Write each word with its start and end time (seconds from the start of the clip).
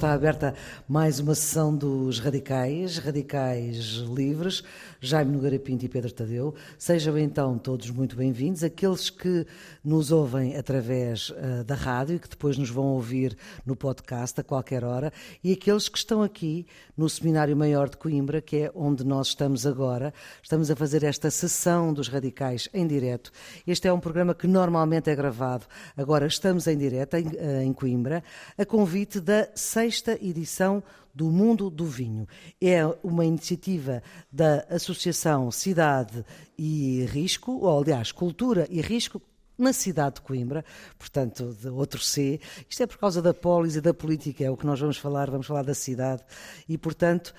está 0.00 0.14
aberta 0.14 0.54
mais 0.88 1.20
uma 1.20 1.34
sessão 1.34 1.76
dos 1.76 2.20
Radicais, 2.20 2.96
Radicais 2.96 3.76
Livres, 3.96 4.64
Jaime 4.98 5.30
Nogueira 5.30 5.58
Pinto 5.58 5.84
e 5.84 5.90
Pedro 5.90 6.10
Tadeu. 6.10 6.54
Sejam 6.78 7.18
então 7.18 7.58
todos 7.58 7.90
muito 7.90 8.16
bem-vindos. 8.16 8.64
Aqueles 8.64 9.10
que 9.10 9.46
nos 9.84 10.10
ouvem 10.10 10.56
através 10.56 11.28
uh, 11.28 11.64
da 11.64 11.74
rádio 11.74 12.16
e 12.16 12.18
que 12.18 12.30
depois 12.30 12.56
nos 12.56 12.70
vão 12.70 12.86
ouvir 12.86 13.36
no 13.66 13.76
podcast 13.76 14.40
a 14.40 14.42
qualquer 14.44 14.84
hora, 14.84 15.12
e 15.44 15.52
aqueles 15.52 15.86
que 15.86 15.98
estão 15.98 16.22
aqui 16.22 16.66
no 16.96 17.08
Seminário 17.08 17.54
Maior 17.54 17.90
de 17.90 17.98
Coimbra, 17.98 18.40
que 18.40 18.56
é 18.56 18.72
onde 18.74 19.04
nós 19.04 19.28
estamos 19.28 19.66
agora. 19.66 20.14
Estamos 20.42 20.70
a 20.70 20.76
fazer 20.76 21.02
esta 21.02 21.30
sessão 21.30 21.92
dos 21.92 22.08
Radicais 22.08 22.70
em 22.72 22.86
direto. 22.86 23.30
Este 23.66 23.86
é 23.86 23.92
um 23.92 24.00
programa 24.00 24.34
que 24.34 24.46
normalmente 24.46 25.10
é 25.10 25.14
gravado. 25.14 25.66
Agora 25.94 26.26
estamos 26.26 26.66
em 26.66 26.78
direto 26.78 27.16
em, 27.16 27.26
uh, 27.26 27.62
em 27.62 27.72
Coimbra, 27.74 28.24
a 28.56 28.64
convite 28.64 29.20
da 29.20 29.46
sexta 29.90 30.16
edição 30.24 30.80
do 31.12 31.32
Mundo 31.32 31.68
do 31.68 31.84
Vinho. 31.84 32.24
É 32.60 32.86
uma 33.02 33.24
iniciativa 33.24 34.00
da 34.30 34.64
Associação 34.70 35.50
Cidade 35.50 36.24
e 36.56 37.04
Risco, 37.06 37.58
ou 37.58 37.80
aliás, 37.80 38.12
Cultura 38.12 38.68
e 38.70 38.80
Risco, 38.80 39.20
na 39.58 39.72
cidade 39.72 40.14
de 40.14 40.20
Coimbra, 40.22 40.64
portanto, 40.98 41.54
de 41.60 41.68
outro 41.68 42.00
C. 42.00 42.40
Isto 42.68 42.84
é 42.84 42.86
por 42.86 42.98
causa 42.98 43.20
da 43.20 43.34
polis 43.34 43.76
e 43.76 43.80
da 43.80 43.92
política, 43.92 44.44
é 44.44 44.50
o 44.50 44.56
que 44.56 44.64
nós 44.64 44.80
vamos 44.80 44.96
falar, 44.96 45.30
vamos 45.30 45.46
falar 45.46 45.64
da 45.64 45.74
cidade. 45.74 46.22
E, 46.68 46.78
portanto, 46.78 47.34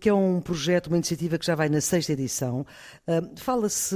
que 0.00 0.08
é 0.08 0.14
um 0.14 0.40
projeto, 0.40 0.86
uma 0.86 0.96
iniciativa 0.96 1.36
que 1.36 1.44
já 1.44 1.54
vai 1.54 1.68
na 1.68 1.80
sexta 1.80 2.12
edição. 2.12 2.64
Uh, 3.06 3.38
fala-se 3.38 3.94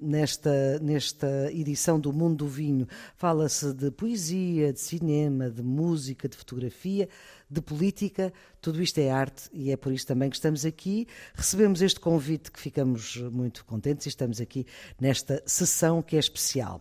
nesta, 0.00 0.78
nesta 0.80 1.52
edição 1.52 2.00
do 2.00 2.12
Mundo 2.12 2.36
do 2.36 2.48
Vinho, 2.48 2.88
fala-se 3.16 3.74
de 3.74 3.90
poesia, 3.90 4.72
de 4.72 4.80
cinema, 4.80 5.50
de 5.50 5.62
música, 5.62 6.26
de 6.26 6.36
fotografia, 6.36 7.06
de 7.50 7.60
política, 7.60 8.32
tudo 8.60 8.80
isto 8.80 8.98
é 8.98 9.10
arte 9.10 9.50
e 9.52 9.72
é 9.72 9.76
por 9.76 9.92
isso 9.92 10.06
também 10.06 10.30
que 10.30 10.36
estamos 10.36 10.64
aqui. 10.64 11.08
Recebemos 11.34 11.82
este 11.82 11.98
convite 11.98 12.52
que 12.52 12.60
ficamos 12.60 13.16
muito 13.16 13.64
contentes 13.64 14.06
e 14.06 14.08
estamos 14.08 14.40
aqui 14.40 14.64
nesta 15.00 15.42
sessão 15.44 16.00
que 16.00 16.14
é 16.14 16.18
especial. 16.20 16.80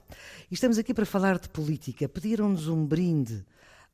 E 0.52 0.54
estamos 0.54 0.78
aqui 0.78 0.94
para 0.94 1.06
falar 1.06 1.40
de 1.40 1.50
política. 1.50 2.08
Pediram-nos 2.08 2.68
um 2.68 2.86
brinde 2.86 3.44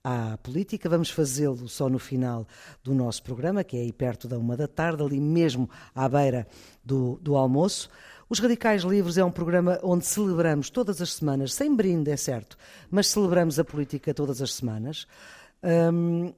à 0.04 0.38
política. 0.38 0.90
Vamos 0.90 1.10
fazê-lo 1.10 1.70
só 1.70 1.88
no 1.88 1.98
final 1.98 2.46
do 2.84 2.94
nosso 2.94 3.24
programa, 3.24 3.64
que 3.64 3.78
é 3.78 3.82
aí 3.82 3.94
perto 3.94 4.28
da 4.28 4.38
uma 4.38 4.58
da 4.58 4.68
tarde, 4.68 5.02
ali 5.02 5.20
mesmo 5.20 5.70
à 5.96 6.10
beira 6.10 6.46
do, 6.84 7.18
do 7.22 7.38
almoço. 7.38 7.90
Os 8.28 8.40
Radicais 8.40 8.84
Livres 8.84 9.18
é 9.18 9.24
um 9.24 9.32
programa 9.32 9.80
onde 9.82 10.06
celebramos 10.06 10.70
todas 10.70 11.02
as 11.02 11.14
semanas, 11.14 11.54
sem 11.54 11.76
brinde, 11.76 12.12
é 12.12 12.18
certo, 12.18 12.58
mas 12.90 13.08
celebramos 13.08 13.60
a 13.60 13.64
política 13.64 14.14
todas 14.14 14.42
as 14.42 14.54
semanas. 14.54 15.08
Um, 15.64 16.34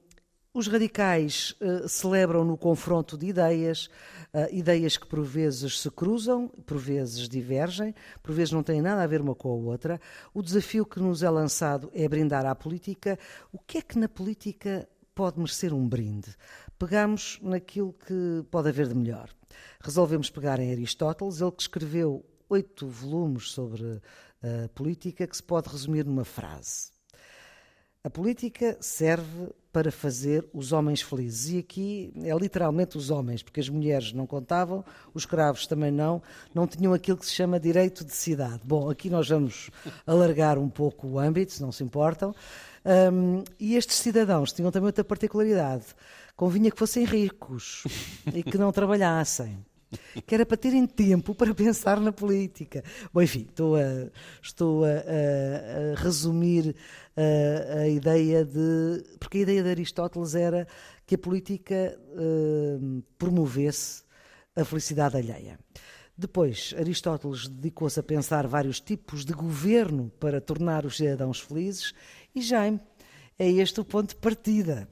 os 0.52 0.66
radicais 0.66 1.54
uh, 1.60 1.88
celebram 1.88 2.44
no 2.44 2.56
confronto 2.56 3.16
de 3.16 3.26
ideias, 3.26 3.88
uh, 4.32 4.52
ideias 4.52 4.96
que 4.96 5.06
por 5.06 5.22
vezes 5.22 5.80
se 5.80 5.90
cruzam, 5.90 6.48
por 6.66 6.78
vezes 6.78 7.28
divergem, 7.28 7.94
por 8.22 8.32
vezes 8.32 8.52
não 8.52 8.62
têm 8.62 8.80
nada 8.80 9.02
a 9.02 9.06
ver 9.06 9.20
uma 9.20 9.34
com 9.34 9.48
a 9.50 9.54
outra. 9.54 10.00
O 10.32 10.42
desafio 10.42 10.86
que 10.86 11.00
nos 11.00 11.22
é 11.22 11.30
lançado 11.30 11.90
é 11.94 12.08
brindar 12.08 12.46
à 12.46 12.54
política. 12.54 13.18
O 13.52 13.58
que 13.58 13.78
é 13.78 13.82
que 13.82 13.98
na 13.98 14.08
política 14.08 14.88
pode 15.14 15.38
merecer 15.38 15.72
um 15.72 15.86
brinde? 15.86 16.34
Pegamos 16.78 17.38
naquilo 17.42 17.92
que 17.92 18.44
pode 18.50 18.68
haver 18.68 18.88
de 18.88 18.94
melhor. 18.94 19.28
Resolvemos 19.80 20.30
pegar 20.30 20.58
em 20.58 20.72
Aristóteles, 20.72 21.40
ele 21.40 21.52
que 21.52 21.62
escreveu 21.62 22.24
oito 22.48 22.86
volumes 22.86 23.50
sobre 23.50 24.00
a 24.42 24.64
uh, 24.64 24.68
política, 24.70 25.26
que 25.26 25.36
se 25.36 25.42
pode 25.42 25.68
resumir 25.68 26.04
numa 26.04 26.24
frase. 26.24 26.90
A 28.02 28.08
política 28.08 28.78
serve 28.80 29.52
para 29.78 29.92
fazer 29.92 30.44
os 30.52 30.72
homens 30.72 31.00
felizes. 31.00 31.52
E 31.52 31.58
aqui 31.58 32.12
é 32.24 32.36
literalmente 32.36 32.98
os 32.98 33.10
homens, 33.10 33.44
porque 33.44 33.60
as 33.60 33.68
mulheres 33.68 34.12
não 34.12 34.26
contavam, 34.26 34.84
os 35.14 35.22
escravos 35.22 35.68
também 35.68 35.92
não, 35.92 36.20
não 36.52 36.66
tinham 36.66 36.92
aquilo 36.92 37.16
que 37.16 37.24
se 37.24 37.32
chama 37.32 37.60
direito 37.60 38.04
de 38.04 38.12
cidade. 38.12 38.60
Bom, 38.64 38.90
aqui 38.90 39.08
nós 39.08 39.28
vamos 39.28 39.70
alargar 40.04 40.58
um 40.58 40.68
pouco 40.68 41.06
o 41.06 41.18
âmbito, 41.20 41.52
se 41.52 41.62
não 41.62 41.70
se 41.70 41.84
importam. 41.84 42.34
Um, 42.84 43.44
e 43.60 43.76
estes 43.76 43.98
cidadãos 43.98 44.52
tinham 44.52 44.72
também 44.72 44.86
outra 44.86 45.04
particularidade. 45.04 45.84
Convinha 46.34 46.72
que 46.72 46.78
fossem 46.78 47.04
ricos 47.04 47.84
e 48.34 48.42
que 48.42 48.58
não 48.58 48.72
trabalhassem 48.72 49.64
que 50.26 50.34
era 50.34 50.44
para 50.44 50.56
terem 50.56 50.86
tempo 50.86 51.34
para 51.34 51.54
pensar 51.54 52.00
na 52.00 52.12
política. 52.12 52.82
Bom, 53.12 53.22
enfim, 53.22 53.46
estou 53.48 53.76
a, 53.76 54.10
estou 54.42 54.84
a, 54.84 54.88
a, 54.88 55.92
a 55.92 56.02
resumir 56.02 56.74
a, 57.16 57.80
a, 57.80 57.88
ideia 57.88 58.44
de. 58.44 59.04
Porque 59.18 59.38
a 59.38 59.42
ideia 59.42 59.62
de 59.62 59.70
Aristóteles 59.70 60.34
era 60.34 60.66
que 61.06 61.14
a 61.14 61.18
política 61.18 61.98
uh, 62.12 63.02
promovesse 63.16 64.02
a 64.54 64.64
felicidade 64.64 65.16
alheia. 65.16 65.58
Depois, 66.16 66.74
Aristóteles 66.76 67.46
dedicou-se 67.46 67.98
a 67.98 68.02
pensar 68.02 68.46
vários 68.48 68.80
tipos 68.80 69.24
de 69.24 69.32
governo 69.32 70.10
para 70.18 70.40
tornar 70.40 70.84
os 70.84 70.96
cidadãos 70.96 71.38
felizes, 71.38 71.94
e 72.34 72.42
Jaime, 72.42 72.80
é 73.38 73.48
este 73.48 73.80
o 73.80 73.84
ponto 73.84 74.10
de 74.10 74.16
partida. 74.16 74.88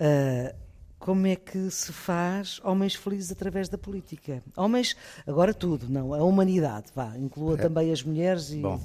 Uh, 0.00 0.69
como 1.00 1.26
é 1.26 1.34
que 1.34 1.70
se 1.70 1.92
faz 1.92 2.60
homens 2.62 2.94
felizes 2.94 3.32
através 3.32 3.70
da 3.70 3.78
política. 3.78 4.44
Homens, 4.54 4.94
agora 5.26 5.54
tudo, 5.54 5.88
não, 5.88 6.12
a 6.12 6.22
humanidade, 6.22 6.92
vá, 6.94 7.16
inclua 7.16 7.54
é. 7.54 7.56
também 7.56 7.90
as 7.90 8.02
mulheres 8.02 8.50
e... 8.50 8.60
Bom. 8.60 8.80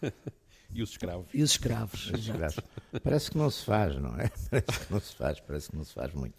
e 0.72 0.80
os 0.80 0.90
escravos. 0.90 1.26
E 1.34 1.42
os 1.42 1.50
escravos, 1.50 2.10
os 2.10 2.20
escravos. 2.20 2.60
Parece 3.02 3.30
que 3.32 3.36
não 3.36 3.50
se 3.50 3.64
faz, 3.64 3.96
não 3.96 4.16
é? 4.16 4.30
Parece 4.48 4.86
que 4.86 4.92
não 4.92 5.00
se 5.00 5.14
faz, 5.16 5.40
parece 5.40 5.70
que 5.70 5.76
não 5.76 5.84
se 5.84 5.92
faz 5.92 6.14
muito. 6.14 6.36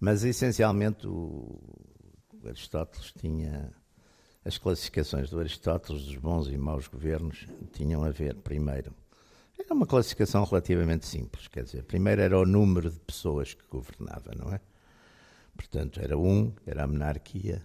Mas, 0.00 0.24
essencialmente, 0.24 1.06
o 1.06 1.60
Aristóteles 2.44 3.12
tinha... 3.12 3.70
As 4.42 4.56
classificações 4.56 5.28
do 5.28 5.40
Aristóteles 5.40 6.04
dos 6.04 6.16
bons 6.16 6.46
e 6.48 6.56
maus 6.56 6.86
governos 6.86 7.46
tinham 7.72 8.04
a 8.04 8.10
ver, 8.10 8.36
primeiro, 8.36 8.94
era 9.58 9.74
uma 9.74 9.86
classificação 9.86 10.44
relativamente 10.44 11.06
simples, 11.06 11.48
quer 11.48 11.64
dizer, 11.64 11.82
primeiro 11.84 12.20
era 12.22 12.38
o 12.38 12.44
número 12.44 12.90
de 12.90 12.98
pessoas 13.00 13.54
que 13.54 13.64
governava, 13.70 14.32
não 14.36 14.52
é? 14.52 14.60
Portanto, 15.56 16.00
era 16.00 16.16
um, 16.16 16.50
que 16.50 16.70
era 16.70 16.84
a 16.84 16.86
monarquia, 16.86 17.62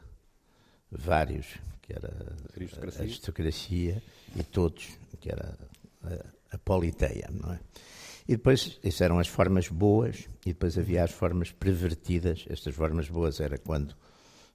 vários, 0.89 1.47
que 1.81 1.93
era 1.93 2.35
a 2.97 3.01
aristocracia, 3.01 4.01
e 4.35 4.43
todos, 4.43 4.97
que 5.19 5.29
era 5.29 5.57
a, 6.03 6.55
a 6.55 6.57
politeia, 6.57 7.29
não 7.31 7.53
é? 7.53 7.59
E 8.27 8.37
depois, 8.37 8.79
isso 8.83 9.03
eram 9.03 9.19
as 9.19 9.27
formas 9.27 9.67
boas, 9.67 10.29
e 10.45 10.53
depois 10.53 10.77
havia 10.77 11.03
as 11.03 11.11
formas 11.11 11.51
pervertidas. 11.51 12.45
Estas 12.49 12.73
formas 12.73 13.09
boas 13.09 13.39
era 13.39 13.57
quando, 13.57 13.95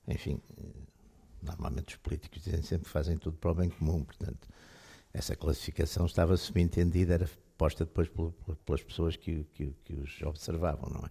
enfim, 0.09 0.41
normalmente 1.43 1.95
os 1.95 1.97
políticos 1.97 2.43
dizem 2.43 2.63
sempre 2.63 2.87
que 2.87 2.91
fazem 2.91 3.19
tudo 3.19 3.37
para 3.37 3.51
o 3.51 3.55
bem 3.55 3.69
comum, 3.69 4.05
portanto, 4.05 4.49
essa 5.16 5.34
classificação 5.34 6.04
estava 6.04 6.37
subentendida, 6.37 7.15
era 7.15 7.31
posta 7.56 7.84
depois 7.84 8.10
pelas 8.66 8.82
pessoas 8.82 9.16
que, 9.16 9.44
que, 9.54 9.75
que 9.82 9.94
os 9.94 10.21
observavam, 10.22 10.91
não 10.91 11.06
é? 11.06 11.10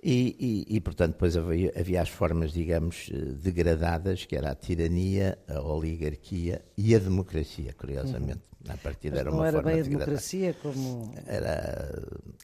E, 0.00 0.36
e, 0.68 0.76
e, 0.76 0.80
portanto, 0.80 1.12
depois 1.12 1.34
havia, 1.34 1.72
havia, 1.74 2.02
as 2.02 2.10
formas, 2.10 2.52
digamos, 2.52 3.10
eh, 3.10 3.16
degradadas, 3.16 4.26
que 4.26 4.36
era 4.36 4.50
a 4.50 4.54
tirania, 4.54 5.38
a 5.48 5.62
oligarquia 5.62 6.62
e 6.76 6.94
a 6.94 6.98
democracia, 6.98 7.72
curiosamente. 7.72 8.42
Uhum. 8.66 8.74
A 8.74 8.76
partir 8.76 9.10
Mas 9.10 9.20
era 9.20 9.30
não 9.30 9.38
uma 9.38 9.48
era 9.48 9.56
forma 9.56 9.70
bem 9.70 9.80
a 9.80 9.82
degradada. 9.82 10.04
democracia 10.04 10.54
como... 10.62 11.14
Era, 11.26 12.02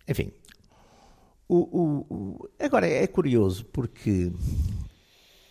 enfim. 0.08 0.32
O, 1.46 1.58
o, 1.58 2.06
o, 2.08 2.48
agora, 2.58 2.86
é 2.88 3.06
curioso 3.06 3.66
porque 3.66 4.32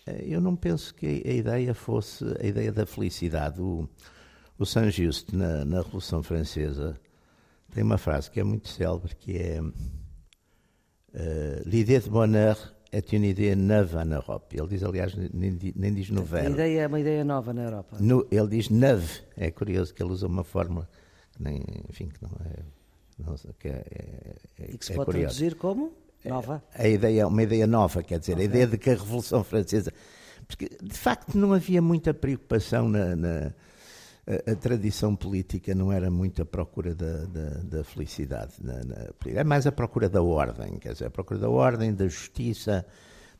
eh, 0.04 0.24
eu 0.26 0.40
não 0.40 0.56
penso 0.56 0.92
que 0.92 1.06
a 1.06 1.32
ideia 1.32 1.74
fosse 1.74 2.24
a 2.40 2.44
ideia 2.44 2.72
da 2.72 2.86
felicidade. 2.86 3.60
O, 3.60 3.88
o 4.60 4.66
Saint-Just, 4.66 5.32
na, 5.32 5.64
na, 5.64 5.78
Revolução 5.78 6.22
Francesa, 6.22 7.00
tem 7.74 7.82
uma 7.82 7.96
frase 7.96 8.30
que 8.30 8.38
é 8.38 8.44
muito 8.44 8.68
célebre, 8.68 9.16
que 9.16 9.38
é 9.38 9.58
uh, 9.62 9.72
L'idée 11.64 11.98
de 11.98 12.10
bonheur 12.10 12.74
est 12.92 13.12
une 13.14 13.24
idée 13.24 13.56
neuve 13.56 13.96
en 13.96 14.12
Europe. 14.12 14.52
Ele 14.52 14.68
diz, 14.68 14.82
aliás, 14.82 15.14
nem, 15.32 15.58
nem 15.74 15.94
diz 15.94 16.10
nouvelle. 16.10 16.48
A 16.48 16.50
ideia 16.50 16.82
é 16.82 16.86
uma 16.86 17.00
ideia 17.00 17.24
nova 17.24 17.54
na 17.54 17.62
Europa. 17.62 17.96
No, 18.00 18.26
ele 18.30 18.48
diz 18.48 18.68
neuve. 18.68 19.22
É 19.34 19.50
curioso 19.50 19.94
que 19.94 20.02
ele 20.02 20.12
usa 20.12 20.26
uma 20.26 20.44
fórmula 20.44 20.86
que 21.32 21.42
nem, 21.42 21.64
enfim, 21.88 22.08
que 22.08 22.22
não 22.22 22.30
é... 22.44 22.62
Não, 23.18 23.34
que 23.58 23.68
é, 23.68 23.84
é, 24.58 24.72
e 24.72 24.78
que 24.78 24.84
se 24.84 24.92
é 24.92 24.96
pode 24.96 25.06
curioso. 25.06 25.36
traduzir 25.36 25.54
como? 25.56 25.92
Nova? 26.24 26.62
A 26.74 26.86
ideia, 26.86 27.26
uma 27.26 27.42
ideia 27.42 27.66
nova, 27.66 28.02
quer 28.02 28.18
dizer, 28.18 28.32
okay. 28.32 28.44
a 28.44 28.48
ideia 28.48 28.66
de 28.66 28.76
que 28.76 28.90
a 28.90 28.94
Revolução 28.94 29.42
Francesa... 29.42 29.90
Porque, 30.46 30.68
de 30.82 30.98
facto, 30.98 31.38
não 31.38 31.52
havia 31.52 31.80
muita 31.80 32.12
preocupação 32.12 32.88
na, 32.88 33.14
na 33.14 33.52
a, 34.30 34.52
a, 34.52 34.54
tradição 34.54 35.16
política 35.16 35.74
não 35.74 35.90
era 35.90 36.10
muito 36.10 36.42
a 36.42 36.44
procura 36.44 36.94
da, 36.94 37.24
da, 37.26 37.48
da 37.64 37.84
felicidade, 37.84 38.54
na, 38.60 38.84
na, 38.84 38.96
é 39.26 39.42
mais 39.42 39.66
a 39.66 39.72
procura 39.72 40.08
da 40.08 40.22
ordem, 40.22 40.78
quer 40.78 40.92
dizer, 40.92 41.06
a 41.06 41.10
procura 41.10 41.40
da 41.40 41.50
ordem, 41.50 41.92
da 41.92 42.06
justiça, 42.06 42.86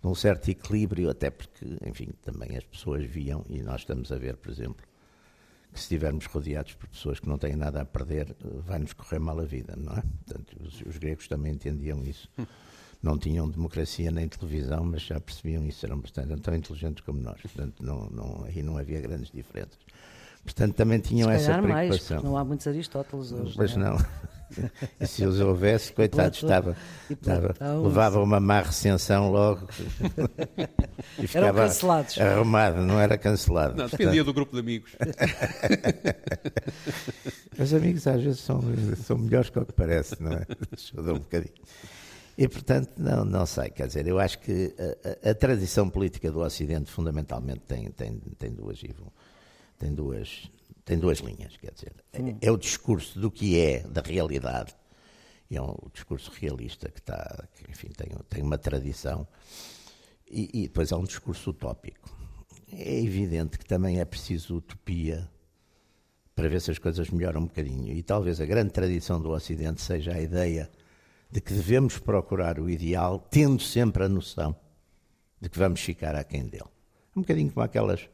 de 0.01 0.07
um 0.07 0.15
certo 0.15 0.51
equilíbrio, 0.51 1.11
até 1.11 1.31
porque, 1.31 1.65
enfim, 1.87 2.09
também 2.23 2.57
as 2.57 2.65
pessoas 2.65 3.05
viam, 3.05 3.45
e 3.49 3.63
nós 3.63 3.83
estamos 3.83 4.11
a 4.11 4.17
ver, 4.17 4.37
por 4.37 4.51
exemplo, 4.51 4.85
que 5.73 5.79
se 5.79 5.85
estivermos 5.85 6.27
rodeados 6.27 6.75
por 6.75 6.89
pessoas 6.89 7.21
que 7.21 7.29
não 7.29 7.39
têm 7.39 7.55
nada 7.55 7.83
a 7.83 7.85
perder, 7.85 8.35
vai-nos 8.67 8.93
correr 8.93 9.21
mal 9.21 9.39
a 9.39 9.45
vida, 9.45 9.77
não 9.77 9.93
é? 9.93 10.03
Portanto, 10.25 10.57
os, 10.61 10.81
os 10.83 10.99
gregos 10.99 11.29
também 11.29 11.53
entendiam 11.53 12.03
isso. 12.03 12.29
Não 13.03 13.17
tinham 13.17 13.49
democracia 13.49 14.11
nem 14.11 14.29
televisão, 14.29 14.85
mas 14.85 15.03
já 15.03 15.19
percebiam 15.21 15.65
isso, 15.65 15.87
eram 15.87 16.01
bastante 16.01 16.37
tão 16.41 16.55
inteligentes 16.55 17.03
como 17.05 17.21
nós. 17.21 17.41
Portanto, 17.41 17.83
não, 17.83 18.11
não, 18.11 18.45
aí 18.45 18.63
não 18.63 18.77
havia 18.77 19.01
grandes 19.01 19.31
diferenças. 19.31 19.79
Portanto, 20.45 20.75
também 20.75 20.99
tinham 20.99 21.29
Se 21.29 21.37
essa 21.37 21.59
preocupação. 21.59 22.17
Mais, 22.17 22.25
não 22.25 22.37
há 22.37 22.45
muitos 22.45 22.67
Aristóteles 22.67 23.33
hoje. 23.33 23.55
Pois 23.57 23.77
não. 23.77 23.87
É? 23.87 23.99
não. 23.99 24.31
E 25.01 25.07
se 25.07 25.25
os 25.25 25.41
houvesse, 25.41 25.93
coitado, 25.93 26.35
estava, 26.35 26.77
estava, 27.09 27.55
levava 27.83 28.21
uma 28.21 28.41
má 28.41 28.61
recensão 28.61 29.31
logo 29.31 29.69
e 31.19 31.27
ficava 31.27 31.69
arrumado, 32.21 32.83
não 32.83 32.99
era 32.99 33.17
cancelado. 33.17 33.77
Não, 33.77 33.87
dependia 33.87 34.25
do 34.25 34.33
grupo 34.33 34.55
de 34.55 34.61
amigos. 34.61 34.93
Os 37.59 37.75
amigos 37.75 38.07
às 38.07 38.23
vezes 38.23 38.41
são, 38.41 38.63
são 39.05 39.19
melhores 39.19 39.51
que 39.51 39.59
o 39.59 39.67
que 39.67 39.73
parece, 39.73 40.21
não 40.21 40.33
é? 40.33 40.47
Ajuda 40.73 41.13
um 41.13 41.19
bocadinho. 41.19 41.55
E, 42.37 42.49
portanto, 42.49 42.91
não, 42.97 43.25
não 43.25 43.45
sei, 43.45 43.71
quer 43.71 43.87
dizer, 43.87 44.07
eu 44.07 44.19
acho 44.19 44.39
que 44.39 44.75
a, 44.79 45.29
a, 45.29 45.31
a 45.31 45.35
tradição 45.35 45.91
política 45.91 46.31
do 46.31 46.41
Ocidente 46.41 46.91
fundamentalmente 46.91 47.61
tem, 47.69 47.91
tem, 47.91 48.19
tem 48.39 48.51
duas, 48.51 48.81
tem 49.81 49.95
duas, 49.95 50.49
tem 50.85 50.99
duas 50.99 51.19
linhas, 51.21 51.57
quer 51.57 51.73
dizer, 51.73 51.95
é, 52.13 52.47
é, 52.47 52.53
o 52.53 52.59
discurso 52.59 53.19
do 53.19 53.31
que 53.31 53.59
é, 53.59 53.81
da 53.81 54.03
realidade, 54.03 54.77
é 55.51 55.61
um 55.61 55.75
discurso 55.93 56.31
realista 56.39 56.89
que 56.91 57.01
está, 57.01 57.49
que, 57.55 57.69
enfim, 57.69 57.89
tem, 57.89 58.11
tem 58.29 58.43
uma 58.43 58.59
tradição, 58.59 59.27
e, 60.31 60.51
e 60.53 60.63
depois 60.69 60.93
há 60.93 60.99
um 60.99 61.05
discurso 61.05 61.51
utópico. 61.51 62.09
É 62.71 63.01
evidente 63.01 63.59
que 63.59 63.65
também 63.65 63.99
é 63.99 64.05
preciso 64.05 64.59
utopia 64.59 65.29
para 66.37 66.49
ver 66.49 66.61
se 66.61 66.71
as 66.71 66.79
coisas 66.79 67.11
melhoram 67.11 67.41
um 67.41 67.47
bocadinho, 67.47 67.93
e 67.93 68.03
talvez 68.03 68.41
a 68.41 68.47
grande 68.47 68.71
tradição 68.71 69.21
do 69.21 69.31
Ocidente 69.31 69.81
seja 69.81 70.13
a 70.13 70.21
ideia 70.21 70.71
de 71.33 71.41
que 71.41 71.55
devemos 71.55 71.99
procurar 71.99 72.61
o 72.61 72.69
ideal, 72.69 73.19
tendo 73.19 73.63
sempre 73.63 74.05
a 74.05 74.09
noção 74.09 74.55
de 75.41 75.49
que 75.49 75.59
vamos 75.59 75.81
ficar 75.81 76.15
aquém 76.15 76.47
dele. 76.47 76.69
Um 77.17 77.23
bocadinho 77.23 77.51
como 77.51 77.65
aquelas 77.65 78.09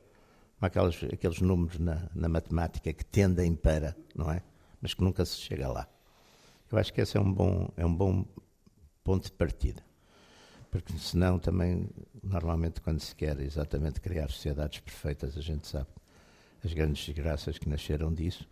aqueles, 0.60 1.02
aqueles 1.12 1.40
números 1.40 1.78
na, 1.78 2.08
na, 2.14 2.28
matemática 2.28 2.92
que 2.92 3.04
tendem 3.04 3.54
para, 3.54 3.96
não 4.14 4.30
é? 4.30 4.42
Mas 4.80 4.94
que 4.94 5.02
nunca 5.02 5.24
se 5.24 5.36
chega 5.36 5.68
lá. 5.68 5.88
Eu 6.70 6.78
acho 6.78 6.92
que 6.92 7.00
esse 7.00 7.16
é 7.16 7.20
um 7.20 7.32
bom, 7.32 7.70
é 7.76 7.84
um 7.84 7.94
bom 7.94 8.24
ponto 9.04 9.24
de 9.24 9.32
partida. 9.32 9.82
Porque 10.70 10.92
senão 10.98 11.38
também, 11.38 11.88
normalmente, 12.22 12.80
quando 12.80 13.00
se 13.00 13.14
quer 13.14 13.38
exatamente 13.40 14.00
criar 14.00 14.28
sociedades 14.28 14.80
perfeitas, 14.80 15.36
a 15.36 15.40
gente 15.40 15.66
sabe 15.66 15.86
as 16.64 16.72
grandes 16.72 17.06
desgraças 17.06 17.58
que 17.58 17.68
nasceram 17.68 18.12
disso. 18.12 18.46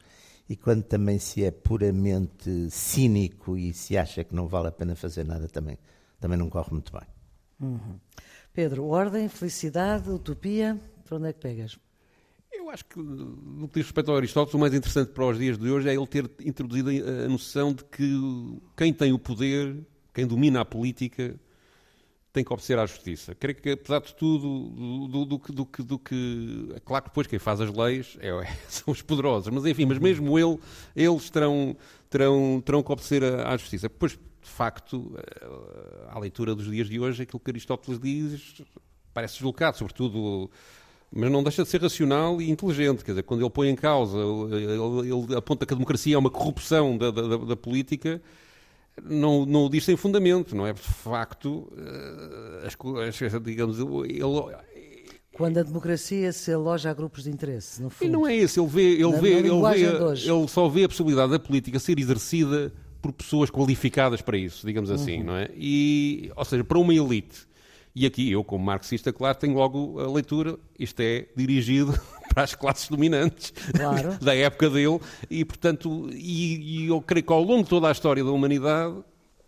E 0.49 0.57
quando 0.57 0.83
também 0.83 1.19
se 1.19 1.45
é 1.45 1.51
puramente 1.51 2.71
cínico 2.71 3.57
e 3.57 3.73
se 3.73 3.97
acha 3.97 4.23
que 4.23 4.35
não 4.35 4.47
vale 4.47 4.69
a 4.69 4.73
pena 4.73 4.95
fazer 4.95 5.25
nada, 5.25 5.49
também, 5.49 5.79
também 6.21 6.39
não 6.39 6.51
corre 6.51 6.71
muito 6.71 6.93
bem. 6.93 7.09
Uhum. 7.61 7.99
Pedro, 8.53 8.87
ordem, 8.87 9.29
felicidade, 9.29 10.11
utopia, 10.11 10.79
para 11.05 11.17
onde 11.17 11.29
é 11.29 11.33
que 11.33 11.41
pegas? 11.41 11.79
Eu 12.57 12.71
acho 12.71 12.85
que, 12.85 12.99
no 12.99 13.69
que 13.69 13.75
diz 13.75 13.87
respeito 13.87 14.11
ao 14.11 14.17
Aristóteles, 14.17 14.55
o 14.55 14.59
mais 14.59 14.73
interessante 14.73 15.13
para 15.13 15.27
os 15.27 15.39
dias 15.39 15.59
de 15.59 15.69
hoje 15.69 15.89
é 15.89 15.95
ele 15.95 16.07
ter 16.07 16.31
introduzido 16.41 16.91
a 16.91 17.29
noção 17.29 17.73
de 17.73 17.85
que 17.85 18.61
quem 18.77 18.93
tem 18.93 19.13
o 19.13 19.19
poder, 19.19 19.77
quem 20.13 20.27
domina 20.27 20.61
a 20.61 20.65
política, 20.65 21.39
tem 22.33 22.43
que 22.43 22.53
obedecer 22.53 22.77
à 22.79 22.85
justiça. 22.85 23.33
Creio 23.35 23.57
que, 23.57 23.71
apesar 23.71 24.01
de 24.01 24.13
tudo, 24.15 24.69
do, 25.09 25.25
do, 25.25 25.39
do, 25.39 25.65
do, 25.85 25.99
que. 25.99 26.69
É 26.75 26.81
claro 26.81 27.05
que 27.05 27.11
depois 27.11 27.29
quem 27.29 27.39
faz 27.39 27.61
as 27.61 27.73
leis 27.73 28.17
é, 28.21 28.31
são 28.69 28.93
os 28.93 29.01
poderosos, 29.01 29.49
mas 29.55 29.65
enfim, 29.65 29.87
mas 29.87 29.99
mesmo 29.99 30.37
ele, 30.37 30.59
eles 30.97 31.31
terão, 31.31 31.77
terão, 32.11 32.61
terão 32.65 32.83
que 32.83 32.91
obedecer 32.91 33.23
à, 33.23 33.53
à 33.53 33.57
justiça. 33.57 33.89
Pois, 33.89 34.13
de 34.13 34.51
facto, 34.51 35.17
eh, 35.17 36.09
à 36.11 36.19
leitura 36.19 36.55
dos 36.55 36.71
dias 36.71 36.89
de 36.89 36.99
hoje, 36.99 37.23
aquilo 37.23 37.41
que 37.41 37.51
Aristóteles 37.51 38.01
diz 38.01 38.63
parece 39.15 39.35
deslocado, 39.35 39.79
sobretudo 39.79 40.51
mas 41.13 41.31
não 41.31 41.43
deixa 41.43 41.63
de 41.63 41.69
ser 41.69 41.81
racional 41.81 42.41
e 42.41 42.51
inteligente. 42.51 43.05
Quer 43.05 43.13
dizer, 43.13 43.23
quando 43.23 43.41
ele 43.41 43.51
põe 43.51 43.69
em 43.69 43.77
causa, 43.77 44.19
ele, 44.19 44.73
ele 45.11 45.37
aponta 45.37 45.65
que 45.65 45.73
a 45.73 45.77
democracia 45.77 46.15
é 46.15 46.19
uma 46.19 46.31
corrupção 46.31 46.97
da, 46.99 47.11
da, 47.11 47.37
da 47.37 47.57
política, 47.57 48.21
não, 49.03 49.45
não 49.45 49.67
o 49.67 49.71
diz 49.71 49.85
sem 49.85 49.97
fundamento, 49.97 50.55
não 50.55 50.67
é? 50.67 50.73
De 50.73 50.81
facto, 50.81 51.73
eh, 51.77 52.67
as, 52.67 52.77
as, 53.23 53.43
digamos, 53.43 53.79
ele, 53.79 54.21
quando 55.35 55.59
a 55.59 55.63
democracia 55.65 56.33
se 56.33 56.53
aloja 56.53 56.91
a 56.91 56.95
grupos 56.95 57.25
de 57.25 57.31
interesse, 57.31 57.83
no 57.83 57.91
fundo. 57.91 58.09
E 58.09 58.11
não 58.11 58.27
é 58.27 58.37
isso, 58.37 58.61
ele 58.61 58.69
vê, 58.69 58.93
ele, 58.93 59.11
na, 59.11 59.19
vê, 59.19 59.31
na 59.31 59.75
ele, 59.75 60.15
vê 60.15 60.31
ele 60.31 60.49
só 60.49 60.69
vê 60.69 60.85
a 60.85 60.89
possibilidade 60.89 61.33
da 61.33 61.41
política 61.41 61.79
ser 61.81 61.99
exercida 61.99 62.73
por 63.03 63.13
pessoas 63.13 63.51
qualificadas 63.51 64.23
para 64.23 64.39
isso, 64.39 64.65
digamos 64.65 64.91
assim, 64.91 65.19
uhum. 65.19 65.25
não 65.25 65.37
é? 65.37 65.51
E, 65.57 66.31
ou 66.37 66.45
seja, 66.45 66.63
para 66.63 66.79
uma 66.79 66.95
elite 66.95 67.47
e 67.95 68.07
aqui 68.07 68.31
eu, 68.33 68.43
como 68.43 68.65
marxista, 68.65 69.13
claro, 69.13 69.39
tenho 69.39 69.55
logo 69.55 70.01
a 70.01 70.11
leitura, 70.11 70.59
isto 70.79 71.01
é 71.01 71.29
dirigido 71.37 71.99
para 72.35 72.43
as 72.43 72.55
classes 72.55 72.89
dominantes 72.89 73.53
claro. 73.75 74.19
da 74.21 74.35
época 74.35 74.69
dele, 74.69 74.99
e 75.31 75.45
portanto, 75.45 76.09
e, 76.13 76.85
e, 76.85 76.87
eu 76.89 77.01
creio 77.01 77.25
que 77.25 77.33
ao 77.33 77.43
longo 77.43 77.63
de 77.63 77.69
toda 77.69 77.89
a 77.89 77.93
história 77.93 78.25
da 78.25 78.33
humanidade, 78.33 78.97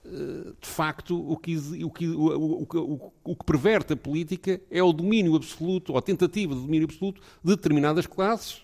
eh, 0.04 0.52
de 0.60 0.68
facto, 0.68 1.18
o 1.28 1.36
que, 1.36 1.56
o, 1.82 1.90
que, 1.90 2.06
o, 2.08 2.66
o, 2.72 3.12
o 3.24 3.36
que 3.36 3.44
perverte 3.44 3.94
a 3.94 3.96
política 3.96 4.60
é 4.70 4.80
o 4.80 4.92
domínio 4.92 5.34
absoluto, 5.34 5.92
ou 5.92 5.98
a 5.98 6.02
tentativa 6.02 6.54
de 6.54 6.60
domínio 6.60 6.84
absoluto 6.84 7.20
de 7.42 7.56
determinadas 7.56 8.06
classes, 8.06 8.62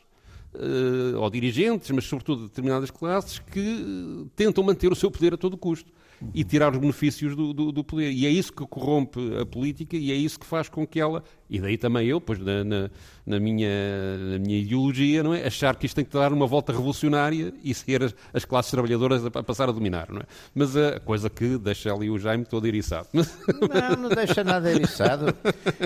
eh, 0.54 1.16
ou 1.16 1.28
dirigentes, 1.28 1.90
mas 1.90 2.04
sobretudo 2.04 2.42
de 2.42 2.48
determinadas 2.48 2.90
classes, 2.92 3.40
que 3.40 4.28
tentam 4.36 4.62
manter 4.62 4.92
o 4.92 4.94
seu 4.94 5.10
poder 5.10 5.34
a 5.34 5.36
todo 5.36 5.56
custo 5.56 5.90
e 6.34 6.44
tirar 6.44 6.72
os 6.72 6.78
benefícios 6.78 7.34
do, 7.34 7.52
do, 7.52 7.72
do, 7.72 7.84
poder. 7.84 8.10
E 8.12 8.26
é 8.26 8.30
isso 8.30 8.52
que 8.52 8.66
corrompe 8.66 9.20
a 9.40 9.46
política 9.46 9.96
e 9.96 10.10
é 10.10 10.14
isso 10.14 10.38
que 10.38 10.46
faz 10.46 10.68
com 10.68 10.86
que 10.86 11.00
ela, 11.00 11.22
e 11.52 11.60
daí 11.60 11.76
também 11.76 12.08
eu, 12.08 12.18
pois 12.18 12.38
na, 12.38 12.64
na, 12.64 12.90
na 13.26 13.38
minha, 13.38 13.68
na 14.30 14.38
minha 14.38 14.58
ideologia, 14.58 15.22
não 15.22 15.34
é? 15.34 15.46
achar 15.46 15.76
que 15.76 15.84
isto 15.84 15.96
tem 15.96 16.04
que 16.04 16.10
dar 16.10 16.32
uma 16.32 16.46
volta 16.46 16.72
revolucionária 16.72 17.52
e 17.62 17.74
ser 17.74 18.02
as, 18.02 18.14
as 18.32 18.44
classes 18.46 18.70
trabalhadoras 18.70 19.24
a, 19.26 19.28
a, 19.28 19.42
passar 19.42 19.68
a 19.68 19.72
dominar. 19.72 20.10
Não 20.10 20.20
é? 20.20 20.24
Mas 20.54 20.74
a 20.76 20.98
coisa 21.00 21.28
que 21.28 21.58
deixa 21.58 21.92
ali 21.92 22.08
o 22.08 22.18
Jaime 22.18 22.46
todo 22.46 22.66
eriçado. 22.66 23.08
Não, 23.12 24.02
não 24.02 24.08
deixa 24.08 24.42
nada 24.42 24.70
eriçado. 24.70 25.34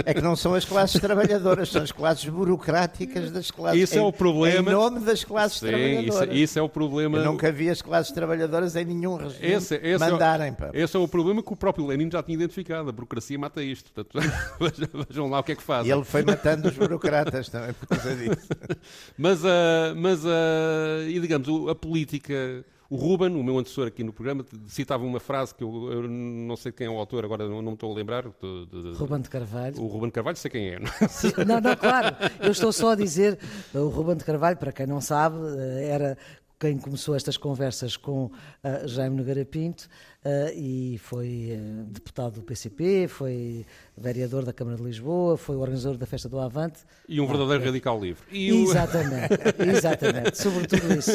É 0.04 0.14
que 0.14 0.20
não 0.20 0.36
são 0.36 0.54
as 0.54 0.64
classes 0.64 1.00
trabalhadoras, 1.00 1.68
são 1.68 1.82
as 1.82 1.92
classes 1.92 2.28
burocráticas 2.28 3.30
das 3.30 3.50
classes. 3.50 3.82
Isso 3.82 3.98
é 3.98 4.02
o 4.02 4.12
problema. 4.12 4.70
Em 4.70 4.74
nome 4.74 5.00
das 5.00 5.24
classes 5.24 5.58
Sim, 5.58 5.66
trabalhadoras. 5.68 6.28
Isso, 6.28 6.36
isso, 6.36 6.58
é 6.58 6.62
o 6.62 6.68
problema. 6.68 7.18
Eu 7.18 7.24
nunca 7.24 7.50
vi 7.50 7.70
as 7.70 7.82
classes 7.82 8.12
trabalhadoras 8.12 8.76
em 8.76 8.84
nenhum 8.84 9.16
regime 9.16 9.46
esse, 9.46 9.74
esse 9.74 9.86
é 9.86 9.98
mandarem. 9.98 10.56
É, 10.72 10.82
esse 10.82 10.96
é 10.96 11.00
o 11.00 11.08
problema 11.08 11.42
que 11.42 11.52
o 11.52 11.56
próprio 11.56 11.86
Lenin 11.86 12.10
já 12.10 12.22
tinha 12.22 12.34
identificado. 12.34 12.88
A 12.88 12.92
burocracia 12.92 13.38
mata 13.38 13.62
isto. 13.62 13.92
Portanto, 13.92 14.18
vejam 15.08 15.28
lá 15.28 15.40
o 15.40 15.42
que 15.42 15.52
é 15.52 15.55
que 15.56 15.62
faz. 15.62 15.86
E 15.86 15.90
ele 15.90 16.04
foi 16.04 16.22
matando 16.22 16.68
os 16.68 16.76
burocratas 16.76 17.48
também 17.48 17.72
por 17.72 17.86
causa 17.86 18.14
disso. 18.14 18.48
mas, 19.16 19.42
uh, 19.42 19.94
mas 19.96 20.24
uh, 20.24 21.08
e 21.08 21.18
digamos, 21.20 21.48
a 21.68 21.74
política. 21.74 22.64
O 22.88 22.94
Ruben, 22.94 23.34
o 23.34 23.42
meu 23.42 23.58
antecessor 23.58 23.88
aqui 23.88 24.04
no 24.04 24.12
programa, 24.12 24.46
citava 24.68 25.02
uma 25.04 25.18
frase 25.18 25.52
que 25.52 25.64
eu, 25.64 25.90
eu 25.90 26.02
não 26.08 26.54
sei 26.54 26.70
quem 26.70 26.86
é 26.86 26.90
o 26.90 26.96
autor, 26.96 27.24
agora 27.24 27.48
não, 27.48 27.60
não 27.60 27.72
me 27.72 27.74
estou 27.74 27.90
a 27.90 27.96
lembrar. 27.96 28.22
De, 28.22 28.66
de, 28.66 28.92
Ruben 28.96 29.20
de 29.20 29.28
Carvalho. 29.28 29.82
O 29.82 29.88
Ruben 29.88 30.06
de 30.06 30.12
Carvalho, 30.12 30.36
sei 30.36 30.48
quem 30.48 30.68
é. 30.68 30.78
Não? 30.78 30.86
É? 30.86 31.42
não, 31.44 31.60
não, 31.60 31.74
claro. 31.74 32.14
Eu 32.40 32.52
estou 32.52 32.72
só 32.72 32.90
a 32.90 32.94
dizer, 32.94 33.40
o 33.74 33.88
Ruben 33.88 34.16
de 34.16 34.24
Carvalho, 34.24 34.56
para 34.56 34.70
quem 34.70 34.86
não 34.86 35.00
sabe, 35.00 35.36
eh, 35.58 35.88
era 35.88 36.16
quem 36.58 36.78
começou 36.78 37.14
estas 37.14 37.36
conversas 37.36 37.96
com 37.96 38.26
uh, 38.26 38.86
Jaime 38.86 39.16
Nogueira 39.16 39.44
Pinto 39.44 39.88
uh, 40.26 40.52
e 40.54 40.98
foi 40.98 41.52
uh, 41.52 41.84
deputado 41.84 42.34
do 42.34 42.42
PCP, 42.42 43.06
foi 43.08 43.64
vereador 43.96 44.44
da 44.44 44.52
Câmara 44.52 44.76
de 44.76 44.82
Lisboa, 44.82 45.36
foi 45.36 45.54
o 45.54 45.60
organizador 45.60 45.96
da 45.96 46.06
Festa 46.06 46.28
do 46.28 46.38
Avante. 46.40 46.80
E 47.08 47.20
um 47.20 47.26
verdadeiro 47.26 47.62
ah, 47.62 47.66
radical 47.66 48.00
livre. 48.00 48.22
E 48.30 48.50
exatamente, 48.50 49.34
o... 49.34 49.62
exatamente, 49.70 50.38
sobretudo 50.38 50.92
isso. 50.98 51.12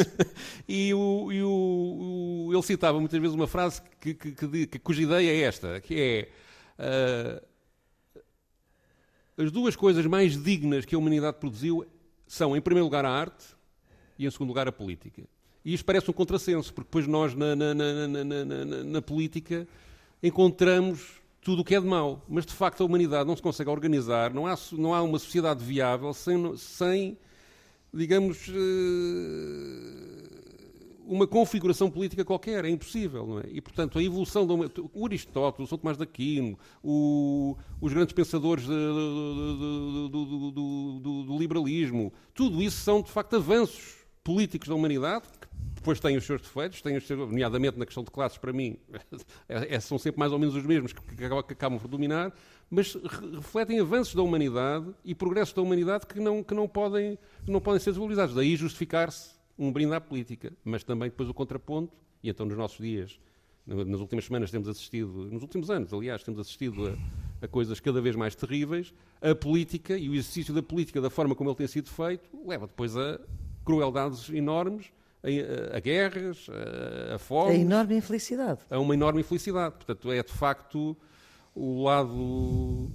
E, 0.66 0.94
o, 0.94 1.32
e 1.32 1.42
o, 1.42 2.50
ele 2.52 2.62
citava 2.62 2.98
muitas 2.98 3.20
vezes 3.20 3.34
uma 3.34 3.46
frase 3.46 3.82
que, 4.00 4.14
que, 4.14 4.66
que, 4.66 4.78
cuja 4.78 5.02
ideia 5.02 5.30
é 5.30 5.40
esta, 5.42 5.80
que 5.80 6.00
é 6.00 6.28
as 9.36 9.50
duas 9.50 9.76
coisas 9.76 10.04
mais 10.06 10.42
dignas 10.42 10.84
que 10.84 10.94
a 10.94 10.98
humanidade 10.98 11.38
produziu 11.38 11.86
são, 12.26 12.56
em 12.56 12.60
primeiro 12.60 12.86
lugar, 12.86 13.04
a 13.04 13.10
arte 13.10 13.44
e, 14.18 14.26
em 14.26 14.30
segundo 14.30 14.48
lugar, 14.48 14.66
a 14.66 14.72
política. 14.72 15.22
E 15.64 15.74
isto 15.74 15.84
parece 15.84 16.10
um 16.10 16.14
contrassenso, 16.14 16.72
porque 16.72 16.88
depois 16.88 17.06
nós, 17.06 17.34
na, 17.34 17.54
na, 17.54 17.74
na, 17.74 18.64
na 18.84 19.02
política, 19.02 19.66
encontramos 20.22 21.20
tudo 21.40 21.62
o 21.62 21.64
que 21.64 21.74
é 21.74 21.80
de 21.80 21.86
mau. 21.86 22.24
Mas, 22.28 22.46
de 22.46 22.52
facto, 22.52 22.82
a 22.82 22.86
humanidade 22.86 23.26
não 23.26 23.36
se 23.36 23.42
consegue 23.42 23.70
organizar, 23.70 24.32
não 24.32 24.46
há, 24.46 24.56
não 24.72 24.94
há 24.94 25.02
uma 25.02 25.18
sociedade 25.18 25.64
viável 25.64 26.12
sem, 26.14 26.56
sem 26.56 27.18
digamos, 27.92 28.48
eh, 28.48 28.52
uma 31.04 31.26
configuração 31.26 31.90
política 31.90 32.24
qualquer, 32.24 32.64
é 32.64 32.70
impossível, 32.70 33.26
não 33.26 33.40
é? 33.40 33.44
E, 33.50 33.60
portanto, 33.60 33.98
a 33.98 34.02
evolução 34.02 34.46
do 34.46 34.88
o 34.94 35.04
Aristóteles, 35.04 35.68
o 35.68 35.70
São 35.70 35.78
Tomás 35.78 35.98
de 35.98 36.04
Aquino, 36.04 36.58
o, 36.82 37.56
os 37.80 37.92
grandes 37.92 38.14
pensadores 38.14 38.64
do, 38.64 40.08
do, 40.08 40.50
do, 40.50 41.22
do, 41.24 41.38
liberalismo, 41.38 42.12
tudo 42.32 42.62
isso 42.62 42.78
são, 42.78 43.02
de 43.02 43.10
facto, 43.10 43.36
avanços 43.36 43.96
políticos 44.24 44.68
da 44.68 44.74
humanidade, 44.74 45.26
que 45.40 45.48
depois 45.82 45.98
têm 45.98 46.16
os 46.16 46.24
seus 46.24 46.40
defeitos, 46.40 46.80
têm 46.80 46.96
os 46.96 47.04
seus, 47.04 47.18
nomeadamente 47.18 47.76
na 47.76 47.84
questão 47.84 48.04
de 48.04 48.10
classes, 48.10 48.38
para 48.38 48.52
mim, 48.52 48.76
é, 49.48 49.74
é, 49.74 49.80
são 49.80 49.98
sempre 49.98 50.20
mais 50.20 50.32
ou 50.32 50.38
menos 50.38 50.54
os 50.54 50.64
mesmos 50.64 50.92
que, 50.92 51.00
que, 51.00 51.16
que 51.16 51.52
acabam 51.52 51.78
por 51.78 51.88
dominar, 51.88 52.32
mas 52.70 52.94
refletem 53.34 53.80
avanços 53.80 54.14
da 54.14 54.22
humanidade 54.22 54.94
e 55.04 55.14
progressos 55.14 55.52
da 55.52 55.60
humanidade 55.60 56.06
que 56.06 56.20
não, 56.20 56.42
que 56.42 56.54
não, 56.54 56.68
podem, 56.68 57.18
não 57.46 57.60
podem 57.60 57.80
ser 57.80 57.90
desvalorizados. 57.90 58.34
Daí 58.34 58.54
justificar-se 58.54 59.32
um 59.58 59.72
brinde 59.72 59.92
à 59.92 60.00
política, 60.00 60.52
mas 60.64 60.84
também 60.84 61.10
depois 61.10 61.28
o 61.28 61.34
contraponto, 61.34 61.92
e 62.22 62.30
então 62.30 62.46
nos 62.46 62.56
nossos 62.56 62.78
dias, 62.78 63.18
nas 63.66 64.00
últimas 64.00 64.24
semanas 64.24 64.50
temos 64.50 64.68
assistido, 64.68 65.28
nos 65.30 65.42
últimos 65.42 65.68
anos, 65.68 65.92
aliás, 65.92 66.22
temos 66.22 66.40
assistido 66.40 66.86
a, 66.86 67.44
a 67.44 67.48
coisas 67.48 67.80
cada 67.80 68.00
vez 68.00 68.14
mais 68.14 68.36
terríveis, 68.36 68.94
a 69.20 69.34
política 69.34 69.98
e 69.98 70.08
o 70.08 70.14
exercício 70.14 70.54
da 70.54 70.62
política 70.62 71.00
da 71.00 71.10
forma 71.10 71.34
como 71.34 71.50
ele 71.50 71.56
tem 71.56 71.66
sido 71.66 71.90
feito 71.90 72.28
leva 72.46 72.68
depois 72.68 72.96
a 72.96 73.20
crueldades 73.64 74.30
enormes, 74.30 74.92
a, 75.22 75.76
a 75.76 75.80
guerras, 75.80 76.46
a, 76.50 77.14
a 77.14 77.18
fome. 77.18 77.52
A 77.52 77.54
enorme 77.54 77.96
infelicidade. 77.96 78.60
A 78.70 78.78
uma 78.78 78.94
enorme 78.94 79.20
infelicidade. 79.20 79.74
Portanto, 79.76 80.10
é 80.12 80.22
de 80.22 80.32
facto 80.32 80.96
o 81.54 81.82
lado. 81.84 82.90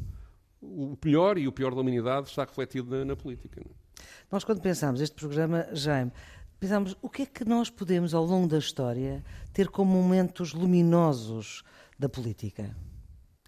O 0.60 0.98
melhor 1.04 1.38
e 1.38 1.48
o 1.48 1.52
pior 1.52 1.74
da 1.74 1.82
humanidade 1.82 2.30
está 2.30 2.44
refletido 2.44 2.90
na, 2.90 3.06
na 3.06 3.16
política. 3.16 3.62
É? 3.62 4.04
Nós, 4.32 4.44
quando 4.44 4.62
pensámos 4.62 5.00
este 5.02 5.16
programa, 5.16 5.68
Jaime, 5.72 6.12
pensámos 6.60 6.98
o 7.02 7.10
que 7.10 7.22
é 7.22 7.26
que 7.26 7.46
nós 7.46 7.70
podemos, 7.70 8.14
ao 8.14 8.26
longo 8.26 8.48
da 8.48 8.58
história, 8.58 9.24
ter 9.54 9.70
como 9.70 9.92
momentos 9.92 10.54
luminosos 10.54 11.64
da 11.98 12.10
política? 12.10 12.76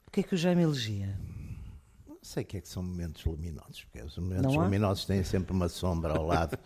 O 0.07 0.11
que 0.11 0.21
é 0.21 0.23
que 0.23 0.35
o 0.35 0.37
Jaime 0.37 0.63
elegia? 0.63 1.17
Sei 2.29 2.43
o 2.43 2.45
que 2.45 2.57
é 2.57 2.61
que 2.61 2.67
são 2.67 2.83
momentos 2.83 3.25
luminosos, 3.25 3.83
porque 3.85 4.05
os 4.05 4.17
momentos 4.17 4.55
luminosos 4.55 5.05
têm 5.05 5.23
sempre 5.23 5.51
uma 5.51 5.67
sombra 5.67 6.13
ao 6.13 6.25
lado. 6.25 6.57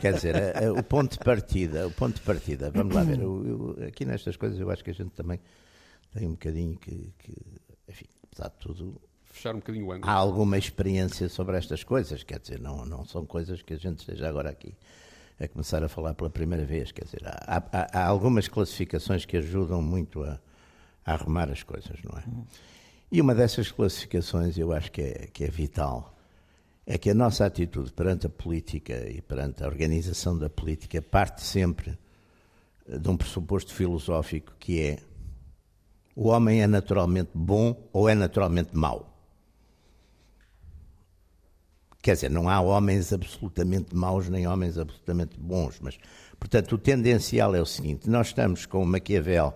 Quer 0.00 0.14
dizer, 0.14 0.34
a, 0.36 0.66
a, 0.66 0.72
o 0.72 0.82
ponto 0.82 1.12
de 1.12 1.18
partida, 1.24 1.86
o 1.86 1.90
ponto 1.92 2.16
de 2.16 2.22
partida, 2.22 2.70
vamos 2.70 2.94
lá 2.94 3.04
ver, 3.04 3.20
eu, 3.20 3.76
eu, 3.78 3.86
aqui 3.86 4.04
nestas 4.04 4.36
coisas 4.36 4.58
eu 4.58 4.68
acho 4.70 4.82
que 4.82 4.90
a 4.90 4.94
gente 4.94 5.10
também 5.10 5.38
tem 6.12 6.26
um 6.26 6.32
bocadinho 6.32 6.76
que, 6.76 7.12
que 7.18 7.36
enfim, 7.88 8.06
apesar 8.24 8.48
de 8.48 8.56
tudo, 8.58 9.00
fechar 9.24 9.54
um 9.54 9.58
bocadinho 9.58 9.86
o 9.86 9.92
ângulo. 9.92 10.10
Há 10.10 10.14
alguma 10.14 10.58
experiência 10.58 11.28
sobre 11.28 11.56
estas 11.56 11.84
coisas, 11.84 12.24
quer 12.24 12.40
dizer, 12.40 12.60
não, 12.60 12.84
não 12.84 13.04
são 13.04 13.24
coisas 13.24 13.62
que 13.62 13.74
a 13.74 13.78
gente 13.78 14.00
esteja 14.00 14.28
agora 14.28 14.50
aqui 14.50 14.74
a 15.38 15.46
começar 15.46 15.82
a 15.82 15.88
falar 15.88 16.14
pela 16.14 16.30
primeira 16.30 16.64
vez, 16.64 16.90
quer 16.90 17.04
dizer, 17.04 17.22
há, 17.24 17.62
há, 17.72 18.00
há 18.00 18.06
algumas 18.06 18.48
classificações 18.48 19.24
que 19.24 19.36
ajudam 19.36 19.80
muito 19.80 20.22
a, 20.24 20.40
a 21.04 21.12
arrumar 21.12 21.50
as 21.50 21.62
coisas, 21.62 22.00
não 22.02 22.18
é? 22.18 22.24
E 23.14 23.20
uma 23.20 23.32
dessas 23.32 23.70
classificações 23.70 24.58
eu 24.58 24.72
acho 24.72 24.90
que 24.90 25.00
é, 25.00 25.28
que 25.32 25.44
é 25.44 25.48
vital, 25.48 26.18
é 26.84 26.98
que 26.98 27.08
a 27.08 27.14
nossa 27.14 27.46
atitude 27.46 27.92
perante 27.92 28.26
a 28.26 28.28
política 28.28 29.08
e 29.08 29.22
perante 29.22 29.62
a 29.62 29.68
organização 29.68 30.36
da 30.36 30.50
política 30.50 31.00
parte 31.00 31.40
sempre 31.40 31.96
eh, 32.88 32.98
de 32.98 33.08
um 33.08 33.16
pressuposto 33.16 33.72
filosófico 33.72 34.52
que 34.58 34.80
é 34.80 34.98
o 36.16 36.26
homem 36.26 36.60
é 36.60 36.66
naturalmente 36.66 37.30
bom 37.32 37.88
ou 37.92 38.08
é 38.08 38.16
naturalmente 38.16 38.76
mau. 38.76 39.16
Quer 42.02 42.14
dizer, 42.14 42.30
não 42.32 42.48
há 42.48 42.60
homens 42.60 43.12
absolutamente 43.12 43.94
maus 43.94 44.28
nem 44.28 44.44
homens 44.48 44.76
absolutamente 44.76 45.38
bons, 45.38 45.78
mas, 45.80 45.96
portanto, 46.36 46.72
o 46.72 46.78
tendencial 46.78 47.54
é 47.54 47.60
o 47.60 47.66
seguinte: 47.66 48.10
nós 48.10 48.26
estamos 48.26 48.66
com 48.66 48.82
o 48.82 48.86
Maquiavel 48.86 49.54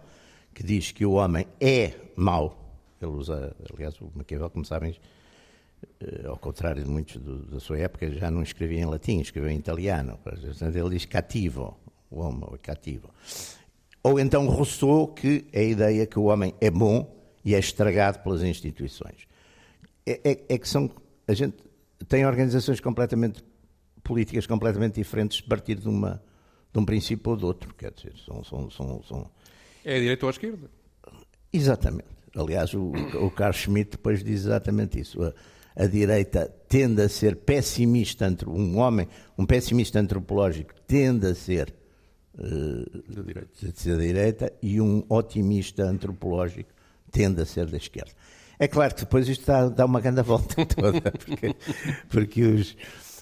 que 0.55 0.63
diz 0.63 0.93
que 0.93 1.05
o 1.05 1.15
homem 1.15 1.45
é 1.61 1.93
mau, 2.15 2.58
ele 3.05 3.13
usa, 3.13 3.55
aliás, 3.73 4.01
o 4.01 4.11
Maquiavel, 4.15 4.51
como 4.51 4.65
sabem, 4.65 4.97
eh, 6.01 6.27
ao 6.27 6.37
contrário 6.37 6.83
de 6.83 6.91
muitos 6.91 7.17
do, 7.17 7.39
da 7.47 7.61
sua 7.61 7.79
época, 7.79 8.11
já 8.11 8.31
não 8.31 8.43
escrevia 8.43 8.81
em 8.81 8.85
latim, 8.85 9.21
escrevia 9.21 9.53
em 9.53 9.59
italiano. 9.59 10.19
Ele 10.27 10.91
diz 10.91 11.05
cativo, 11.05 11.77
o 12.11 12.21
homem 12.21 12.49
é 12.53 12.59
cativo. 12.59 13.11
Ou 14.03 14.19
então 14.19 14.47
Rousseau, 14.47 15.09
que 15.09 15.47
é 15.53 15.61
a 15.61 15.65
ideia 15.65 16.07
que 16.07 16.19
o 16.19 16.25
homem 16.25 16.55
é 16.61 16.71
bom 16.71 17.15
e 17.45 17.55
é 17.55 17.59
estragado 17.59 18.21
pelas 18.21 18.43
instituições. 18.43 19.27
É, 20.07 20.21
é, 20.25 20.55
é 20.55 20.59
que 20.59 20.69
são. 20.69 20.91
A 21.27 21.35
gente 21.35 21.57
tem 22.09 22.25
organizações 22.25 22.81
completamente 22.81 23.45
políticas 24.03 24.47
completamente 24.47 24.95
diferentes 24.95 25.43
a 25.45 25.49
partir 25.49 25.75
de, 25.75 25.89
uma, 25.89 26.23
de 26.73 26.79
um 26.79 26.85
princípio 26.85 27.33
ou 27.33 27.37
de 27.37 27.45
outro. 27.45 27.75
Quer 27.75 27.93
dizer, 27.93 28.15
são. 28.25 28.43
são, 28.43 28.71
são, 28.71 29.03
são... 29.03 29.31
É 29.85 29.97
a 29.97 30.01
direita 30.01 30.25
ou 30.25 30.29
a 30.29 30.31
esquerda? 30.31 30.71
Exatamente. 31.53 32.18
Aliás, 32.35 32.75
o, 32.75 32.93
o 33.21 33.31
Carl 33.31 33.53
Schmitt 33.53 33.93
depois 33.93 34.23
diz 34.23 34.41
exatamente 34.45 35.01
isso. 35.01 35.23
A, 35.23 35.33
a, 35.77 35.87
direita 35.87 36.53
tende 36.69 37.03
a 37.03 37.09
ser 37.09 37.37
pessimista, 37.37 38.27
entre 38.27 38.49
um 38.49 38.79
homem, 38.79 39.09
um 39.37 39.47
pessimista 39.47 39.99
antropológico 40.01 40.75
tende 40.87 41.27
a 41.27 41.35
ser 41.35 41.75
uh, 42.35 43.15
da, 43.15 43.23
direita. 43.23 43.51
da 43.67 43.97
direita 43.97 44.53
e 44.63 44.81
um 44.81 45.05
otimista 45.09 45.85
antropológico 45.85 46.71
tende 47.11 47.43
a 47.43 47.47
ser 47.47 47.67
da 47.67 47.77
esquerda. 47.77 48.13
É 48.59 48.67
claro 48.67 48.95
que 48.95 49.03
depois 49.03 49.29
isto 49.29 49.47
dá, 49.47 49.69
dá 49.69 49.85
uma 49.85 50.01
grande 50.01 50.23
volta 50.23 50.67
toda, 50.67 51.13
porque, 51.13 51.57
porque 52.09 52.43
os, 52.43 52.77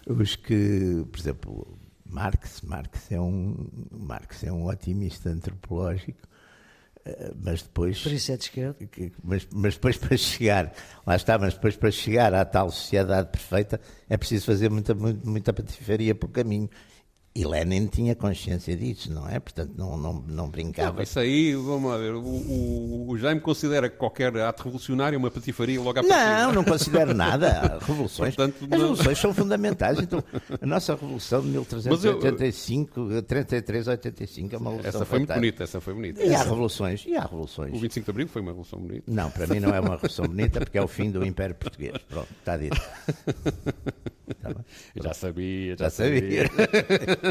os 0.09 0.35
que, 0.37 1.05
por 1.11 1.21
exemplo, 1.21 1.79
Marx, 2.09 2.63
Marx 2.63 3.13
é 3.13 3.21
um, 3.21 3.69
Marx 3.91 4.45
é 4.45 4.53
um 4.53 4.67
otimista 4.67 5.29
antropológico, 5.29 6.21
eh, 6.23 6.25
mas 7.43 7.63
depois. 7.63 8.03
Por 8.03 8.13
isso 8.13 8.33
é 8.33 8.37
de 8.37 8.45
esquerda. 8.45 8.77
Mas, 9.23 9.47
mas 9.53 9.75
depois 9.75 9.97
para 9.99 10.17
chegar, 10.17 10.73
lá 11.07 11.17
está, 11.17 11.39
mas 11.39 11.55
depois 11.55 11.77
para 11.77 11.91
chegar 11.91 12.35
à 12.35 12.45
tal 12.45 12.71
sociedade 12.71 13.29
perfeita 13.31 13.81
é 14.09 14.17
preciso 14.17 14.47
fazer 14.47 14.71
muita, 14.71 14.95
muita, 14.95 15.29
muita 15.29 15.53
patifaria 15.53 16.15
pelo 16.15 16.33
caminho. 16.33 16.69
E 17.37 17.45
Lenin 17.45 17.87
tinha 17.87 18.14
consciência 18.14 18.75
disso, 18.75 19.12
não 19.12 19.28
é? 19.28 19.38
Portanto, 19.38 19.75
não, 19.76 19.95
não, 19.99 20.25
não 20.26 20.49
brincava. 20.49 20.97
Não, 20.97 21.02
isso 21.02 21.21
aí, 21.21 21.55
vamos 21.55 21.90
lá 21.90 21.99
ver, 21.99 22.14
o, 22.14 22.23
o, 22.23 23.11
o, 23.11 23.19
Jaime 23.19 23.43
considera 23.43 23.90
qualquer 23.90 24.35
ato 24.38 24.62
revolucionário 24.62 25.19
uma 25.19 25.31
patifaria 25.31 25.78
logo 25.78 25.90
à 25.90 26.02
partida. 26.02 26.43
Não, 26.47 26.52
não 26.55 26.64
considero 26.64 27.12
nada. 27.12 27.78
Revoluções, 27.83 28.35
Portanto, 28.37 28.64
as 28.64 28.81
revoluções 28.81 29.19
são 29.19 29.35
fundamentais. 29.35 29.99
Então, 29.99 30.25
a 30.59 30.64
nossa 30.64 30.95
revolução 30.95 31.43
de 31.43 31.49
1385, 31.49 33.11
eu, 33.11 33.23
33 33.23 33.87
85 33.87 34.55
é 34.55 34.59
uma 34.59 34.71
revolução 34.71 34.88
Essa 34.88 35.05
foi 35.05 35.19
muito 35.19 35.35
bonita, 35.35 35.64
essa 35.64 35.81
foi 35.83 35.93
bonita. 35.93 36.23
E 36.23 36.35
há 36.35 36.43
revoluções, 36.43 37.05
e 37.07 37.16
há 37.16 37.21
revoluções. 37.21 37.75
O 37.75 37.78
25 37.78 38.05
de 38.07 38.11
Abril 38.12 38.28
foi 38.28 38.40
uma 38.40 38.52
revolução 38.52 38.78
bonita. 38.78 39.05
Não, 39.07 39.31
para 39.31 39.47
mim 39.47 39.61
não 39.61 39.75
é 39.75 39.81
uma 39.81 39.90
revolução 39.90 40.25
bonita 40.26 40.59
porque 40.61 40.78
é 40.78 40.83
o 40.83 40.88
fim 40.88 41.11
do 41.11 41.23
Império 41.23 41.55
Português. 41.55 41.99
Pronto, 42.09 42.28
está 42.40 42.57
dito. 42.57 42.81
Tá 44.43 44.50
já 44.97 45.14
sabia, 45.14 45.76
já, 45.76 45.85
já 45.85 45.90
sabia. 45.90 46.49
sabia. 46.49 47.19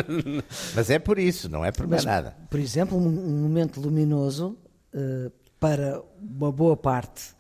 Mas 0.75 0.89
é 0.89 0.99
por 0.99 1.19
isso, 1.19 1.49
não 1.49 1.63
é 1.63 1.71
por 1.71 1.87
mais 1.87 2.05
nada. 2.05 2.35
Por 2.49 2.59
exemplo, 2.59 2.97
um, 2.97 3.41
momento 3.41 3.79
luminoso 3.79 4.57
uh, 4.93 5.31
para 5.59 6.01
uma 6.21 6.51
boa 6.51 6.75
parte, 6.77 7.31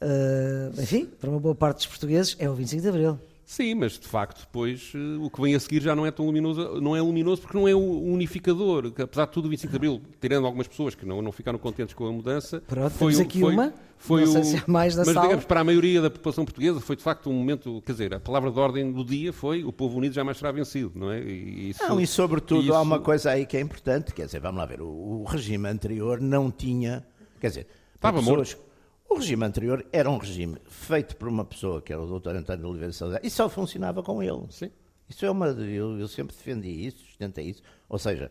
uh, 0.00 0.80
enfim, 0.80 1.06
para 1.06 1.30
uma 1.30 1.40
boa 1.40 1.54
parte 1.54 1.78
dos 1.78 1.86
portugueses 1.86 2.36
é 2.38 2.48
o 2.48 2.54
25 2.54 2.82
de 2.82 2.88
Abril. 2.88 3.18
Sim, 3.52 3.74
mas 3.74 3.98
de 3.98 4.08
facto 4.08 4.40
depois 4.40 4.94
eh, 4.94 5.18
o 5.20 5.28
que 5.28 5.38
vem 5.38 5.54
a 5.54 5.60
seguir 5.60 5.82
já 5.82 5.94
não 5.94 6.06
é 6.06 6.10
tão 6.10 6.24
luminoso, 6.24 6.80
não 6.80 6.96
é 6.96 7.02
luminoso 7.02 7.42
porque 7.42 7.54
não 7.54 7.68
é 7.68 7.74
o 7.74 8.02
unificador, 8.02 8.90
que, 8.90 9.02
apesar 9.02 9.26
de 9.26 9.32
tudo 9.32 9.44
o 9.44 9.50
25 9.50 9.70
de 9.70 9.76
Abril, 9.76 10.00
tirando 10.18 10.46
algumas 10.46 10.66
pessoas 10.66 10.94
que 10.94 11.04
não, 11.04 11.20
não 11.20 11.30
ficaram 11.30 11.58
contentes 11.58 11.94
com 11.94 12.06
a 12.06 12.12
mudança, 12.12 12.62
Pronto, 12.66 12.94
foi 12.94 13.20
aqui 13.20 13.40
foi, 13.40 13.52
uma, 13.52 13.74
foi 13.98 14.24
não 14.24 14.40
o, 14.40 14.44
se 14.44 14.56
é 14.56 14.62
mais 14.66 14.96
mas 14.96 15.06
sala. 15.06 15.20
digamos 15.20 15.44
para 15.44 15.60
a 15.60 15.64
maioria 15.64 16.00
da 16.00 16.08
população 16.08 16.46
portuguesa 16.46 16.80
foi 16.80 16.96
de 16.96 17.02
facto 17.02 17.28
um 17.28 17.34
momento, 17.34 17.82
quer 17.84 17.92
dizer, 17.92 18.14
a 18.14 18.20
palavra 18.20 18.50
de 18.50 18.58
ordem 18.58 18.90
do 18.90 19.04
dia 19.04 19.34
foi 19.34 19.62
o 19.62 19.70
povo 19.70 19.98
unido 19.98 20.14
jamais 20.14 20.38
será 20.38 20.50
vencido, 20.50 20.92
não 20.94 21.12
é? 21.12 21.20
E, 21.20 21.68
isso, 21.68 21.82
não, 21.86 22.00
e 22.00 22.06
sobretudo 22.06 22.62
isso... 22.62 22.72
há 22.72 22.80
uma 22.80 23.00
coisa 23.00 23.32
aí 23.32 23.44
que 23.44 23.58
é 23.58 23.60
importante, 23.60 24.14
quer 24.14 24.24
dizer, 24.24 24.40
vamos 24.40 24.60
lá 24.60 24.64
ver, 24.64 24.80
o, 24.80 24.86
o 24.86 25.24
regime 25.24 25.68
anterior 25.68 26.22
não 26.22 26.50
tinha, 26.50 27.04
quer 27.38 27.48
dizer, 27.48 27.66
estava 27.96 28.18
pessoas, 28.18 28.54
morto 28.54 28.71
o 29.12 29.16
regime 29.16 29.44
anterior 29.44 29.86
era 29.92 30.10
um 30.10 30.16
regime 30.16 30.56
feito 30.66 31.16
por 31.16 31.28
uma 31.28 31.44
pessoa, 31.44 31.80
que 31.80 31.92
era 31.92 32.02
o 32.02 32.18
Dr. 32.18 32.36
António 32.36 32.62
de 32.62 32.68
Oliveira 32.68 32.92
Salazar, 32.92 33.20
e 33.22 33.30
só 33.30 33.48
funcionava 33.48 34.02
com 34.02 34.22
ele. 34.22 34.46
Sim. 34.50 34.70
Isso 35.08 35.26
é 35.26 35.30
uma. 35.30 35.48
Eu, 35.48 35.98
eu 35.98 36.08
sempre 36.08 36.34
defendi 36.34 36.70
isso, 36.86 36.98
sustentei 37.04 37.50
isso. 37.50 37.62
Ou 37.88 37.98
seja, 37.98 38.30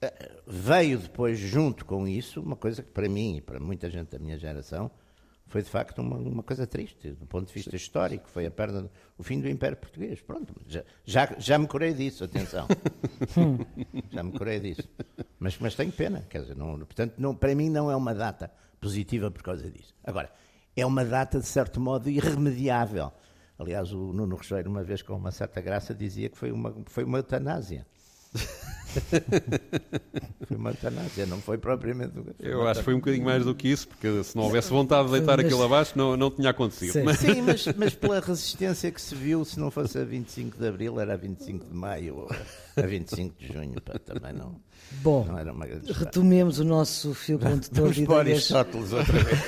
eh, 0.00 0.32
veio 0.46 0.98
depois, 0.98 1.38
junto 1.38 1.84
com 1.84 2.08
isso, 2.08 2.40
uma 2.40 2.56
coisa 2.56 2.82
que 2.82 2.90
para 2.90 3.08
mim 3.08 3.36
e 3.36 3.40
para 3.40 3.60
muita 3.60 3.90
gente 3.90 4.10
da 4.10 4.18
minha 4.18 4.38
geração 4.38 4.90
foi 5.48 5.62
de 5.62 5.70
facto 5.70 6.00
uma, 6.00 6.16
uma 6.16 6.42
coisa 6.42 6.66
triste, 6.66 7.12
do 7.12 7.26
ponto 7.26 7.46
de 7.48 7.54
vista 7.54 7.70
Sim. 7.70 7.76
histórico. 7.76 8.28
Foi 8.28 8.46
a 8.46 8.50
perda, 8.50 8.90
o 9.16 9.22
fim 9.22 9.40
do 9.40 9.48
Império 9.48 9.76
Português. 9.76 10.20
Pronto, 10.20 10.54
já, 10.66 10.82
já, 11.04 11.34
já 11.38 11.58
me 11.58 11.66
curei 11.66 11.94
disso, 11.94 12.24
atenção. 12.24 12.66
já 14.10 14.22
me 14.22 14.32
curei 14.32 14.58
disso. 14.58 14.88
Mas, 15.38 15.58
mas 15.58 15.74
tenho 15.74 15.92
pena, 15.92 16.26
quer 16.28 16.42
dizer, 16.42 16.56
não, 16.56 16.78
portanto, 16.78 17.14
não, 17.18 17.34
para 17.34 17.54
mim 17.54 17.70
não 17.70 17.90
é 17.90 17.96
uma 17.96 18.14
data 18.14 18.50
positiva 18.80 19.30
por 19.30 19.42
causa 19.42 19.70
disso. 19.70 19.94
Agora, 20.02 20.30
é 20.74 20.84
uma 20.84 21.04
data, 21.04 21.38
de 21.38 21.46
certo 21.46 21.80
modo, 21.80 22.10
irremediável. 22.10 23.12
Aliás, 23.58 23.92
o 23.92 24.12
Nuno 24.12 24.36
Recheiro, 24.36 24.68
uma 24.68 24.82
vez 24.82 25.00
com 25.00 25.14
uma 25.14 25.30
certa 25.30 25.60
graça, 25.60 25.94
dizia 25.94 26.28
que 26.28 26.36
foi 26.36 26.52
uma, 26.52 26.76
foi 26.86 27.04
uma 27.04 27.18
eutanásia. 27.18 27.86
foi 30.46 30.56
uma 30.56 30.70
eutanásia, 30.70 31.26
não 31.26 31.40
foi 31.40 31.58
propriamente. 31.58 32.12
Foi 32.14 32.34
eu 32.40 32.66
acho 32.66 32.80
que 32.80 32.84
foi 32.84 32.94
um 32.94 32.98
bocadinho 32.98 33.24
mais 33.24 33.44
do 33.44 33.54
que 33.54 33.68
isso, 33.68 33.86
porque 33.88 34.24
se 34.24 34.36
não 34.36 34.44
houvesse 34.44 34.70
vontade 34.70 35.08
de 35.08 35.12
deitar 35.12 35.36
mas... 35.36 35.46
aquilo 35.46 35.62
abaixo, 35.62 35.92
não, 35.96 36.16
não 36.16 36.30
tinha 36.30 36.50
acontecido. 36.50 36.92
Sim, 36.92 37.02
mas... 37.02 37.18
Sim 37.18 37.42
mas, 37.42 37.66
mas, 37.76 37.94
pela 37.94 38.20
resistência 38.20 38.90
que 38.90 39.00
se 39.00 39.14
viu, 39.14 39.44
se 39.44 39.60
não 39.60 39.70
fosse 39.70 39.98
a 39.98 40.04
25 40.04 40.58
de 40.58 40.68
abril, 40.68 41.00
era 41.00 41.14
a 41.14 41.16
25 41.16 41.66
de 41.66 41.74
maio 41.74 42.16
ou 42.16 42.28
a 42.76 42.86
25 42.86 43.34
de 43.38 43.52
junho, 43.52 43.80
pá, 43.80 43.98
também 43.98 44.32
não. 44.32 44.56
Bom, 45.02 45.24
não 45.24 45.94
retomemos 45.94 46.60
o 46.60 46.64
nosso 46.64 47.12
fio 47.12 47.38
condutor 47.38 47.92
de 47.92 48.04
ideias. 48.04 48.20
Aristóteles 48.20 48.92
outra 48.92 49.12
vez. 49.12 49.40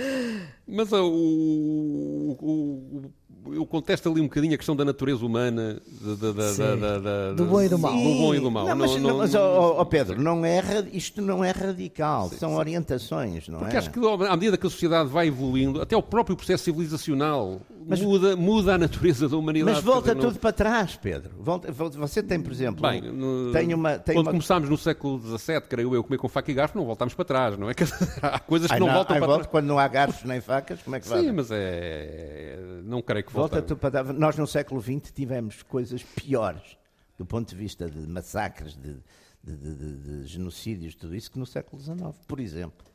Mas 0.66 0.92
uh, 0.92 1.04
o, 1.04 2.36
o, 2.40 3.12
eu 3.46 3.64
contesto 3.66 4.08
ali 4.08 4.20
um 4.20 4.24
bocadinho 4.24 4.54
a 4.54 4.56
questão 4.56 4.76
da 4.76 4.84
natureza 4.84 5.24
humana, 5.24 5.80
da, 6.00 6.32
da, 6.32 6.98
da, 6.98 7.32
do 7.32 7.44
bom 7.46 7.62
e 7.62 7.68
do 7.68 7.78
mal. 7.78 7.92
do 7.92 7.98
bom 7.98 8.34
e 8.34 8.40
do 8.40 8.50
mal. 8.50 8.66
Não, 8.66 8.76
mas, 8.76 8.90
não, 8.92 9.00
não, 9.00 9.18
mas 9.18 9.34
oh, 9.34 9.76
oh 9.78 9.86
Pedro, 9.86 10.20
não 10.20 10.44
é, 10.44 10.62
isto 10.92 11.22
não 11.22 11.44
é 11.44 11.50
radical, 11.50 12.28
sim, 12.28 12.36
são 12.36 12.50
sim. 12.50 12.56
orientações, 12.56 13.48
não 13.48 13.58
Porque 13.58 13.76
é? 13.76 13.78
acho 13.78 13.90
que 13.90 13.98
à 13.98 14.36
medida 14.36 14.56
que 14.56 14.66
a 14.66 14.70
sociedade 14.70 15.08
vai 15.08 15.28
evoluindo, 15.28 15.80
até 15.80 15.96
o 15.96 16.02
próprio 16.02 16.36
processo 16.36 16.64
civilizacional 16.64 17.60
mas, 17.86 18.00
muda, 18.00 18.36
muda 18.36 18.74
a 18.74 18.78
natureza 18.78 19.28
da 19.28 19.36
humanidade. 19.36 19.76
Mas 19.76 19.84
volta 19.84 20.14
dizer, 20.14 20.26
tudo 20.26 20.34
não... 20.34 20.40
para 20.40 20.52
trás, 20.52 20.96
Pedro. 20.96 21.30
Volta, 21.38 21.72
você 21.72 22.22
tem, 22.22 22.40
por 22.40 22.52
exemplo, 22.52 22.88
Bem, 22.88 23.00
no, 23.00 23.52
tem 23.52 23.74
uma, 23.74 23.98
tem 23.98 24.14
quando 24.14 24.26
uma... 24.26 24.32
começámos 24.32 24.68
no 24.68 24.78
século 24.78 25.18
XVII, 25.18 25.60
creio 25.62 25.94
eu, 25.94 26.04
comer 26.04 26.18
com 26.18 26.28
faca 26.28 26.50
e 26.50 26.54
garfo, 26.54 26.78
não 26.78 26.84
voltámos 26.84 27.14
para 27.14 27.24
trás, 27.24 27.58
não 27.58 27.68
é? 27.68 27.74
há 28.22 28.38
coisas 28.38 28.68
que 28.68 28.74
Ai, 28.74 28.80
não, 28.80 28.86
não, 28.86 28.94
voltam 28.94 29.16
para 29.16 29.26
volta, 29.26 29.42
trás. 29.42 29.50
Quando 29.50 29.66
não 29.66 29.78
há 29.78 29.88
garfos 29.88 30.24
nem 30.24 30.40
facas, 30.40 30.80
como 30.82 30.96
é 30.96 31.00
que 31.00 31.08
vai? 31.08 31.22
Sim, 31.22 31.32
mas 31.32 31.48
é... 31.50 32.58
Não 32.84 33.02
creio 33.02 33.24
que 33.24 33.29
volta. 33.32 33.60
Volta 33.60 33.76
para 33.76 34.12
Nós 34.12 34.36
no 34.36 34.46
século 34.46 34.80
XX 34.80 35.10
tivemos 35.12 35.62
coisas 35.62 36.02
piores 36.02 36.78
do 37.20 37.26
ponto 37.26 37.50
de 37.50 37.54
vista 37.54 37.88
de 37.90 37.98
massacres, 38.08 38.74
de, 38.74 38.96
de, 39.44 39.56
de, 39.56 39.96
de 39.98 40.26
genocídios, 40.26 40.94
tudo 40.94 41.14
isso, 41.14 41.30
que 41.30 41.38
no 41.38 41.44
século 41.44 41.80
XIX, 41.80 42.16
por 42.26 42.40
exemplo. 42.40 42.86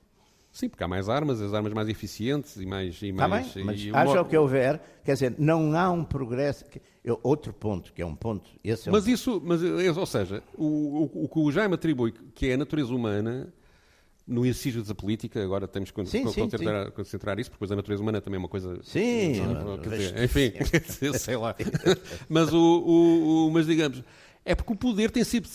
Sim, 0.51 0.67
porque 0.67 0.83
há 0.83 0.87
mais 0.87 1.07
armas, 1.09 1.39
as 1.41 1.53
armas 1.53 1.73
mais 1.73 1.87
eficientes 1.89 2.55
e 2.55 2.65
mais. 2.65 2.99
E 3.03 3.13
tá 3.13 3.27
mais 3.27 3.53
bem, 3.53 3.63
mas 3.63 3.79
e 3.79 3.91
haja 3.93 4.21
o 4.21 4.25
que 4.25 4.35
houver, 4.35 4.81
quer 5.03 5.13
dizer, 5.13 5.35
não 5.37 5.77
há 5.77 5.91
um 5.91 6.03
progresso. 6.03 6.65
Outro 7.21 7.53
ponto, 7.53 7.93
que 7.93 8.01
é 8.01 8.05
um 8.05 8.15
ponto. 8.15 8.49
Esse 8.63 8.89
é 8.89 8.91
mas 8.91 9.05
um 9.05 9.09
isso, 9.11 9.39
mas, 9.45 9.61
ou 9.95 10.05
seja, 10.07 10.41
o, 10.57 10.65
o, 10.65 11.25
o 11.25 11.29
que 11.29 11.39
o 11.39 11.51
Jaime 11.51 11.75
atribui, 11.75 12.13
que 12.33 12.47
é 12.47 12.53
a 12.55 12.57
natureza 12.57 12.95
humana, 12.95 13.53
no 14.27 14.45
exercício 14.45 14.83
da 14.83 14.95
política, 14.95 15.43
agora 15.43 15.67
temos 15.67 15.91
que 15.91 16.05
sim, 16.05 16.23
concentrar, 16.23 16.85
sim. 16.85 16.91
concentrar, 16.91 17.39
isso, 17.39 17.49
porque 17.49 17.57
depois 17.57 17.71
a 17.71 17.75
natureza 17.75 18.01
humana 18.01 18.19
também 18.21 18.37
é 18.37 18.39
uma 18.39 18.49
coisa. 18.49 18.79
Sim, 18.83 19.39
não, 19.41 19.77
dizer, 19.77 20.23
enfim, 20.23 20.51
sei 21.17 21.37
lá. 21.37 21.55
mas, 22.27 22.51
o, 22.51 22.57
o, 22.57 23.47
o, 23.47 23.51
mas 23.51 23.67
digamos, 23.67 24.03
é 24.43 24.55
porque 24.55 24.73
o 24.73 24.75
poder 24.75 25.11
tem 25.11 25.23
sido, 25.23 25.47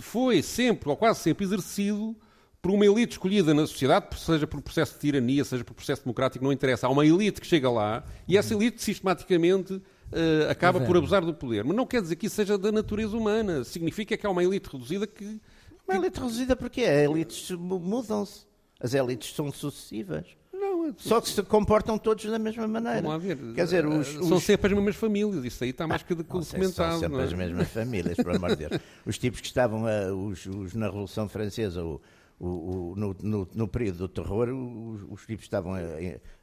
foi 0.00 0.42
sempre, 0.42 0.88
ou 0.88 0.96
quase 0.96 1.20
sempre, 1.20 1.44
exercido 1.44 2.16
por 2.60 2.70
uma 2.70 2.86
elite 2.86 3.12
escolhida 3.12 3.52
na 3.52 3.66
sociedade, 3.66 4.06
seja 4.18 4.46
por 4.46 4.60
processo 4.62 4.94
de 4.94 5.00
tirania, 5.00 5.44
seja 5.44 5.62
por 5.62 5.74
processo 5.74 6.02
democrático, 6.02 6.42
não 6.42 6.50
interessa. 6.50 6.86
Há 6.86 6.90
uma 6.90 7.04
elite 7.04 7.38
que 7.40 7.46
chega 7.46 7.70
lá 7.70 8.02
e 8.26 8.38
essa 8.38 8.54
elite 8.54 8.82
sistematicamente 8.82 9.74
uh, 9.74 10.50
acaba 10.50 10.80
por 10.80 10.96
abusar 10.96 11.22
do 11.22 11.34
poder. 11.34 11.62
Mas 11.62 11.76
não 11.76 11.86
quer 11.86 12.00
dizer 12.00 12.16
que 12.16 12.26
isso 12.26 12.36
seja 12.36 12.56
da 12.56 12.72
natureza 12.72 13.14
humana. 13.14 13.64
Significa 13.64 14.16
que 14.16 14.26
há 14.26 14.30
uma 14.30 14.42
elite 14.42 14.70
reduzida 14.72 15.06
que. 15.06 15.38
Uma 15.86 15.96
elite 15.96 16.18
reduzida 16.18 16.56
porque 16.56 16.82
as 16.82 17.10
elites 17.10 17.50
mudam-se. 17.50 18.46
As 18.80 18.94
elites 18.94 19.34
são 19.34 19.50
sucessivas. 19.52 20.26
Não, 20.52 20.88
é... 20.88 20.92
Só 20.96 21.20
que 21.20 21.28
se 21.28 21.42
comportam 21.42 21.98
todos 21.98 22.24
da 22.24 22.38
mesma 22.38 22.66
maneira. 22.66 23.02
Vamos 23.02 23.10
lá 23.10 23.18
ver. 23.18 23.36
Quer 23.54 23.64
dizer, 23.64 23.86
os, 23.86 24.08
são 24.08 24.40
sempre 24.40 24.68
as 24.68 24.72
mesmas 24.74 24.96
famílias, 24.96 25.44
isso 25.44 25.62
aí 25.64 25.70
está 25.70 25.86
mais 25.86 26.02
que 26.02 26.14
documentado. 26.14 26.72
São 26.72 27.00
sempre 27.00 27.20
é? 27.20 27.24
as 27.24 27.32
mesmas 27.32 27.68
famílias, 27.68 28.16
por 28.16 28.34
amor 28.34 28.50
de 28.50 28.68
Deus. 28.68 28.80
Os 29.04 29.18
tipos 29.18 29.40
que 29.40 29.46
estavam 29.46 29.84
uh, 29.84 30.14
os, 30.28 30.46
os, 30.46 30.74
na 30.74 30.86
Revolução 30.86 31.28
Francesa, 31.28 31.84
o, 31.84 32.00
o, 32.38 32.46
o, 32.46 32.96
no, 32.96 33.16
no, 33.22 33.48
no, 33.54 33.68
período 33.68 33.98
do 33.98 34.08
terror, 34.08 34.48
os, 34.48 35.02
os 35.08 35.26
tipos 35.26 35.44
estavam 35.44 35.74
a, 35.74 35.78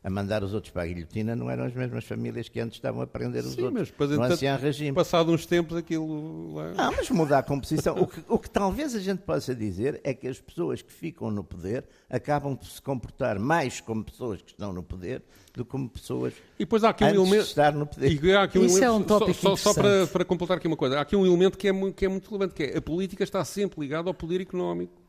a, 0.03 0.09
mandar 0.09 0.43
os 0.43 0.53
outros 0.53 0.71
para 0.71 0.83
a 0.83 0.85
guilhotina, 0.87 1.35
não 1.35 1.49
eram 1.49 1.65
as 1.65 1.73
mesmas 1.73 2.05
famílias 2.05 2.47
que 2.47 2.59
antes 2.59 2.77
estavam 2.77 3.01
a 3.01 3.07
prender 3.07 3.43
os 3.43 3.53
Sim, 3.53 3.63
outros 3.63 3.79
mas 3.81 3.91
depois, 3.91 4.09
no 4.11 4.23
ancião 4.23 4.57
regime. 4.57 4.93
Passado 4.93 5.31
uns 5.31 5.45
tempos 5.45 5.75
aquilo... 5.75 6.53
Lá... 6.55 6.71
Não, 6.71 6.91
mas 6.93 7.09
mudar 7.09 7.39
a 7.39 7.43
composição. 7.43 7.95
o, 7.99 8.07
que, 8.07 8.23
o 8.27 8.39
que 8.39 8.49
talvez 8.49 8.95
a 8.95 8.99
gente 8.99 9.19
possa 9.19 9.53
dizer 9.53 9.99
é 10.03 10.13
que 10.13 10.27
as 10.27 10.39
pessoas 10.39 10.81
que 10.81 10.91
ficam 10.91 11.29
no 11.29 11.43
poder 11.43 11.85
acabam 12.09 12.55
por 12.55 12.67
se 12.67 12.81
comportar 12.81 13.37
mais 13.37 13.81
como 13.81 14.03
pessoas 14.03 14.41
que 14.41 14.51
estão 14.51 14.71
no 14.71 14.81
poder 14.81 15.21
do 15.53 15.65
que 15.65 15.71
como 15.71 15.89
pessoas 15.89 16.33
e 16.57 16.63
depois 16.63 16.83
há 16.83 16.89
aqui 16.89 17.03
um 17.03 17.09
elemento, 17.09 17.43
de 17.43 17.49
estar 17.49 17.73
no 17.73 17.85
poder. 17.85 18.23
E 18.23 18.33
há 18.33 18.43
aqui 18.43 18.57
um 18.57 18.65
Isso 18.65 18.77
elemento, 18.77 18.93
é 18.93 19.15
um 19.15 19.19
tópico 19.19 19.33
Só, 19.33 19.55
só, 19.55 19.73
só 19.73 19.81
para, 19.81 20.07
para 20.07 20.23
completar 20.23 20.57
aqui 20.57 20.67
uma 20.67 20.77
coisa. 20.77 20.97
Há 20.97 21.01
aqui 21.01 21.15
um 21.15 21.25
elemento 21.25 21.57
que 21.57 21.67
é, 21.67 21.71
muito, 21.71 21.95
que 21.95 22.05
é 22.05 22.07
muito 22.07 22.29
relevante, 22.29 22.55
que 22.55 22.63
é 22.63 22.77
a 22.77 22.81
política 22.81 23.23
está 23.23 23.43
sempre 23.43 23.81
ligada 23.81 24.09
ao 24.09 24.13
poder 24.13 24.39
económico 24.39 25.00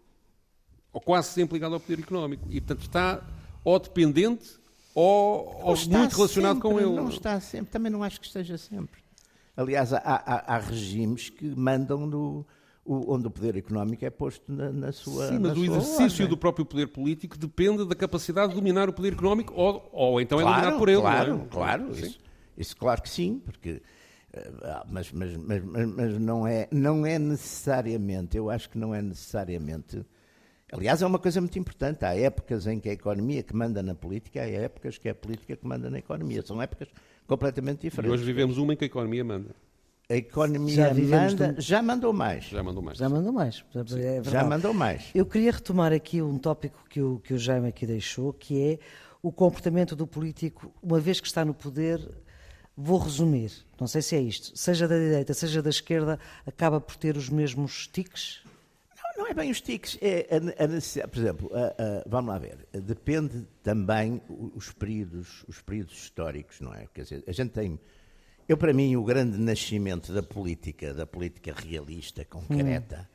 ou 0.92 1.00
quase 1.00 1.28
sempre 1.28 1.54
ligado 1.54 1.74
ao 1.74 1.80
poder 1.80 2.00
económico. 2.00 2.46
E, 2.50 2.60
portanto, 2.60 2.82
está 2.82 3.22
ou 3.64 3.78
dependente 3.78 4.60
ou, 4.94 5.60
ou 5.62 5.76
muito 5.88 6.16
relacionado 6.16 6.56
sempre, 6.56 6.68
com 6.68 6.78
ele. 6.80 6.90
Não 6.90 7.08
está 7.08 7.40
sempre, 7.40 7.70
também 7.70 7.90
não 7.90 8.02
acho 8.02 8.20
que 8.20 8.26
esteja 8.26 8.58
sempre. 8.58 9.00
Aliás, 9.56 9.92
há, 9.92 9.98
há, 9.98 10.54
há 10.54 10.58
regimes 10.58 11.30
que 11.30 11.44
mandam 11.44 12.06
no, 12.06 12.46
o, 12.84 13.14
onde 13.14 13.26
o 13.26 13.30
poder 13.30 13.56
económico 13.56 14.04
é 14.04 14.10
posto 14.10 14.50
na, 14.50 14.70
na 14.72 14.92
sua. 14.92 15.28
Sim, 15.28 15.38
mas 15.38 15.56
o 15.56 15.64
exercício 15.64 16.04
ordem. 16.04 16.28
do 16.28 16.36
próprio 16.36 16.64
poder 16.64 16.88
político 16.88 17.38
depende 17.38 17.86
da 17.86 17.94
capacidade 17.94 18.50
de 18.50 18.54
dominar 18.54 18.88
o 18.88 18.92
poder 18.92 19.12
económico 19.12 19.54
ou, 19.54 19.88
ou 19.92 20.20
então 20.20 20.40
é 20.40 20.44
dominado 20.44 20.78
por 20.78 20.88
ele. 20.88 21.00
Claro, 21.00 21.34
é? 21.34 21.48
claro. 21.52 21.90
Isso, 21.92 22.18
isso, 22.56 22.76
claro 22.76 23.02
que 23.02 23.08
sim, 23.08 23.40
porque. 23.44 23.82
Eh, 24.32 24.52
ah, 24.62 24.86
mas, 24.90 25.12
mas, 25.12 25.36
mas, 25.36 25.62
mas 25.64 26.18
não, 26.18 26.46
é, 26.46 26.66
não 26.70 27.04
é 27.04 27.18
necessariamente, 27.18 28.36
eu 28.36 28.48
acho 28.50 28.68
que 28.70 28.78
não 28.78 28.94
é 28.94 29.02
necessariamente 29.02 30.04
Aliás, 30.72 31.02
é 31.02 31.06
uma 31.06 31.18
coisa 31.18 31.38
muito 31.38 31.58
importante. 31.58 32.02
Há 32.02 32.16
épocas 32.16 32.66
em 32.66 32.80
que 32.80 32.88
a 32.88 32.92
economia 32.92 33.42
que 33.42 33.54
manda 33.54 33.82
na 33.82 33.94
política, 33.94 34.40
há 34.40 34.48
épocas 34.48 34.96
que 34.96 35.06
é 35.06 35.10
a 35.10 35.14
política 35.14 35.54
que 35.54 35.66
manda 35.66 35.90
na 35.90 35.98
economia. 35.98 36.42
São 36.42 36.60
épocas 36.62 36.88
completamente 37.26 37.82
diferentes. 37.82 38.10
E 38.10 38.14
hoje 38.14 38.24
vivemos 38.24 38.56
uma 38.56 38.72
em 38.72 38.76
que 38.76 38.84
a 38.84 38.86
economia 38.86 39.22
manda. 39.22 39.50
A 40.08 40.16
economia 40.16 40.74
já 40.74 40.94
manda, 40.94 41.54
já 41.58 41.82
mandou 41.82 42.12
mais. 42.12 42.44
Já 42.44 42.62
mandou 42.62 42.82
mais. 42.82 42.98
Já 42.98 43.08
mandou 43.08 43.32
mais. 43.32 43.64
É 43.74 44.22
já 44.24 44.44
mandou 44.44 44.74
mais. 44.74 45.10
Eu 45.14 45.26
queria 45.26 45.52
retomar 45.52 45.92
aqui 45.92 46.20
um 46.22 46.38
tópico 46.38 46.84
que 46.88 47.00
o, 47.00 47.18
que 47.20 47.34
o 47.34 47.38
Jaime 47.38 47.68
aqui 47.68 47.86
deixou, 47.86 48.32
que 48.32 48.60
é 48.60 48.78
o 49.22 49.30
comportamento 49.30 49.94
do 49.94 50.06
político, 50.06 50.72
uma 50.82 50.98
vez 50.98 51.20
que 51.20 51.26
está 51.26 51.44
no 51.44 51.54
poder, 51.54 52.00
vou 52.76 52.98
resumir, 52.98 53.52
não 53.78 53.86
sei 53.86 54.02
se 54.02 54.16
é 54.16 54.20
isto, 54.20 54.56
seja 54.58 54.88
da 54.88 54.98
direita, 54.98 55.32
seja 55.32 55.62
da 55.62 55.70
esquerda, 55.70 56.18
acaba 56.46 56.80
por 56.80 56.96
ter 56.96 57.16
os 57.16 57.28
mesmos 57.28 57.86
tiques? 57.86 58.41
Não 59.16 59.26
é 59.26 59.34
bem 59.34 59.50
os 59.50 59.60
tiques, 59.60 59.98
é 60.00 60.26
a, 60.30 60.64
a 60.64 60.66
necessidade. 60.66 61.10
Por 61.10 61.18
exemplo, 61.18 61.50
a, 61.54 61.66
a, 61.66 62.04
vamos 62.06 62.30
lá 62.30 62.38
ver, 62.38 62.66
depende 62.72 63.46
também 63.62 64.22
os 64.54 64.72
períodos, 64.72 65.44
os 65.46 65.60
períodos 65.60 65.94
históricos, 65.94 66.60
não 66.60 66.72
é? 66.72 66.86
Quer 66.92 67.02
dizer, 67.02 67.24
a 67.26 67.32
gente 67.32 67.50
tem. 67.50 67.78
Eu, 68.48 68.56
para 68.56 68.72
mim, 68.72 68.96
o 68.96 69.04
grande 69.04 69.38
nascimento 69.38 70.12
da 70.12 70.22
política, 70.22 70.92
da 70.92 71.06
política 71.06 71.54
realista, 71.54 72.24
concreta, 72.24 73.08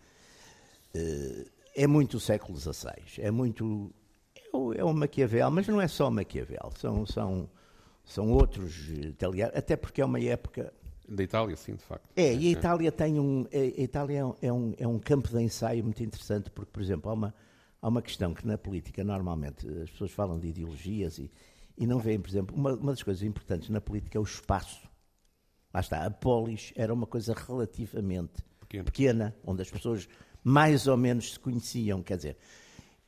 hum. 0.96 1.46
é 1.76 1.88
muito 1.88 2.18
o 2.18 2.20
século 2.20 2.58
XVI. 2.58 3.20
É 3.20 3.32
muito. 3.32 3.92
É 4.36 4.56
o, 4.56 4.74
é 4.74 4.84
o 4.84 4.94
Maquiavel, 4.94 5.52
mas 5.52 5.68
não 5.68 5.82
é 5.82 5.88
só 5.88 6.10
Maquiavel, 6.10 6.72
são, 6.78 7.06
são, 7.06 7.50
são 8.06 8.32
outros 8.32 8.90
italianos, 8.90 9.56
até 9.56 9.76
porque 9.76 10.02
é 10.02 10.06
uma 10.06 10.20
época 10.20 10.74
da 11.08 11.24
Itália, 11.24 11.56
sim, 11.56 11.76
de 11.76 11.84
facto. 11.84 12.10
É, 12.16 12.34
e 12.34 12.48
a 12.48 12.52
Itália 12.52 12.92
tem 12.92 13.20
um. 13.20 13.46
A 13.52 13.82
Itália 13.82 14.20
é 14.42 14.52
um, 14.52 14.74
é 14.78 14.88
um 14.88 15.00
campo 15.00 15.30
de 15.30 15.42
ensaio 15.42 15.84
muito 15.84 16.04
interessante, 16.04 16.52
porque, 16.52 16.72
por 16.72 16.82
exemplo, 16.82 17.10
há 17.10 17.14
uma, 17.14 17.36
há 17.82 17.88
uma 17.88 18.02
questão 18.02 18.34
que 18.34 18.46
na 18.46 18.58
política 18.58 19.04
normalmente 19.04 19.68
as 19.84 19.90
pessoas 19.90 20.12
falam 20.12 20.40
de 20.40 20.48
ideologias 20.48 21.18
e, 21.18 21.32
e 21.78 21.88
não 21.88 22.00
veem, 22.00 22.20
por 22.20 22.30
exemplo, 22.30 22.56
uma, 22.56 22.74
uma 22.74 22.92
das 22.92 23.04
coisas 23.04 23.24
importantes 23.24 23.70
na 23.70 23.80
política 23.80 24.18
é 24.18 24.22
o 24.22 24.24
espaço. 24.24 24.88
Lá 25.74 25.80
está, 25.80 26.06
a 26.06 26.12
polis 26.12 26.74
era 26.76 26.94
uma 26.94 27.06
coisa 27.06 27.34
relativamente 27.34 28.44
pequena, 28.60 28.84
pequena 28.84 29.36
onde 29.46 29.62
as 29.62 29.70
pessoas 29.70 30.10
mais 30.44 30.88
ou 30.88 30.98
menos 30.98 31.34
se 31.34 31.40
conheciam, 31.40 32.02
quer 32.02 32.18
dizer. 32.18 32.38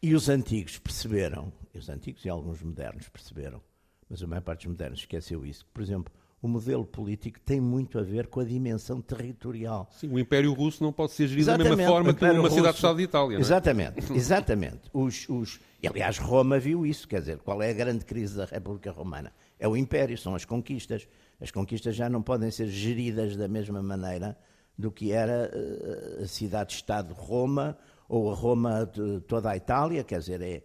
E 0.01 0.13
os 0.13 0.29
antigos 0.29 0.77
perceberam, 0.77 1.51
os 1.73 1.89
antigos 1.89 2.23
e 2.23 2.29
alguns 2.29 2.61
modernos 2.61 3.09
perceberam, 3.09 3.61
mas 4.09 4.23
a 4.23 4.27
maior 4.27 4.41
parte 4.41 4.61
dos 4.61 4.71
modernos 4.71 4.99
esqueceu 4.99 5.45
isso, 5.45 5.65
que, 5.65 5.71
por 5.71 5.81
exemplo, 5.83 6.13
o 6.41 6.47
modelo 6.47 6.85
político 6.85 7.39
tem 7.41 7.59
muito 7.59 7.99
a 7.99 8.01
ver 8.01 8.27
com 8.27 8.39
a 8.39 8.45
dimensão 8.45 9.01
territorial. 9.01 9.89
Sim, 9.91 10.09
o 10.09 10.19
Império 10.19 10.53
Russo 10.53 10.81
não 10.81 10.93
pode 10.93 11.11
ser 11.11 11.27
gerido 11.27 11.41
exatamente, 11.41 11.69
da 11.69 11.75
mesma 11.75 11.91
forma 11.91 12.13
que 12.13 12.25
uma 12.25 12.49
cidade-estado 12.49 12.97
de 12.97 13.03
Itália. 13.03 13.37
É? 13.37 13.39
Exatamente, 13.39 14.13
exatamente. 14.13 14.81
Os, 14.93 15.27
os, 15.27 15.59
e, 15.83 15.87
aliás, 15.87 16.17
Roma 16.17 16.57
viu 16.57 16.85
isso, 16.85 17.07
quer 17.07 17.19
dizer, 17.19 17.39
qual 17.39 17.61
é 17.61 17.69
a 17.69 17.73
grande 17.73 18.05
crise 18.05 18.37
da 18.37 18.45
República 18.45 18.91
Romana? 18.91 19.33
É 19.59 19.67
o 19.67 19.75
Império, 19.75 20.17
são 20.17 20.33
as 20.33 20.45
conquistas. 20.45 21.07
As 21.41 21.51
conquistas 21.51 21.95
já 21.95 22.09
não 22.09 22.21
podem 22.21 22.49
ser 22.51 22.67
geridas 22.67 23.35
da 23.35 23.47
mesma 23.47 23.81
maneira 23.83 24.37
do 24.77 24.89
que 24.91 25.11
era 25.11 25.51
uh, 25.53 26.23
a 26.23 26.27
cidade-estado 26.27 27.13
de 27.13 27.19
Roma 27.19 27.77
ou 28.07 28.31
a 28.31 28.33
Roma 28.33 28.89
de 28.91 29.19
toda 29.21 29.49
a 29.49 29.57
Itália, 29.57 30.05
quer 30.05 30.19
dizer, 30.19 30.41
é, 30.41 30.63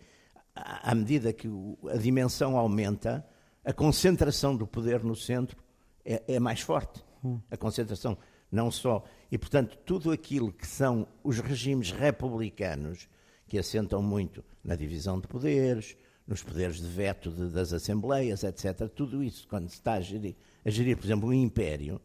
à 0.54 0.94
medida 0.94 1.32
que 1.32 1.48
a 1.92 1.96
dimensão 1.96 2.56
aumenta, 2.56 3.26
a 3.64 3.72
concentração 3.72 4.56
do 4.56 4.66
poder 4.66 5.02
no 5.02 5.16
centro 5.16 5.63
é, 6.04 6.22
é 6.26 6.40
mais 6.40 6.60
forte. 6.60 7.04
Hum. 7.24 7.40
A 7.50 7.56
concentração 7.56 8.18
Não 8.50 8.70
só. 8.70 9.04
E, 9.30 9.38
portanto, 9.38 9.76
tudo 9.84 10.12
aquilo 10.12 10.52
que 10.52 10.66
são 10.66 11.08
os 11.22 11.38
regimes 11.38 11.90
republicanos, 11.90 13.08
que 13.48 13.58
assentam 13.58 14.02
muito 14.02 14.44
na 14.62 14.76
divisão 14.76 15.18
de 15.18 15.26
poderes, 15.26 15.96
nos 16.26 16.42
poderes 16.42 16.76
de 16.76 16.86
veto 16.86 17.30
de, 17.30 17.50
das 17.50 17.72
assembleias, 17.72 18.42
etc., 18.44 18.88
tudo 18.88 19.22
isso, 19.22 19.46
quando 19.48 19.68
se 19.68 19.74
está 19.74 19.94
a 19.94 20.00
gerir, 20.00 20.36
a 20.64 20.70
gerir 20.70 20.96
por 20.96 21.04
exemplo, 21.04 21.28
um 21.28 21.32
império, 21.32 22.00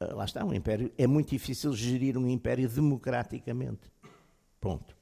eh, 0.00 0.12
lá 0.12 0.24
está, 0.24 0.44
um 0.44 0.52
império, 0.52 0.92
é 0.98 1.06
muito 1.06 1.30
difícil 1.30 1.72
gerir 1.72 2.18
um 2.18 2.28
império 2.28 2.68
democraticamente. 2.68 3.90
Ponto. 4.60 4.96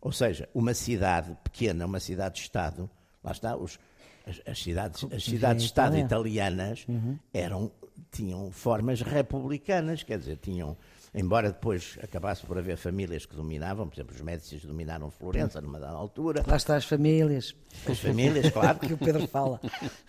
Ou 0.00 0.12
seja, 0.12 0.48
uma 0.54 0.74
cidade 0.74 1.36
pequena, 1.42 1.86
uma 1.86 1.98
cidade-estado, 1.98 2.88
lá 3.26 3.32
está, 3.32 3.56
os, 3.56 3.78
as, 4.24 4.40
as 4.46 4.62
cidades, 4.62 5.04
as 5.12 5.24
cidades-estado 5.24 5.98
italianas 5.98 6.86
uhum. 6.88 7.18
eram, 7.34 7.70
tinham 8.10 8.50
formas 8.52 9.00
republicanas, 9.00 10.02
quer 10.04 10.18
dizer, 10.18 10.36
tinham 10.36 10.76
embora 11.16 11.48
depois 11.48 11.98
acabasse 12.02 12.44
por 12.44 12.58
haver 12.58 12.76
famílias 12.76 13.24
que 13.24 13.34
dominavam, 13.34 13.88
por 13.88 13.94
exemplo, 13.94 14.14
os 14.14 14.20
Médicis 14.20 14.62
dominaram 14.64 15.10
Florença 15.10 15.60
numa 15.62 15.80
dada 15.80 15.96
altura. 15.96 16.44
Lá 16.46 16.56
está 16.56 16.76
as 16.76 16.84
famílias. 16.84 17.54
As 17.88 17.98
famílias, 17.98 18.50
claro. 18.50 18.78
que 18.86 18.92
o 18.92 18.98
Pedro 18.98 19.26
fala. 19.26 19.60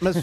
Mas 0.01 0.17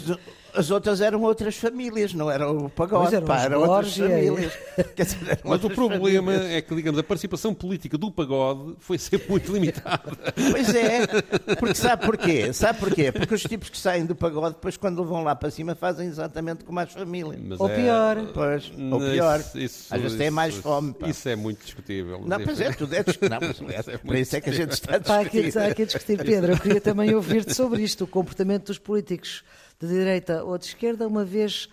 as 0.53 0.69
outras 0.69 1.01
eram 1.01 1.21
outras 1.23 1.55
famílias, 1.57 2.13
não 2.13 2.29
era 2.29 2.49
o 2.49 2.69
pagode, 2.69 3.15
eram, 3.15 3.27
pá, 3.27 3.41
eram 3.41 3.61
outras 3.61 3.97
famílias. 3.97 4.53
Dizer, 4.95 5.39
Mas 5.43 5.63
o 5.63 5.69
problema 5.69 6.31
famílias. 6.31 6.51
é 6.51 6.61
que, 6.61 6.75
digamos, 6.75 6.99
a 6.99 7.03
participação 7.03 7.53
política 7.53 7.97
do 7.97 8.11
pagode 8.11 8.75
foi 8.79 8.97
sempre 8.97 9.29
muito 9.29 9.51
limitada. 9.51 10.11
Pois 10.51 10.73
é, 10.73 11.07
porque 11.55 11.75
sabe 11.75 12.05
porquê? 12.05 12.53
Sabe 12.53 12.79
porquê? 12.79 13.11
Porque 13.11 13.33
os 13.33 13.43
tipos 13.43 13.69
que 13.69 13.77
saem 13.77 14.05
do 14.05 14.15
pagode, 14.15 14.55
depois 14.55 14.77
quando 14.77 15.03
vão 15.03 15.23
lá 15.23 15.35
para 15.35 15.49
cima, 15.49 15.73
fazem 15.73 16.07
exatamente 16.07 16.63
como 16.63 16.79
as 16.79 16.91
famílias. 16.91 17.41
Mas 17.43 17.59
ou 17.59 17.69
é... 17.69 17.75
pior. 17.75 18.17
Pois, 18.33 18.71
ou 18.91 18.99
pior. 18.99 19.39
Isso, 19.39 19.59
isso, 19.59 19.95
Às 19.95 20.01
vezes 20.01 20.17
têm 20.17 20.29
mais 20.29 20.55
fome. 20.55 20.74
Pá. 20.81 21.09
Isso 21.09 21.27
é 21.29 21.35
muito 21.35 21.63
discutível. 21.63 22.21
Não, 22.25 22.43
pois 22.43 22.59
é, 22.59 22.71
tudo 22.71 22.93
é 22.95 23.03
discutível. 23.03 23.39
Não, 23.39 23.69
é, 23.69 23.83
é 23.87 23.97
por 23.97 24.15
isso 24.15 24.35
é 24.35 24.41
que 24.41 24.49
a 24.49 24.53
gente 24.53 24.71
está 24.71 24.95
a 24.95 24.97
discutir. 24.99 25.47
Está 25.47 25.65
aqui, 25.65 25.71
aqui 25.71 25.81
a 25.83 25.85
discutir, 25.85 26.17
Pedro. 26.23 26.51
Eu 26.53 26.59
queria 26.59 26.81
também 26.81 27.13
ouvir-te 27.13 27.53
sobre 27.53 27.81
isto, 27.83 28.03
o 28.03 28.07
comportamento 28.07 28.67
dos 28.67 28.79
políticos 28.79 29.43
de 29.79 29.87
direita 29.87 30.43
ou 30.43 30.57
de 30.57 30.65
esquerda, 30.65 31.07
uma 31.07 31.25
vez 31.25 31.69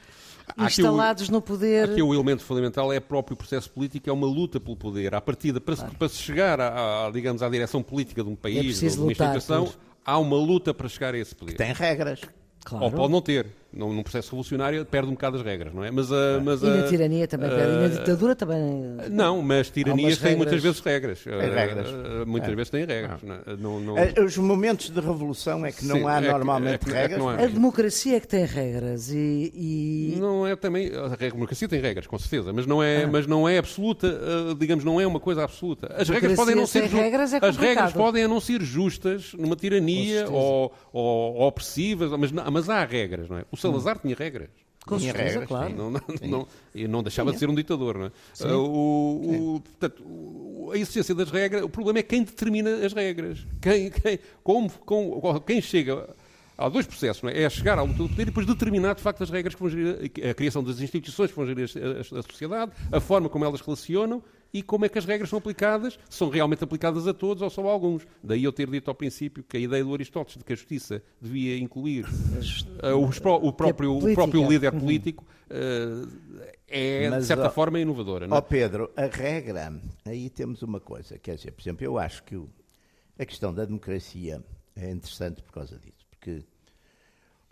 instalados 0.59 1.29
o, 1.29 1.33
no 1.33 1.41
poder. 1.41 1.91
Aqui 1.91 2.03
o 2.03 2.13
elemento 2.13 2.43
fundamental 2.43 2.93
é 2.93 2.99
o 2.99 3.03
próprio 3.03 3.37
processo 3.37 3.71
político, 3.71 4.09
é 4.09 4.13
uma 4.13 4.27
luta 4.27 4.61
pelo 4.61 4.77
poder. 4.77 5.15
À 5.15 5.21
partida, 5.21 5.61
para, 5.61 5.77
claro. 5.77 5.91
se, 5.91 5.97
para 5.97 6.09
se 6.09 6.17
chegar, 6.17 6.61
a, 6.61 7.07
a, 7.07 7.11
digamos, 7.11 7.43
à 7.43 7.49
direção 7.49 7.83
política 7.83 8.23
de 8.23 8.29
um 8.29 8.37
país, 8.37 8.83
é 8.83 8.89
de 8.89 8.99
uma 8.99 9.13
instituição, 9.13 9.67
por... 9.67 9.77
há 10.05 10.19
uma 10.19 10.37
luta 10.37 10.75
para 10.75 10.89
chegar 10.89 11.15
a 11.15 11.19
esse 11.19 11.35
poder. 11.35 11.53
Que 11.53 11.59
tem 11.59 11.73
regras. 11.73 12.21
Claro. 12.65 12.85
Ou 12.85 12.91
pode 12.91 13.13
não 13.13 13.21
ter. 13.21 13.47
Num, 13.73 13.93
num, 13.93 14.03
processo 14.03 14.31
revolucionário 14.31 14.85
perde 14.85 15.09
um 15.09 15.13
bocado 15.13 15.37
as 15.37 15.43
regras, 15.43 15.73
não 15.73 15.83
é? 15.83 15.91
Mas, 15.91 16.11
uh, 16.11 16.41
mas, 16.45 16.63
uh, 16.63 16.67
e 16.67 16.71
na 16.71 16.83
tirania 16.83 17.27
também 17.27 17.49
uh, 17.49 17.55
perde. 17.55 17.73
E 17.73 17.77
na 17.77 17.89
ditadura 17.89 18.37
também. 18.37 18.61
Não, 19.11 19.41
mas 19.41 19.71
tiranias 19.71 20.19
têm 20.19 20.37
muitas 20.37 20.63
vezes 20.63 20.81
regras. 20.81 21.21
Tem 21.25 21.33
regras. 21.33 21.89
muitas 22.27 22.53
é. 22.53 22.55
vezes 22.55 22.71
têm 22.71 22.85
regras. 22.85 23.21
Ah. 23.27 23.57
Não, 23.59 23.81
não... 23.81 23.95
Os 24.25 24.37
momentos 24.37 24.91
de 24.91 25.01
revolução 25.01 25.65
é 25.65 25.73
que 25.73 25.87
não 25.87 25.97
Sim, 25.97 26.07
há 26.07 26.19
é 26.19 26.33
normalmente 26.33 26.91
é, 26.91 26.93
regras. 26.93 27.23
É 27.39 27.45
a 27.45 27.49
democracia 27.49 28.17
é 28.17 28.21
que 28.21 28.29
tem 28.29 28.45
regras 28.45 29.11
e, 29.11 29.53
e, 29.55 30.17
Não 30.19 30.47
é 30.47 30.55
também. 30.55 30.91
A 30.95 31.17
democracia 31.17 31.67
tem 31.67 31.81
regras, 31.81 32.07
com 32.07 32.19
certeza, 32.19 32.53
mas 32.53 32.67
não 32.67 32.83
é, 32.83 33.05
ah. 33.05 33.09
mas 33.11 33.27
não 33.27 33.49
é 33.49 33.57
absoluta, 33.57 34.21
digamos, 34.59 34.85
não 34.85 35.01
é 35.01 35.07
uma 35.07 35.21
coisa 35.21 35.45
absoluta. 35.45 35.95
As 35.97 36.09
regras 36.09 36.35
podem 36.35 36.55
não 36.55 36.67
ser. 36.67 36.85
Regras 36.85 37.33
é 37.33 37.39
as 37.41 37.57
regras 37.57 37.93
podem 37.93 38.29
não 38.29 38.41
ser 38.41 38.61
justas 38.61 39.33
numa 39.33 39.57
tirania 39.57 40.29
ou, 40.29 40.73
ou, 40.93 41.35
ou 41.35 41.49
opressivas, 41.49 42.11
mas, 42.11 42.31
mas 42.31 42.69
há 42.69 42.85
regras, 42.85 43.29
não 43.29 43.39
é? 43.39 43.45
O 43.51 43.57
Salazar 43.63 43.97
hum. 43.97 44.01
tinha 44.03 44.17
regras. 44.17 44.51
Com 44.87 44.99
tinha 44.99 45.13
certeza, 45.13 45.41
regras, 45.41 45.49
claro. 45.49 45.77
Não, 45.77 45.91
não, 45.91 46.01
não, 46.23 46.49
e 46.75 46.89
não 46.89 47.03
deixava 47.03 47.33
de 47.33 47.39
ser 47.39 47.49
um 47.49 47.55
ditador, 47.55 47.97
não 47.99 48.07
é? 48.07 48.53
Uh, 48.53 48.59
o, 48.59 49.55
o, 49.55 49.61
portanto, 49.61 50.71
a 50.73 50.77
existência 50.77 51.15
das 51.15 51.31
regras, 51.31 51.63
o 51.63 51.69
problema 51.69 52.01
é 52.01 52.03
quem 52.03 52.25
determina 52.25 52.85
as 52.85 52.93
regras. 52.93 53.47
Quem, 53.61 53.91
quem, 53.91 54.19
como, 54.43 54.71
com, 54.71 55.41
quem 55.41 55.61
chega. 55.61 56.09
Há 56.59 56.69
dois 56.69 56.87
processos, 56.87 57.23
não 57.23 57.31
é? 57.31 57.43
É 57.43 57.51
chegar 57.51 57.79
à 57.79 57.83
luta 57.83 57.99
do 57.99 58.09
poder 58.09 58.23
e 58.23 58.27
depois 58.27 58.47
determinar, 58.47 58.95
de 58.95 59.01
facto, 59.01 59.23
as 59.23 59.31
regras 59.31 59.55
que 59.55 59.61
vão 59.61 59.71
gerir 59.71 60.13
a, 60.27 60.31
a 60.31 60.35
criação 60.35 60.63
das 60.63 60.81
instituições 60.81 61.31
que 61.31 61.37
vão 61.37 61.47
gerir 61.47 61.69
a, 61.77 62.17
a, 62.17 62.21
a 62.21 62.23
sociedade, 62.23 62.73
a 62.91 63.01
forma 63.01 63.29
como 63.29 63.45
elas 63.45 63.61
relacionam 63.61 64.23
e 64.53 64.63
como 64.63 64.85
é 64.85 64.89
que 64.89 64.99
as 64.99 65.05
regras 65.05 65.31
são 65.31 65.39
aplicadas, 65.39 65.99
se 66.09 66.19
são 66.19 66.29
realmente 66.29 66.63
aplicadas 66.63 67.07
a 67.07 67.15
todos 67.15 67.43
ou 67.43 67.49
só 67.49 67.67
a 67.67 67.71
alguns. 67.71 68.07
Daí 68.23 68.45
eu 68.45 68.53
ter 68.53 68.69
dito 68.69 68.89
ao 68.89 68.95
princípio 68.95 69.43
que 69.43 69.57
a 69.57 69.61
ideia 69.61 69.83
do 69.83 69.95
Aristóteles 69.95 70.39
de 70.39 70.45
que 70.45 70.53
a 70.53 70.57
justiça 70.57 71.03
devia 71.21 71.57
incluir 71.59 72.05
uh, 72.05 72.97
o, 72.97 73.49
o, 73.49 73.53
próprio, 73.53 73.97
o 73.97 74.15
próprio 74.15 74.49
líder 74.49 74.75
uhum. 74.75 74.81
político 74.81 75.25
uh, 75.51 76.53
é, 76.69 77.09
Mas, 77.11 77.23
de 77.23 77.27
certa 77.27 77.51
forma, 77.51 77.79
inovadora. 77.81 78.27
Ó 78.31 78.39
oh, 78.39 78.43
Pedro, 78.43 78.91
a 78.97 79.07
regra, 79.07 79.73
aí 80.05 80.31
temos 80.31 80.63
uma 80.63 80.81
coisa, 80.81 81.19
quer 81.19 81.37
dizer, 81.37 81.53
por 81.53 81.63
exemplo, 81.63 81.85
eu 81.85 81.99
acho 81.99 82.23
que 82.25 82.37
o, 82.37 82.49
a 83.19 83.25
questão 83.25 83.53
da 83.53 83.65
democracia 83.65 84.43
é 84.75 84.91
interessante 84.91 85.43
por 85.43 85.53
causa 85.53 85.79
disso, 85.79 86.07
porque 86.11 86.45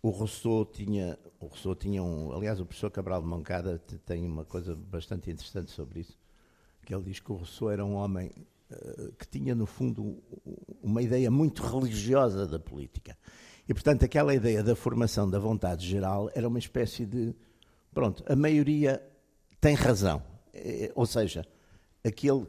o 0.02 0.10
Rousseau 0.10 0.64
tinha, 0.64 1.18
o 1.38 1.46
Rousseau 1.46 1.74
tinha 1.74 2.02
um, 2.02 2.32
aliás, 2.32 2.60
o 2.60 2.64
professor 2.64 2.90
Cabral 2.90 3.20
de 3.20 3.28
Moncada 3.28 3.78
tem 4.06 4.26
uma 4.26 4.44
coisa 4.44 4.74
bastante 4.74 5.30
interessante 5.30 5.70
sobre 5.70 6.00
isso, 6.00 6.18
que 6.90 6.94
ele 6.96 7.04
diz 7.04 7.20
que 7.20 7.30
o 7.30 7.36
Rousseau 7.36 7.70
era 7.70 7.84
um 7.84 7.94
homem 7.94 8.32
uh, 8.68 9.12
que 9.12 9.24
tinha, 9.28 9.54
no 9.54 9.64
fundo, 9.64 10.20
uma 10.82 11.00
ideia 11.00 11.30
muito 11.30 11.62
religiosa 11.62 12.48
da 12.48 12.58
política. 12.58 13.16
E, 13.68 13.72
portanto, 13.72 14.04
aquela 14.04 14.34
ideia 14.34 14.60
da 14.60 14.74
formação 14.74 15.30
da 15.30 15.38
vontade 15.38 15.86
geral 15.86 16.28
era 16.34 16.48
uma 16.48 16.58
espécie 16.58 17.06
de. 17.06 17.32
Pronto, 17.94 18.24
a 18.26 18.34
maioria 18.34 19.00
tem 19.60 19.76
razão. 19.76 20.20
É, 20.52 20.90
ou 20.96 21.06
seja, 21.06 21.46
aquele 22.04 22.44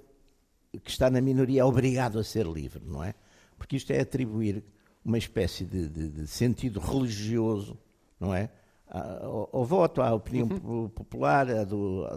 que 0.83 0.89
está 0.89 1.07
na 1.11 1.21
minoria 1.21 1.61
é 1.61 1.63
obrigado 1.63 2.17
a 2.17 2.23
ser 2.23 2.47
livre, 2.47 2.81
não 2.83 3.03
é? 3.03 3.13
Porque 3.59 3.75
isto 3.75 3.91
é 3.91 3.99
atribuir 3.99 4.63
uma 5.05 5.19
espécie 5.19 5.65
de, 5.65 5.87
de, 5.87 6.09
de 6.09 6.25
sentido 6.25 6.79
religioso, 6.79 7.77
não 8.19 8.33
é? 8.33 8.49
Ao, 8.87 9.49
ao, 9.53 9.63
voto, 9.63 10.01
à 10.01 10.11
opinião 10.15 10.47
uhum. 10.47 10.89
popular, 10.89 11.47
a 11.47 11.63
do, 11.63 12.07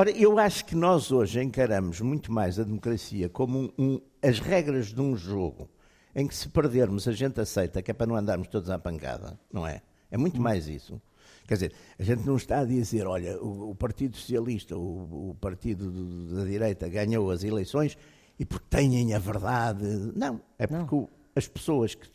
Ora, 0.00 0.10
eu 0.12 0.38
acho 0.38 0.64
que 0.64 0.74
nós 0.74 1.12
hoje 1.12 1.42
encaramos 1.42 2.00
muito 2.00 2.32
mais 2.32 2.58
a 2.58 2.64
democracia 2.64 3.28
como 3.28 3.58
um, 3.58 3.70
um, 3.78 4.00
as 4.22 4.38
regras 4.38 4.94
de 4.94 5.00
um 5.02 5.14
jogo 5.14 5.68
em 6.16 6.26
que 6.26 6.34
se 6.34 6.48
perdermos 6.48 7.06
a 7.06 7.12
gente 7.12 7.38
aceita 7.38 7.82
que 7.82 7.90
é 7.90 7.92
para 7.92 8.06
não 8.06 8.16
andarmos 8.16 8.48
todos 8.48 8.70
à 8.70 8.78
pancada, 8.78 9.38
não 9.52 9.66
é? 9.66 9.82
É 10.10 10.16
muito 10.16 10.40
hum. 10.40 10.42
mais 10.42 10.68
isso. 10.68 10.98
Quer 11.46 11.52
dizer, 11.52 11.72
a 11.98 12.02
gente 12.02 12.24
não 12.24 12.36
está 12.36 12.60
a 12.60 12.64
dizer, 12.64 13.06
olha, 13.06 13.38
o, 13.42 13.72
o 13.72 13.74
Partido 13.74 14.16
Socialista, 14.16 14.74
o, 14.74 15.32
o 15.32 15.34
Partido 15.34 15.90
da 16.34 16.44
Direita 16.46 16.88
ganhou 16.88 17.30
as 17.30 17.44
eleições 17.44 17.98
e 18.38 18.46
porque 18.46 18.68
têm 18.70 19.12
a 19.12 19.18
verdade. 19.18 19.84
Não, 20.16 20.40
é 20.58 20.66
porque 20.66 20.96
não. 20.96 21.02
O, 21.02 21.10
as 21.34 21.46
pessoas 21.46 21.94
que. 21.94 22.08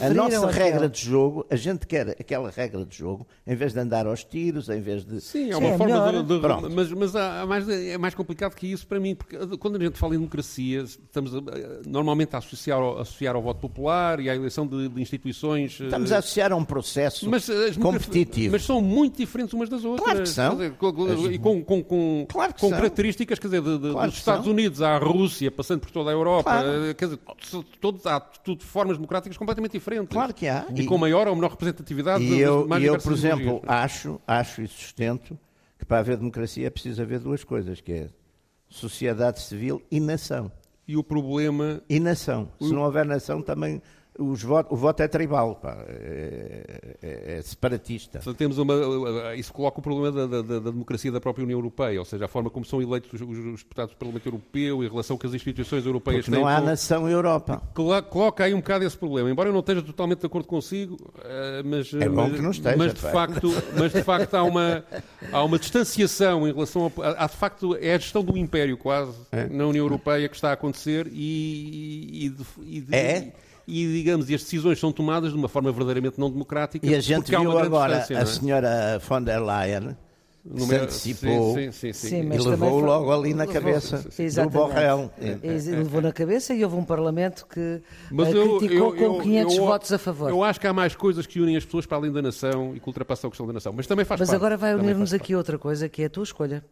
A 0.00 0.10
nossa 0.10 0.50
regra 0.50 0.88
de 0.88 1.00
jogo, 1.00 1.46
a 1.48 1.56
gente 1.56 1.86
quer 1.86 2.10
aquela 2.10 2.50
regra 2.50 2.84
de 2.84 2.96
jogo, 2.96 3.26
em 3.46 3.54
vez 3.54 3.72
de 3.72 3.80
andar 3.80 4.06
aos 4.06 4.24
tiros, 4.24 4.68
em 4.68 4.80
vez 4.80 5.04
de. 5.04 5.20
Sim, 5.20 5.50
é 5.50 5.56
uma 5.56 5.72
Sim, 5.72 5.78
forma 5.78 6.08
é 6.08 6.22
de. 6.22 6.68
de 6.68 6.74
mas 6.74 6.92
mas 6.92 7.16
há, 7.16 7.42
há 7.42 7.46
mais, 7.46 7.68
é 7.68 7.96
mais 7.96 8.14
complicado 8.14 8.54
que 8.54 8.66
isso 8.66 8.86
para 8.86 8.98
mim, 8.98 9.14
porque 9.14 9.36
quando 9.58 9.76
a 9.76 9.84
gente 9.84 9.98
fala 9.98 10.14
em 10.14 10.18
democracia, 10.18 10.82
estamos 10.82 11.34
a, 11.34 11.40
normalmente 11.86 12.34
a 12.34 12.38
associar, 12.38 12.80
a 12.80 13.02
associar 13.02 13.36
ao 13.36 13.42
voto 13.42 13.60
popular 13.60 14.20
e 14.20 14.28
à 14.28 14.34
eleição 14.34 14.66
de, 14.66 14.88
de 14.88 15.00
instituições. 15.00 15.80
Estamos 15.80 16.12
a 16.12 16.18
associar 16.18 16.52
a 16.52 16.56
um 16.56 16.64
processo 16.64 17.28
mas, 17.28 17.48
competitivo. 17.80 18.52
Mas 18.52 18.64
são 18.64 18.80
muito 18.80 19.16
diferentes 19.16 19.54
umas 19.54 19.68
das 19.68 19.84
outras. 19.84 20.04
Claro 20.04 20.20
que 20.20 20.28
são. 20.28 20.56
Dizer, 20.56 21.32
e 21.32 21.38
com, 21.38 21.62
com, 21.62 21.82
com, 21.82 22.26
claro 22.28 22.54
com 22.54 22.70
características, 22.70 23.38
quer 23.38 23.46
dizer, 23.46 23.62
de, 23.62 23.78
de, 23.78 23.90
claro 23.92 24.10
dos 24.10 24.18
Estados 24.18 24.44
são. 24.44 24.52
Unidos 24.52 24.82
à 24.82 24.98
Rússia, 24.98 25.50
passando 25.50 25.80
por 25.80 25.90
toda 25.90 26.10
a 26.10 26.12
Europa, 26.12 26.50
claro. 26.50 26.94
quer 26.94 27.04
dizer, 27.06 27.18
todos, 27.80 28.06
há 28.06 28.20
tudo 28.54 28.64
formas 28.64 28.96
democráticas 28.96 29.36
completamente 29.36 29.72
diferentes. 29.72 30.08
Claro 30.08 30.32
que 30.32 30.48
há. 30.48 30.66
E, 30.74 30.80
e 30.80 30.86
com 30.86 30.96
maior 30.96 31.28
ou 31.28 31.34
menor 31.34 31.50
representatividade. 31.50 32.24
E 32.24 32.40
eu, 32.40 32.66
e 32.78 32.84
eu 32.84 32.98
por 32.98 33.12
exemplo, 33.12 33.62
acho, 33.66 34.20
acho 34.26 34.62
e 34.62 34.68
sustento 34.68 35.38
que 35.78 35.84
para 35.84 35.98
haver 35.98 36.16
democracia 36.16 36.66
é 36.66 36.70
preciso 36.70 37.02
haver 37.02 37.20
duas 37.20 37.44
coisas, 37.44 37.80
que 37.80 37.92
é 37.92 38.08
sociedade 38.68 39.40
civil 39.40 39.82
e 39.90 40.00
nação. 40.00 40.50
E 40.86 40.96
o 40.96 41.04
problema... 41.04 41.82
E 41.88 42.00
nação. 42.00 42.48
Se 42.58 42.72
não 42.72 42.82
houver 42.82 43.04
nação, 43.04 43.42
também 43.42 43.82
voto, 44.18 44.74
o 44.74 44.76
voto 44.76 45.02
é 45.02 45.08
tribal, 45.08 45.54
pá, 45.56 45.78
é, 45.88 46.96
é, 47.00 47.38
é 47.38 47.42
separatista. 47.42 48.20
temos 48.34 48.58
uma, 48.58 48.74
isso 49.36 49.52
coloca 49.52 49.78
o 49.78 49.82
problema 49.82 50.10
da, 50.10 50.26
da, 50.26 50.42
da, 50.42 50.70
democracia 50.70 51.12
da 51.12 51.20
própria 51.20 51.44
União 51.44 51.58
Europeia, 51.58 51.98
ou 51.98 52.04
seja, 52.04 52.24
a 52.24 52.28
forma 52.28 52.50
como 52.50 52.64
são 52.64 52.82
eleitos 52.82 53.12
os, 53.12 53.20
os 53.20 53.62
deputados 53.62 53.94
do 53.94 53.98
Parlamento 53.98 54.26
Europeu 54.26 54.82
e 54.82 54.88
relação 54.88 55.16
que 55.16 55.26
as 55.26 55.34
instituições 55.34 55.86
europeias 55.86 56.24
Porque 56.24 56.32
têm. 56.32 56.40
Não 56.40 56.48
há 56.48 56.60
com... 56.60 56.66
nação 56.66 57.08
Europa. 57.08 57.62
Coloca 57.74 58.44
aí 58.44 58.52
um 58.52 58.58
bocado 58.58 58.84
esse 58.84 58.96
problema. 58.96 59.30
Embora 59.30 59.48
eu 59.48 59.52
não 59.52 59.60
esteja 59.60 59.82
totalmente 59.82 60.20
de 60.20 60.26
acordo 60.26 60.48
consigo, 60.48 60.96
eh, 61.24 61.62
mas, 61.64 61.92
é 61.94 62.08
bom 62.08 62.28
mas, 62.28 62.36
que 62.36 62.42
não 62.42 62.50
esteja, 62.50 62.76
mas, 62.76 62.94
de 62.94 63.00
facto, 63.00 63.48
mas 63.78 63.92
de 63.92 64.02
facto 64.02 64.34
há 64.34 64.42
uma, 64.42 64.84
há 65.32 65.44
uma 65.44 65.58
distanciação 65.58 66.48
em 66.48 66.52
relação 66.52 66.92
a. 66.98 67.24
Há 67.24 67.26
de 67.26 67.36
facto, 67.36 67.76
é 67.80 67.94
a 67.94 67.98
gestão 67.98 68.24
do 68.24 68.36
império 68.36 68.76
quase 68.76 69.16
é. 69.30 69.46
na 69.46 69.66
União 69.66 69.84
Europeia 69.84 70.28
que 70.28 70.34
está 70.34 70.50
a 70.50 70.52
acontecer 70.54 71.08
e. 71.12 72.26
e, 72.26 72.78
e, 72.78 72.78
e 72.78 72.96
é? 72.96 73.32
E, 73.68 73.86
digamos, 73.92 74.30
e 74.30 74.34
as 74.34 74.42
decisões 74.42 74.80
são 74.80 74.90
tomadas 74.90 75.30
de 75.30 75.36
uma 75.36 75.48
forma 75.48 75.70
verdadeiramente 75.70 76.18
não 76.18 76.30
democrática. 76.30 76.86
E 76.86 76.94
a 76.94 77.00
gente 77.00 77.30
viu 77.30 77.58
agora 77.58 78.06
a 78.08 78.12
é? 78.14 78.24
senhora 78.24 78.98
von 79.06 79.22
der 79.22 79.40
Leyen 79.40 79.94
se 80.56 80.74
antecipou 80.74 81.54
sim, 81.54 81.72
sim, 81.72 81.92
sim, 81.92 82.08
sim. 82.08 82.32
e 82.32 82.38
levou 82.38 82.80
logo 82.80 83.12
ali 83.12 83.34
na 83.34 83.46
cabeça 83.46 83.98
do 83.98 84.50
Borrell. 84.50 85.10
Levou 85.42 86.00
na 86.00 86.12
cabeça 86.12 86.54
e 86.54 86.64
houve 86.64 86.76
um 86.76 86.84
Parlamento 86.84 87.46
que 87.46 87.82
mas 88.10 88.32
eu, 88.32 88.56
criticou 88.56 88.96
eu, 88.96 89.02
eu, 89.02 89.14
com 89.14 89.22
500 89.22 89.56
eu, 89.56 89.66
votos 89.66 89.92
a 89.92 89.98
favor. 89.98 90.30
Eu 90.30 90.42
acho 90.42 90.58
que 90.58 90.66
há 90.66 90.72
mais 90.72 90.94
coisas 90.94 91.26
que 91.26 91.38
unem 91.38 91.56
as 91.56 91.64
pessoas 91.66 91.84
para 91.84 91.98
além 91.98 92.10
da 92.10 92.22
nação 92.22 92.74
e 92.74 92.80
que 92.80 92.88
ultrapassam 92.88 93.28
a 93.28 93.30
questão 93.30 93.46
da 93.46 93.52
nação. 93.52 93.74
Mas 93.76 93.86
também 93.86 94.06
faz 94.06 94.20
mas 94.20 94.30
parte. 94.30 94.40
Mas 94.40 94.46
agora 94.46 94.56
vai 94.56 94.74
unir-nos 94.74 95.12
aqui 95.12 95.34
outra 95.34 95.58
coisa, 95.58 95.88
que 95.88 96.02
é 96.02 96.06
a 96.06 96.10
tua 96.10 96.24
escolha 96.24 96.64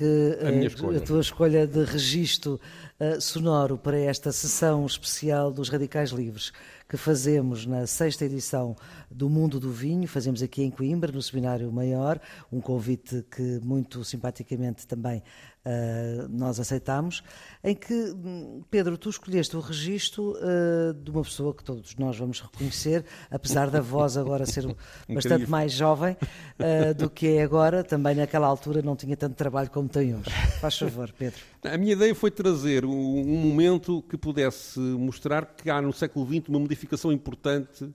que 0.00 0.38
a, 0.40 0.50
escolha. 0.64 0.98
a 0.98 1.00
tua 1.02 1.20
escolha 1.20 1.66
de 1.66 1.84
registro 1.84 2.58
uh, 2.98 3.20
sonoro 3.20 3.76
para 3.76 3.98
esta 3.98 4.32
sessão 4.32 4.86
especial 4.86 5.52
dos 5.52 5.68
Radicais 5.68 6.08
Livres 6.08 6.52
que 6.88 6.96
fazemos 6.96 7.66
na 7.66 7.86
sexta 7.86 8.24
edição 8.24 8.74
do 9.08 9.30
Mundo 9.30 9.60
do 9.60 9.70
Vinho, 9.70 10.08
fazemos 10.08 10.42
aqui 10.42 10.64
em 10.64 10.70
Coimbra, 10.72 11.12
no 11.12 11.22
Seminário 11.22 11.70
Maior, 11.70 12.18
um 12.50 12.60
convite 12.60 13.24
que 13.30 13.60
muito 13.62 14.04
simpaticamente 14.04 14.88
também 14.88 15.22
uh, 15.64 16.28
nós 16.28 16.58
aceitamos, 16.58 17.22
em 17.62 17.74
que, 17.74 17.94
hum, 17.94 18.62
Pedro, 18.70 18.96
tu 18.96 19.10
escolheste 19.10 19.56
o 19.56 19.60
registro 19.60 20.34
uh, 20.36 20.94
de 20.94 21.10
uma 21.10 21.22
pessoa 21.22 21.54
que 21.54 21.62
todos 21.62 21.94
nós 21.96 22.16
vamos 22.16 22.40
reconhecer, 22.40 23.04
apesar 23.30 23.70
da 23.70 23.80
voz 23.80 24.16
agora 24.16 24.46
ser 24.46 24.64
bastante 25.08 25.48
mais 25.48 25.72
jovem 25.72 26.16
uh, 26.58 26.94
do 26.94 27.10
que 27.10 27.26
é 27.26 27.42
agora, 27.42 27.84
também 27.84 28.14
naquela 28.14 28.46
altura 28.46 28.82
não 28.82 28.96
tinha 28.96 29.16
tanto 29.16 29.34
trabalho 29.34 29.70
como 29.70 29.88
tem 29.88 30.14
hoje. 30.14 30.30
Faz 30.60 30.78
favor, 30.78 31.12
Pedro. 31.16 31.40
A 31.64 31.76
minha 31.76 31.92
ideia 31.92 32.14
foi 32.14 32.30
trazer 32.30 32.84
um, 32.84 32.90
um 32.90 33.36
momento 33.36 34.02
que 34.08 34.16
pudesse 34.16 34.78
mostrar 34.80 35.46
que 35.46 35.68
há 35.68 35.80
no 35.80 35.92
século 35.92 36.26
XX 36.26 36.48
uma 36.48 36.58
modificação 36.58 37.12
importante 37.12 37.90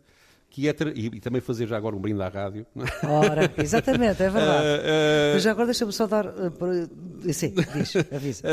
que 0.55 0.69
é 0.69 0.75
e, 0.95 1.19
também 1.19 1.41
fazer 1.41 1.67
já 1.67 1.75
agora 1.75 1.97
um 1.97 1.99
brinde 1.99 2.21
à 2.21 2.29
rádio. 2.29 2.65
É? 2.77 3.05
Ora, 3.05 3.53
exatamente, 3.57 4.23
é 4.23 4.29
verdade. 4.29 4.65
Uh, 4.65 4.79
uh, 4.87 5.33
Mas 5.33 5.43
já 5.43 5.51
agora 5.51 5.65
deixa-me 5.65 5.91
só 5.91 6.07
dar. 6.07 6.27
Uh, 6.27 7.33
sim, 7.33 7.53
diz, 7.73 7.93
avisa. 8.09 8.47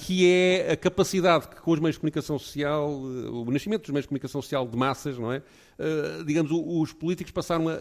que 0.00 0.30
é 0.30 0.70
a 0.70 0.76
capacidade 0.76 1.48
que 1.48 1.60
com 1.60 1.72
os 1.72 1.80
meios 1.80 1.96
de 1.96 2.00
comunicação 2.00 2.38
social, 2.38 2.88
o 2.88 3.50
nascimento 3.50 3.80
dos 3.80 3.90
meios 3.90 4.04
de 4.04 4.08
comunicação 4.10 4.40
social 4.40 4.64
de 4.64 4.76
massas, 4.76 5.18
não 5.18 5.32
é? 5.32 5.42
digamos, 6.24 6.52
os 6.52 6.92
políticos 6.92 7.32
passaram 7.32 7.68
a 7.68 7.80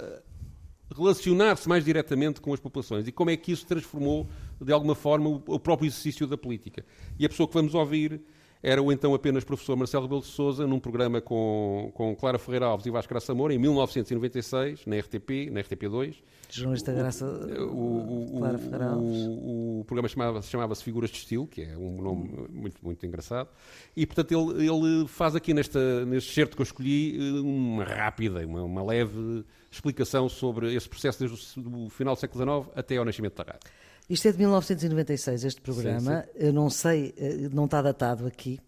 relacionar-se 0.96 1.70
mais 1.70 1.86
diretamente 1.86 2.42
com 2.42 2.52
as 2.52 2.60
populações 2.60 3.08
e 3.08 3.12
como 3.12 3.30
é 3.30 3.38
que 3.38 3.52
isso 3.52 3.68
transformou, 3.68 4.28
de 4.60 4.74
alguma 4.74 4.96
forma, 4.96 5.30
o 5.30 5.60
próprio 5.60 5.88
exercício 5.88 6.26
da 6.26 6.38
política. 6.38 6.84
E 7.20 7.26
a 7.26 7.30
pessoa 7.30 7.48
que 7.48 7.54
vamos 7.54 7.76
ouvir 7.76 8.20
era 8.62 8.82
o 8.82 8.92
então 8.92 9.14
apenas 9.14 9.44
professor 9.44 9.76
Marcelo 9.78 10.04
Rebelo 10.04 10.22
de 10.22 10.28
Sousa, 10.28 10.68
num 10.68 10.80
programa 10.80 11.22
com, 11.22 11.92
com 11.94 12.14
Clara 12.16 12.38
Ferreira 12.38 12.66
Alves 12.66 12.86
e 12.86 12.92
Vasco 12.92 13.10
Graça 13.10 13.34
Moura, 13.34 13.54
em 13.54 13.58
1996, 13.58 14.86
na 14.86 14.98
RTP, 14.98 15.50
na 15.50 15.62
RTP2. 15.62 16.16
Jornalista 16.50 16.92
Graça 16.92 17.26
o, 17.26 18.36
o, 18.36 18.40
Clara 18.40 18.58
Ferreira 18.58 18.86
Alves. 18.88 19.18
O, 19.28 19.80
o, 19.80 19.84
programa 19.86 20.10
chamava-se 20.10 20.50
chamava 20.50 20.76
Figuras 20.76 21.10
de 21.10 21.18
Estilo, 21.18 21.48
que 21.48 21.62
é 21.62 21.78
um 21.78 22.02
nome 22.02 22.48
muito, 22.50 22.84
muito 22.84 23.06
engraçado. 23.06 23.50
E, 23.96 24.06
portanto, 24.06 24.32
ele, 24.32 24.68
ele 24.68 25.08
faz 25.08 25.36
aqui 25.36 25.54
nesta, 25.54 26.06
neste 26.06 26.34
certo 26.34 26.56
que 26.56 26.62
eu 26.62 26.66
escolhi 26.66 27.40
uma 27.40 27.86
rápida, 27.86 28.46
uma, 28.46 28.64
uma 28.64 28.84
leve 28.84 29.46
explicação 29.72 30.28
sobre 30.28 30.74
esse 30.76 30.90
processo 30.90 31.20
desde 31.20 31.60
o 31.60 31.90
final 31.90 32.16
do 32.16 32.20
século 32.20 32.64
XIX 32.64 32.78
até 32.78 32.98
ao 32.98 33.06
nascimento 33.06 33.36
da 33.36 33.54
rádio. 33.54 33.70
Isto 34.10 34.28
é 34.28 34.32
de 34.32 34.40
1996, 34.40 35.44
este 35.44 35.62
programa. 35.62 36.22
Sim, 36.22 36.28
sim. 36.40 36.48
Eu 36.48 36.54
não 36.54 36.70
sei, 36.70 37.14
eh, 37.16 37.50
não 37.54 37.66
está 37.66 37.82
datado 37.82 38.26
aqui, 38.26 38.60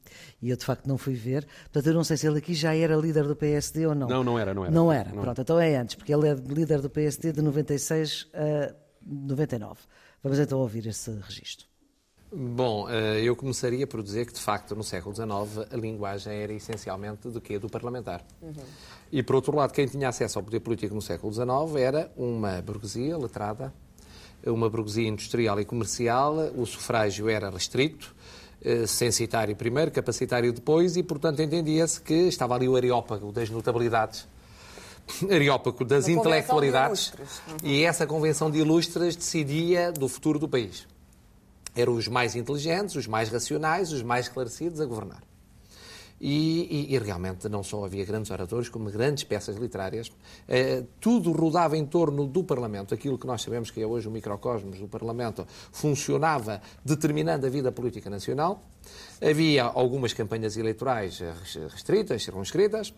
e 0.41 0.51
eu 0.51 0.56
de 0.56 0.63
facto 0.63 0.86
não 0.86 0.97
fui 0.97 1.15
ver. 1.15 1.47
Portanto, 1.63 1.88
eu 1.88 1.93
não 1.93 2.04
sei 2.04 2.15
se 2.15 2.27
ele 2.27 2.38
aqui 2.38 2.54
já 2.54 2.75
era 2.75 2.95
líder 2.95 3.23
do 3.27 3.36
PSD 3.36 3.88
ou 3.88 3.95
não. 3.95 4.08
Não, 4.08 4.23
não 4.23 4.38
era, 4.38 4.54
não 4.54 4.63
era. 4.63 4.71
Não 4.71 4.91
era, 4.91 5.12
não. 5.12 5.23
pronto, 5.23 5.41
então 5.41 5.60
é 5.60 5.75
antes, 5.75 5.95
porque 5.95 6.13
ele 6.13 6.27
é 6.30 6.34
líder 6.36 6.80
do 6.80 6.89
PSD 6.89 7.32
de 7.32 7.41
96 7.41 8.27
a 8.34 8.75
99. 9.04 9.80
Vamos 10.21 10.38
então 10.38 10.60
ouvir 10.60 10.86
esse 10.86 11.10
registro. 11.12 11.71
Bom, 12.34 12.89
eh, 12.89 13.21
eu 13.21 13.36
começaria 13.36 13.86
por 13.86 14.01
dizer 14.01 14.25
que, 14.25 14.34
de 14.34 14.39
facto, 14.39 14.73
no 14.73 14.84
século 14.84 15.13
XIX, 15.13 15.67
a 15.69 15.75
linguagem 15.75 16.34
era 16.34 16.54
essencialmente 16.54 17.27
do 17.27 17.41
quê? 17.41 17.60
Do 17.60 17.67
parlamentar. 17.67 18.23
Uhum. 18.41 18.54
E, 19.12 19.21
por 19.21 19.36
outro 19.36 19.54
lado, 19.54 19.73
quem 19.73 19.86
tinha 19.86 20.08
acesso 20.08 20.39
ao 20.39 20.43
poder 20.43 20.62
político 20.62 20.95
no 20.95 21.01
século 21.01 21.34
XIX 21.34 21.75
era 21.77 22.12
uma 22.15 22.62
burguesia 22.62 23.17
letrada, 23.17 23.73
uma 24.45 24.69
burguesia 24.69 25.08
industrial 25.08 25.60
e 25.60 25.65
comercial, 25.65 26.36
o 26.56 26.65
sufrágio 26.65 27.30
era 27.30 27.49
restrito, 27.49 28.15
eh, 28.63 28.86
censitário 28.88 29.56
primeiro, 29.56 29.91
capacitário 29.91 30.51
depois, 30.54 30.95
e, 30.95 31.04
portanto, 31.04 31.41
entendia-se 31.41 32.01
que 32.01 32.13
estava 32.13 32.56
ali 32.56 32.67
o 32.67 32.75
areópago 32.75 33.32
das 33.32 33.49
notabilidades, 33.49 34.27
areópago 35.30 35.84
das 35.84 36.06
Uma 36.06 36.19
intelectualidades, 36.19 37.13
uhum. 37.47 37.58
e 37.63 37.84
essa 37.84 38.06
convenção 38.06 38.49
de 38.49 38.60
ilustres 38.60 39.15
decidia 39.15 39.91
do 39.91 40.08
futuro 40.08 40.39
do 40.39 40.47
país. 40.47 40.88
Eram 41.75 41.93
os 41.93 42.08
mais 42.08 42.36
inteligentes, 42.36 42.95
os 42.95 43.08
mais 43.08 43.30
racionais, 43.30 43.91
os 43.91 44.04
mais 44.04 44.25
esclarecidos 44.25 44.82
a 44.82 44.86
governar. 44.86 45.23
E, 46.23 46.88
e, 46.91 46.93
e, 46.93 46.99
realmente 46.99 47.49
não 47.49 47.63
só 47.63 47.84
havia 47.84 48.05
grandes 48.05 48.29
oradores, 48.29 48.69
como 48.69 48.91
grandes 48.91 49.23
peças 49.23 49.57
literárias. 49.57 50.12
Eh, 50.47 50.84
tudo 50.99 51.31
rodava 51.31 51.75
em 51.75 51.84
torno 51.84 52.27
do 52.27 52.43
Parlamento. 52.43 52.93
Aquilo 52.93 53.17
que 53.17 53.25
nós 53.25 53.41
sabemos 53.41 53.71
que 53.71 53.81
é 53.81 53.88
hoje 53.88 54.07
o 54.07 54.12
microcosmos 54.12 54.77
do 54.77 54.88
Parlamento 54.88 55.47
funcionava 55.71 56.62
determinando 56.86 57.47
a 57.47 57.49
vida 57.49 57.71
política 57.71 58.07
nacional. 58.07 58.62
Havia 59.19 59.63
algumas 59.63 60.13
campanhas 60.13 60.57
eleitorais 60.57 61.19
restritas, 61.71 62.21
circunscritas. 62.23 62.93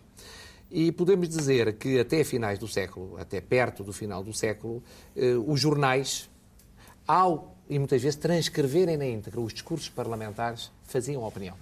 E 0.70 0.92
podemos 0.92 1.26
dizer 1.26 1.78
que 1.78 1.98
até 1.98 2.24
finais 2.24 2.58
do 2.58 2.68
século, 2.68 3.16
até 3.18 3.40
perto 3.40 3.82
do 3.82 3.92
final 3.92 4.22
do 4.22 4.34
século, 4.34 4.82
eh, 5.16 5.34
os 5.46 5.58
jornais, 5.58 6.28
ao 7.06 7.54
e 7.70 7.78
muitas 7.78 8.02
vezes 8.02 8.16
transcreverem 8.16 8.98
na 8.98 9.06
íntegra 9.06 9.40
os 9.40 9.52
discursos 9.52 9.88
parlamentares, 9.88 10.70
faziam 10.84 11.22
opinião. 11.22 11.56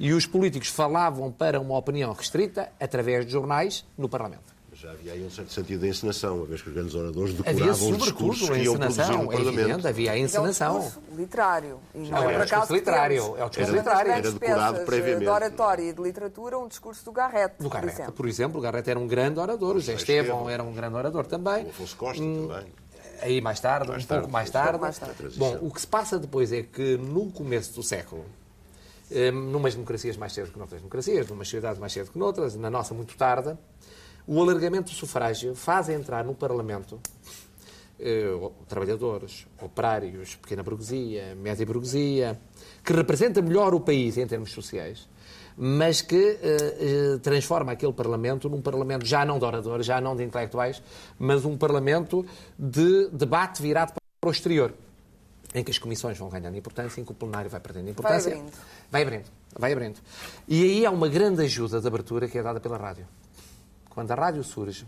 E 0.00 0.14
os 0.14 0.24
políticos 0.24 0.70
falavam 0.70 1.30
para 1.30 1.60
uma 1.60 1.76
opinião 1.76 2.14
restrita 2.14 2.72
através 2.80 3.26
de 3.26 3.32
jornais 3.32 3.84
no 3.98 4.08
Parlamento. 4.08 4.58
Já 4.72 4.92
havia 4.92 5.12
aí 5.12 5.22
um 5.22 5.28
certo 5.28 5.52
sentido 5.52 5.80
de 5.80 5.88
encenação, 5.88 6.38
uma 6.38 6.46
vez 6.46 6.62
que 6.62 6.70
os 6.70 6.74
grandes 6.74 6.94
oradores 6.94 7.34
decoravam 7.34 7.90
os 7.90 7.98
discursos 7.98 8.48
que 8.48 8.60
iam 8.60 8.78
produzir 8.78 9.02
no 9.02 9.24
é 9.24 9.36
Parlamento. 9.36 9.58
Evidente, 9.60 9.86
havia 9.86 10.12
a 10.12 10.18
encenação. 10.18 10.76
É 10.76 10.78
o 10.78 10.82
discurso 10.84 11.16
literário. 11.18 11.80
E 11.94 11.98
não, 11.98 12.08
não 12.08 12.30
é, 12.30 12.34
é 12.34 12.38
o 12.38 12.42
discurso 12.44 12.72
literário. 12.72 13.36
É 13.36 13.44
o 13.44 13.48
discurso 13.50 13.72
literário. 13.72 14.12
Era 14.12 14.32
decorado 14.32 14.80
previamente. 14.86 15.20
de 15.20 15.28
oratória 15.28 15.82
e 15.82 15.92
de 15.92 16.02
literatura, 16.02 16.58
um 16.58 16.66
discurso 16.66 17.04
do 17.04 17.12
Garrett, 17.12 17.56
do 17.58 17.68
Garrett, 17.68 17.88
por 17.88 17.92
exemplo. 17.92 18.12
Por 18.14 18.28
exemplo, 18.28 18.58
o 18.58 18.62
Garrett 18.62 18.88
era 18.88 18.98
um 18.98 19.06
grande 19.06 19.38
orador, 19.38 19.76
o 19.76 19.80
José 19.80 19.92
Estevão 19.92 20.48
era 20.48 20.62
um 20.62 20.72
grande 20.72 20.94
orador 20.94 21.26
também. 21.26 21.66
O 21.66 21.68
Afonso 21.68 21.96
Costa 21.96 22.22
hum, 22.22 22.48
também. 22.48 22.72
Aí 23.20 23.38
mais 23.42 23.60
tarde, 23.60 23.86
mais 23.86 24.02
um 24.02 24.06
tarde, 24.06 24.22
pouco 24.22 24.32
mais 24.32 24.48
tarde. 24.48 24.78
mais 24.80 24.98
tarde. 24.98 25.36
Bom, 25.36 25.58
o 25.60 25.70
que 25.70 25.82
se 25.82 25.86
passa 25.86 26.18
depois 26.18 26.52
é 26.52 26.62
que 26.62 26.96
no 26.96 27.30
começo 27.30 27.74
do 27.74 27.82
século 27.82 28.24
numas 29.32 29.74
democracias 29.74 30.16
mais 30.16 30.32
cedo 30.32 30.52
que 30.52 30.58
noutras 30.58 30.80
democracias, 30.80 31.28
numas 31.28 31.48
sociedades 31.48 31.78
mais 31.78 31.92
cedo 31.92 32.10
que 32.12 32.18
noutras, 32.18 32.54
na 32.56 32.70
nossa 32.70 32.94
muito 32.94 33.16
tarde, 33.16 33.56
o 34.26 34.40
alargamento 34.40 34.90
do 34.90 34.96
sufrágio 34.96 35.54
faz 35.54 35.88
entrar 35.88 36.24
no 36.24 36.34
Parlamento 36.34 37.00
eh, 37.98 38.50
trabalhadores, 38.66 39.46
operários, 39.60 40.36
pequena 40.36 40.62
burguesia, 40.62 41.34
média 41.34 41.66
burguesia, 41.66 42.40
que 42.82 42.92
representa 42.92 43.42
melhor 43.42 43.74
o 43.74 43.80
país 43.80 44.16
em 44.16 44.26
termos 44.26 44.52
sociais, 44.52 45.06
mas 45.56 46.00
que 46.00 46.16
eh, 46.16 46.36
eh, 46.42 47.18
transforma 47.22 47.72
aquele 47.72 47.92
Parlamento 47.92 48.48
num 48.48 48.62
Parlamento 48.62 49.04
já 49.04 49.24
não 49.24 49.38
de 49.38 49.44
oradores, 49.44 49.84
já 49.84 50.00
não 50.00 50.16
de 50.16 50.24
intelectuais, 50.24 50.82
mas 51.18 51.44
um 51.44 51.58
Parlamento 51.58 52.24
de 52.58 53.08
debate 53.08 53.60
virado 53.60 53.92
para 53.92 54.28
o 54.28 54.32
exterior 54.32 54.72
em 55.54 55.64
que 55.64 55.70
as 55.70 55.78
comissões 55.78 56.16
vão 56.16 56.28
ganhando 56.28 56.56
importância, 56.56 57.00
em 57.00 57.04
que 57.04 57.12
o 57.12 57.14
plenário 57.14 57.50
vai 57.50 57.60
perdendo 57.60 57.90
importância. 57.90 58.30
Vai 58.30 58.40
abrindo. 58.40 58.52
Vai 58.90 59.02
abrindo, 59.02 59.24
vai 59.58 59.72
abrindo. 59.72 60.00
E 60.46 60.62
aí 60.62 60.86
há 60.86 60.90
uma 60.90 61.08
grande 61.08 61.42
ajuda 61.42 61.80
de 61.80 61.86
abertura 61.86 62.28
que 62.28 62.38
é 62.38 62.42
dada 62.42 62.60
pela 62.60 62.76
rádio. 62.76 63.06
Quando 63.88 64.10
a 64.12 64.14
rádio 64.14 64.44
surge, 64.44 64.86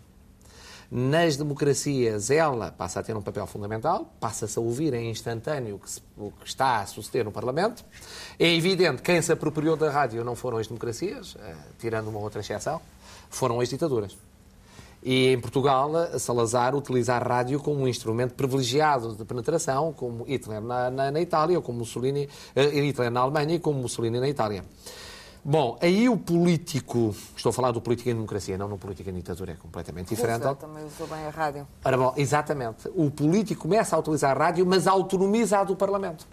nas 0.95 1.37
democracias 1.37 2.31
ela 2.31 2.71
passa 2.71 3.01
a 3.01 3.03
ter 3.03 3.17
um 3.17 3.23
papel 3.23 3.47
fundamental, 3.47 4.13
passa-se 4.21 4.59
a 4.59 4.63
ouvir 4.63 4.93
em 4.95 5.11
instantâneo 5.11 5.77
o 5.77 5.79
que, 5.79 5.91
se, 5.91 6.03
o 6.17 6.31
que 6.31 6.47
está 6.47 6.81
a 6.81 6.87
suceder 6.87 7.25
no 7.25 7.33
Parlamento. 7.33 7.85
É 8.39 8.47
evidente 8.55 8.99
que 8.99 9.11
quem 9.11 9.23
se 9.23 9.33
apropriou 9.33 9.77
da 9.77 9.91
rádio 9.91 10.23
não 10.23 10.37
foram 10.37 10.59
as 10.59 10.67
democracias, 10.67 11.35
eh, 11.41 11.57
tirando 11.79 12.09
uma 12.09 12.21
outra 12.21 12.41
exceção, 12.41 12.81
foram 13.31 13.59
as 13.61 13.71
ditaduras. 13.71 14.17
E 15.03 15.29
em 15.29 15.41
Portugal, 15.41 15.91
Salazar 16.19 16.77
utiliza 16.77 17.15
a 17.15 17.19
rádio 17.19 17.59
como 17.59 17.81
um 17.81 17.89
instrumento 17.89 18.35
privilegiado 18.35 19.17
de 19.17 19.25
penetração, 19.25 19.93
como 19.93 20.25
Hitler 20.25 20.61
na, 20.61 20.91
na, 20.91 21.11
na 21.11 21.21
Itália, 21.21 21.57
ou 21.57 21.63
como 21.63 21.79
Mussolini, 21.79 22.29
uh, 22.57 22.61
Hitler 22.61 23.11
na 23.11 23.21
Alemanha 23.21 23.57
e 23.57 23.59
como 23.59 23.81
Mussolini 23.81 24.21
na 24.21 24.29
Itália. 24.29 24.65
Bom, 25.45 25.77
aí 25.83 26.09
o 26.09 26.17
político, 26.17 27.13
estou 27.37 27.51
a 27.51 27.53
falar 27.53 27.73
do 27.73 27.81
político 27.81 28.09
em 28.09 28.15
democracia, 28.15 28.57
não 28.57 28.69
no 28.69 28.79
político 28.79 29.11
em 29.11 29.15
ditadura, 29.15 29.53
é 29.53 29.57
completamente 29.57 30.11
diferente. 30.11 30.43
Usa, 30.43 30.55
também 30.55 30.85
usou 30.85 31.09
bem 31.09 31.27
a 31.27 31.31
rádio. 31.31 31.67
Ora 31.85 31.99
bom, 31.99 32.15
exatamente. 32.17 32.89
O 32.95 33.11
político 33.11 33.63
começa 33.63 33.97
a 33.97 33.99
utilizar 33.99 34.31
a 34.37 34.39
rádio, 34.39 34.65
mas 34.65 34.87
autonomiza 34.87 35.59
a 35.59 35.65
do 35.65 35.75
Parlamento 35.75 36.29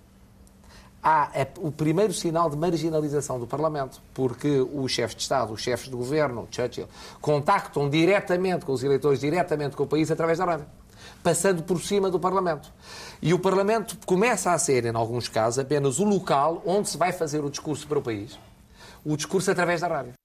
há 1.04 1.30
é 1.34 1.48
o 1.58 1.72
primeiro 1.72 2.14
sinal 2.14 2.50
de 2.50 2.58
marginalização 2.58 3.40
do 3.40 3.48
Parlamento, 3.48 4.02
porque 4.14 4.60
os 4.74 4.92
chefes 4.92 5.16
de 5.16 5.22
Estado, 5.22 5.54
os 5.54 5.62
chefes 5.62 5.90
de 5.90 5.96
governo, 5.96 6.48
Churchill, 6.52 6.88
contactam 7.22 7.90
diretamente 7.90 8.66
com 8.66 8.74
os 8.74 8.84
eleitores, 8.84 9.20
diretamente 9.20 9.76
com 9.76 9.84
o 9.84 9.88
país, 9.88 10.12
através 10.12 10.38
da 10.38 10.46
rádio. 10.46 10.66
passando 11.24 11.64
por 11.64 11.82
cima 11.82 12.10
do 12.10 12.20
Parlamento. 12.20 12.72
E 13.22 13.34
o 13.34 13.40
Parlamento 13.40 13.98
começa 14.06 14.52
a 14.52 14.58
ser, 14.58 14.86
em 14.86 14.96
alguns 14.96 15.28
casos, 15.28 15.60
apenas 15.60 16.00
o 16.00 16.06
local 16.06 16.62
onde 16.66 16.90
se 16.90 16.98
vai 16.98 17.12
fazer 17.12 17.44
o 17.44 17.50
discurso 17.50 17.88
para 17.88 18.00
o 18.00 18.02
país. 18.02 18.38
O 19.04 19.16
discurso 19.16 19.52
através 19.52 19.82
da 19.82 19.88
rádio. 19.88 20.19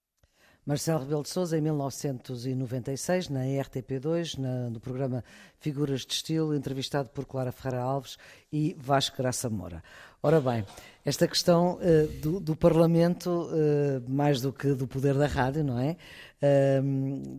Marcelo 0.67 1.01
Rebelo 1.01 1.23
de 1.23 1.29
Sousa, 1.29 1.59
em 1.59 1.61
1996, 1.61 3.29
na 3.29 3.41
RTP2, 3.41 4.39
na, 4.39 4.71
no 4.71 4.81
programa 4.81 5.23
Figuras 5.61 6.07
de 6.07 6.15
Estilo, 6.15 6.55
entrevistado 6.55 7.11
por 7.11 7.27
Clara 7.27 7.53
Ferreira 7.53 7.83
Alves 7.83 8.17
e 8.51 8.75
Vasco 8.79 9.19
Graça 9.19 9.51
Moura. 9.51 9.83
Ora 10.23 10.41
bem, 10.41 10.65
esta 11.05 11.29
questão 11.29 11.75
uh, 11.75 12.07
do, 12.23 12.41
do, 12.41 12.57
Parlamento, 12.57 13.29
uh, 13.29 14.11
mais 14.11 14.41
do 14.41 14.55
que 14.55 14.73
do 14.73 14.87
poder 14.87 15.13
da 15.13 15.27
rádio, 15.27 15.63
não 15.63 15.79
é? 15.79 15.99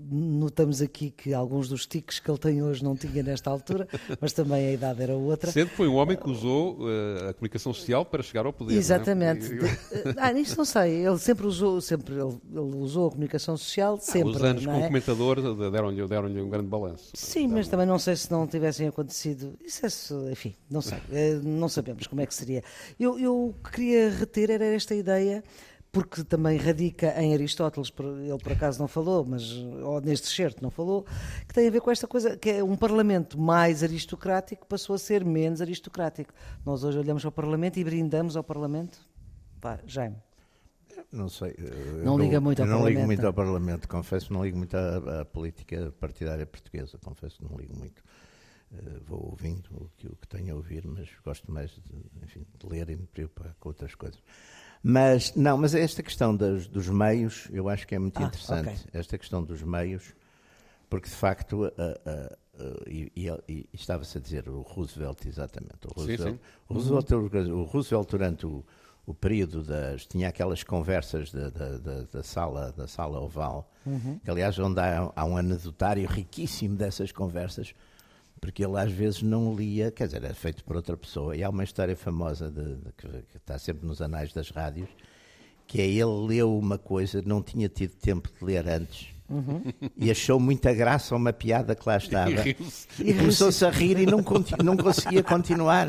Notamos 0.10 0.82
aqui 0.82 1.12
que 1.12 1.34
alguns 1.34 1.68
dos 1.68 1.86
tiques 1.86 2.20
que 2.20 2.30
ele 2.30 2.38
tem 2.38 2.64
hoje 2.64 2.84
não 2.84 2.96
tinha 2.96 3.22
nesta 3.24 3.50
altura, 3.50 3.88
mas 4.20 4.34
também 4.34 4.68
a 4.68 4.72
idade 4.74 5.02
era 5.02 5.14
outra. 5.14 5.52
Sendo 5.52 5.70
que 5.70 5.76
foi 5.76 5.88
um 5.88 5.96
homem 5.96 6.18
que 6.18 6.30
usou 6.30 6.78
uh, 6.80 7.30
a 7.30 7.34
comunicação 7.34 7.74
social 7.74 8.06
para 8.06 8.24
chegar 8.24 8.46
ao 8.46 8.54
poder. 8.54 8.76
Exatamente. 8.76 9.54
Não 9.54 9.66
é? 9.68 10.16
ah, 10.18 10.32
isto 10.34 10.58
não 10.58 10.66
sei. 10.66 11.06
Ele 11.06 11.18
sempre 11.18 11.46
usou, 11.46 11.82
sempre, 11.82 12.16
ele, 12.16 12.38
ele 12.52 12.76
usou 12.78 13.08
a 13.08 13.12
comunicação 13.12 13.58
social, 13.58 13.98
sempre. 14.00 14.34
Ah, 14.34 14.36
os 14.36 14.44
anos 14.44 14.66
como 14.66 14.78
é? 14.78 14.88
comentador 14.88 15.72
deram-lhe 15.72 16.08
deram 16.08 16.28
um 16.28 16.50
grande 16.50 16.68
balanço. 16.68 17.12
Sim, 17.14 17.48
mas 17.48 17.68
também 17.68 17.86
não 17.86 18.00
sei 18.00 18.16
se 18.16 18.32
não 18.32 18.48
tivessem 18.48 18.88
acontecido. 18.88 19.54
Isso 19.64 19.86
é, 19.86 20.32
enfim, 20.32 20.56
não 20.70 20.82
sei. 20.82 21.00
Eh, 21.12 21.40
não 21.44 21.70
sabemos 21.70 22.08
como 22.08 22.22
é 22.22 22.26
que 22.26 22.34
seria. 22.34 22.64
Eu, 23.00 23.20
eu 23.20 23.56
queria 23.72 24.10
reter 24.10 24.50
era 24.50 24.66
esta 24.66 24.96
ideia 24.96 25.44
porque 25.96 26.26
também 26.26 26.58
radica 26.58 27.18
em 27.22 27.34
Aristóteles, 27.34 27.90
ele 27.98 28.38
por 28.38 28.52
acaso 28.52 28.78
não 28.82 28.88
falou, 28.88 29.24
mas 29.24 29.50
ou 29.82 30.02
neste 30.02 30.28
certo 30.28 30.62
não 30.62 30.70
falou, 30.70 31.06
que 31.48 31.54
tem 31.54 31.70
a 31.70 31.72
ver 31.72 31.80
com 31.80 31.90
esta 31.90 32.06
coisa, 32.06 32.36
que 32.36 32.50
é 32.50 32.62
um 32.62 32.76
parlamento 32.76 33.40
mais 33.40 33.82
aristocrático 33.82 34.68
passou 34.68 34.94
a 34.96 35.00
ser 35.00 35.24
menos 35.24 35.62
aristocrático. 35.62 36.34
Nós 36.66 36.84
hoje 36.84 37.00
olhamos 37.00 37.24
ao 37.24 37.32
parlamento 37.32 37.80
e 37.80 37.84
brindamos 37.86 38.36
ao 38.36 38.44
parlamento. 38.44 39.00
Pá, 39.62 39.80
Jaime. 39.88 40.18
Não 41.14 41.30
sei. 41.30 41.56
Não 42.04 42.18
liga 42.18 42.42
muito 42.42 42.62
ao 42.62 42.68
não 42.68 42.74
Parlamento. 42.74 42.82
Não 42.82 42.88
ligo 42.90 43.06
muito 43.06 43.26
ao 43.26 43.34
Parlamento, 43.34 43.88
confesso, 43.88 44.34
não 44.34 44.44
ligo 44.44 44.58
muito 44.58 44.76
à, 44.76 45.22
à 45.22 45.26
política 45.26 45.94
partidária 45.98 46.46
portuguesa, 46.46 46.98
confesso, 46.98 47.42
não 47.42 47.58
ligo 47.58 47.74
muito. 47.74 48.04
Uh, 48.74 49.02
vou 49.06 49.30
ouvindo 49.30 49.70
o 49.72 49.90
que, 49.96 50.08
o 50.08 50.16
que 50.18 50.28
tenho 50.28 50.56
a 50.56 50.58
ouvir, 50.58 50.86
mas 50.86 51.08
gosto 51.24 51.50
mais 51.50 51.72
de, 51.72 52.22
enfim, 52.22 52.46
de 52.60 52.68
ler 52.68 52.90
e 52.90 52.98
me 52.98 53.08
preocupar 53.08 53.56
com 53.62 53.70
outras 53.70 53.96
coisas. 53.96 54.22
Mas, 54.88 55.34
não, 55.34 55.58
mas 55.58 55.74
esta 55.74 56.04
questão 56.04 56.36
dos, 56.36 56.68
dos 56.68 56.88
meios, 56.88 57.48
eu 57.52 57.68
acho 57.68 57.88
que 57.88 57.96
é 57.96 57.98
muito 57.98 58.22
ah, 58.22 58.28
interessante. 58.28 58.68
Okay. 58.68 58.78
Esta 58.94 59.18
questão 59.18 59.44
dos 59.44 59.64
meios, 59.64 60.14
porque 60.88 61.10
de 61.10 61.16
facto, 61.16 61.64
uh, 61.64 61.70
uh, 61.70 62.64
uh, 62.64 62.84
e, 62.88 63.12
e, 63.16 63.28
e 63.50 63.68
estava-se 63.74 64.16
a 64.16 64.22
dizer 64.22 64.48
o 64.48 64.62
Roosevelt, 64.62 65.26
exatamente. 65.26 65.88
O 65.88 66.00
Roosevelt, 66.00 66.30
sim, 66.30 66.36
sim. 66.36 66.40
O, 66.70 66.74
Roosevelt 66.76 67.12
uhum. 67.12 67.62
o 67.62 67.64
Roosevelt 67.64 68.08
durante 68.12 68.46
o, 68.46 68.64
o 69.08 69.14
período 69.16 69.64
das. 69.64 70.06
tinha 70.06 70.30
aquelas 70.30 70.62
conversas 70.62 71.32
da, 71.32 71.50
da, 71.50 71.78
da, 71.80 72.02
da 72.04 72.22
sala, 72.22 72.72
da 72.72 72.88
sala 72.88 73.20
oval, 73.20 73.68
uhum. 73.88 74.20
que 74.24 74.30
aliás, 74.30 74.60
onde 74.60 74.80
há, 74.80 75.12
há 75.16 75.26
um 75.26 75.36
anedotário 75.36 76.08
riquíssimo 76.08 76.76
dessas 76.76 77.12
conversas 77.12 77.74
porque 78.40 78.64
ele 78.64 78.78
às 78.78 78.92
vezes 78.92 79.22
não 79.22 79.56
lia, 79.56 79.92
quer 79.92 80.08
dizer, 80.08 80.24
era 80.24 80.34
feito 80.34 80.64
por 80.64 80.76
outra 80.76 80.96
pessoa. 80.96 81.36
E 81.36 81.44
há 81.44 81.50
uma 81.50 81.64
história 81.64 81.96
famosa 81.96 82.50
de, 82.50 82.76
de, 82.76 82.92
que, 82.98 83.08
que, 83.08 83.38
está 83.38 83.58
sempre 83.58 83.88
nos 83.88 84.02
anais 84.02 84.34
das 84.34 84.50
rádios, 84.50 84.90
que 85.68 85.82
é 85.82 85.86
ele 85.86 86.28
leu 86.28 86.58
uma 86.58 86.78
coisa, 86.78 87.22
não 87.26 87.42
tinha 87.42 87.68
tido 87.68 87.96
tempo 87.96 88.30
de 88.30 88.46
ler 88.46 88.68
antes. 88.68 89.16
Uhum. 89.28 89.64
E 89.98 90.12
achou 90.12 90.40
muita 90.40 90.72
graça 90.72 91.16
uma 91.16 91.34
piada 91.34 91.74
que 91.74 91.82
lá 91.90 91.98
estava. 91.98 92.30
E, 92.30 92.56
e 93.04 93.14
começou-se 93.16 93.66
a 93.66 93.72
rir 93.72 93.98
e 93.98 94.06
não, 94.06 94.24
não 94.64 94.78
conseguia 94.78 95.24
continuar. 95.24 95.88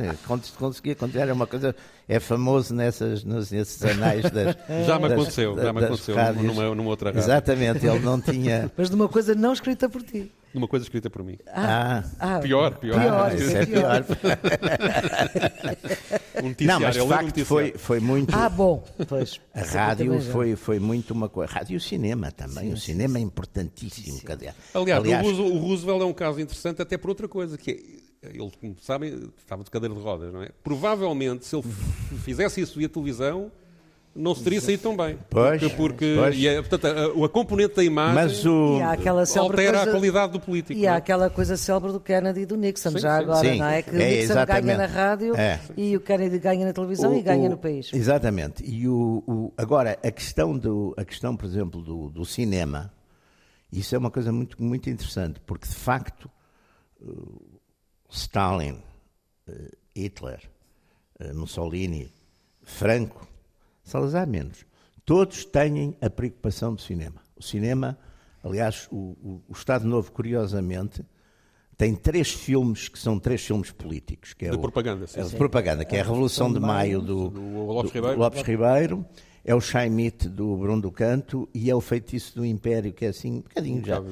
Conseguia 0.59 0.95
continuar. 0.95 1.25
Era 1.25 1.35
uma 1.35 1.47
coisa. 1.47 1.77
É 2.09 2.19
famoso 2.19 2.75
nessas, 2.75 3.25
nesses 3.25 3.85
anais 3.85 4.23
das. 4.31 4.57
Já 4.87 4.99
me 4.99 5.13
aconteceu, 5.13 5.55
das, 5.55 5.65
já 5.67 5.73
me 5.75 5.85
aconteceu 5.85 6.17
numa, 6.35 6.75
numa 6.75 6.89
outra 6.89 7.11
rádio. 7.11 7.21
Exatamente, 7.21 7.87
ele 7.87 7.99
não 7.99 8.19
tinha. 8.19 8.73
Mas 8.79 8.89
de 8.89 8.97
uma 8.97 9.09
coisa 9.09 9.35
não 9.35 9.53
escrita 9.53 9.87
por 9.87 10.03
ti 10.03 10.33
numa 10.53 10.69
coisa 10.69 10.85
escrita 10.85 11.11
por 11.11 11.23
mim. 11.23 11.39
Ah, 11.47 12.05
ah, 12.19 12.39
pior, 12.39 12.79
pior. 12.79 13.01
Pior, 13.01 13.35
isso 13.35 13.57
é 13.57 13.67
pior. 13.67 14.05
um 16.43 16.67
não, 16.67 16.81
mas 16.81 16.95
de 16.95 17.07
facto 17.07 17.45
foi, 17.45 17.73
foi 17.77 18.01
muito. 18.01 18.35
Ah, 18.35 18.49
bom. 18.49 18.85
Pois, 19.09 19.41
a 19.55 19.63
rádio 19.63 20.21
foi, 20.23 20.57
foi 20.57 20.79
muito 20.79 21.13
uma 21.13 21.29
coisa. 21.29 21.53
Rádio 21.53 21.75
e 21.75 21.77
o 21.77 21.81
cinema 21.81 22.31
também. 22.31 22.69
Sim, 22.69 22.73
o 22.73 22.77
cinema 22.77 23.15
sim, 23.15 23.21
é 23.21 23.23
importantíssimo. 23.23 24.19
Sim, 24.19 24.27
Aliás, 24.75 25.05
Aliás 25.05 25.27
o 25.27 25.59
Roosevelt 25.59 26.03
é 26.03 26.05
um 26.05 26.13
caso 26.13 26.41
interessante 26.41 26.83
até 26.83 26.97
por 26.97 27.11
outra 27.11 27.29
coisa, 27.29 27.59
que 27.59 28.03
é, 28.23 28.29
ele, 28.29 28.51
como 28.61 28.77
sabem, 28.81 29.31
estava 29.39 29.63
de 29.63 29.71
cadeira 29.71 29.95
de 29.95 30.01
rodas, 30.01 30.33
não 30.33 30.43
é? 30.43 30.51
Provavelmente, 30.63 31.47
se 31.47 31.55
ele 31.55 31.65
fizesse 32.25 32.61
isso 32.61 32.79
via 32.79 32.89
televisão, 32.89 33.51
não 34.17 34.35
se 34.35 34.43
teria 34.43 34.61
saído 34.61 34.83
tão 34.83 34.97
bem. 34.97 35.19
Pois, 35.29 35.61
porque, 35.61 35.77
porque 35.77 36.15
pois. 36.19 36.37
E 36.37 36.49
a, 36.49 36.63
portanto, 36.63 36.87
a, 36.87 37.25
a, 37.25 37.29
componente 37.29 37.77
da 37.77 37.85
imagem 37.85 38.51
o... 38.51 38.81
altera 38.83 39.79
coisa, 39.79 39.83
a 39.83 39.87
qualidade 39.91 40.33
do 40.33 40.41
político. 40.41 40.79
E 40.79 40.87
há 40.87 40.95
é? 40.95 40.97
aquela 40.97 41.29
coisa 41.29 41.57
célebre 41.57 41.93
do 41.93 42.01
Kennedy 42.01 42.41
e 42.41 42.47
do 42.47 42.57
Nixon, 42.57 42.91
sim, 42.93 42.99
já 42.99 43.19
sim, 43.19 43.23
agora, 43.25 43.49
sim. 43.49 43.59
não 43.59 43.67
é? 43.67 43.83
Que 43.83 43.91
é, 43.91 43.93
o 43.93 43.97
Nixon 43.97 44.33
exatamente. 44.33 44.67
ganha 44.67 44.79
na 44.79 44.87
rádio 44.87 45.37
é. 45.37 45.61
e 45.77 45.97
o 45.97 46.01
Kennedy 46.01 46.39
ganha 46.39 46.67
na 46.67 46.73
televisão 46.73 47.13
o, 47.13 47.19
e 47.19 47.23
ganha 47.23 47.47
o, 47.47 47.51
no 47.51 47.59
país. 47.59 47.91
Exatamente. 47.93 48.65
E 48.65 48.89
o, 48.89 49.53
agora, 49.57 49.99
a 50.03 50.11
questão, 50.11 50.57
do, 50.57 50.95
a 50.97 51.05
questão, 51.05 51.37
por 51.37 51.47
exemplo, 51.47 51.83
do, 51.83 52.09
do 52.11 52.25
cinema, 52.25 52.93
isso 53.73 53.95
é 53.95 53.99
uma 53.99 54.11
coisa 54.11 54.33
muito, 54.33 54.63
muito 54.63 54.89
interessante, 54.89 55.41
porque 55.47 55.69
de 55.69 55.75
facto 55.75 56.31
Stalin, 58.11 58.81
eh, 59.49 59.71
Hitler, 59.95 60.41
eh, 61.19 61.33
Mussolini, 61.33 62.13
Franco, 62.63 63.27
Salazar 63.87 64.27
menos. 64.27 64.67
Todos 65.05 65.45
têm 65.45 65.97
a 66.01 66.11
preocupação 66.11 66.75
do 66.75 66.83
cinema. 66.83 67.23
O 67.37 67.43
cinema, 67.43 67.97
aliás, 68.43 68.89
o, 68.91 68.97
o, 68.97 69.43
o 69.49 69.53
Estado 69.53 69.87
Novo, 69.87 70.11
curiosamente, 70.11 71.05
tem 71.77 71.95
três 71.95 72.33
filmes 72.33 72.89
que 72.89 72.99
são 72.99 73.17
três 73.17 73.47
filmes 73.47 73.71
políticos. 73.71 74.35
Que 74.35 74.47
é 74.47 74.51
de 74.51 74.57
o, 74.57 74.61
propaganda, 74.61 75.07
sim. 75.07 75.21
É 75.21 75.23
de 75.23 75.37
propaganda, 75.37 75.85
que 75.85 75.95
é 75.95 76.01
a 76.01 76.03
Revolução 76.03 76.53
de 76.53 76.59
Maio 76.59 77.01
do, 77.01 77.31
do, 77.31 77.67
Lopes, 77.67 77.93
Ribeiro. 77.93 78.17
Do 78.17 78.21
Lopes 78.21 78.43
Ribeiro 78.43 79.07
é 79.45 79.55
o 79.55 79.61
Chaimite 79.61 80.29
do 80.29 80.57
Bruno 80.57 80.83
do 80.83 80.91
Canto 80.91 81.49
e 81.55 81.71
é 81.71 81.75
o 81.75 81.81
Feitiço 81.81 82.35
do 82.35 82.45
Império, 82.45 82.93
que 82.93 83.05
é 83.05 83.09
assim, 83.09 83.35
um 83.35 83.41
bocadinho 83.43 83.81
um 83.83 83.85
já. 83.85 84.03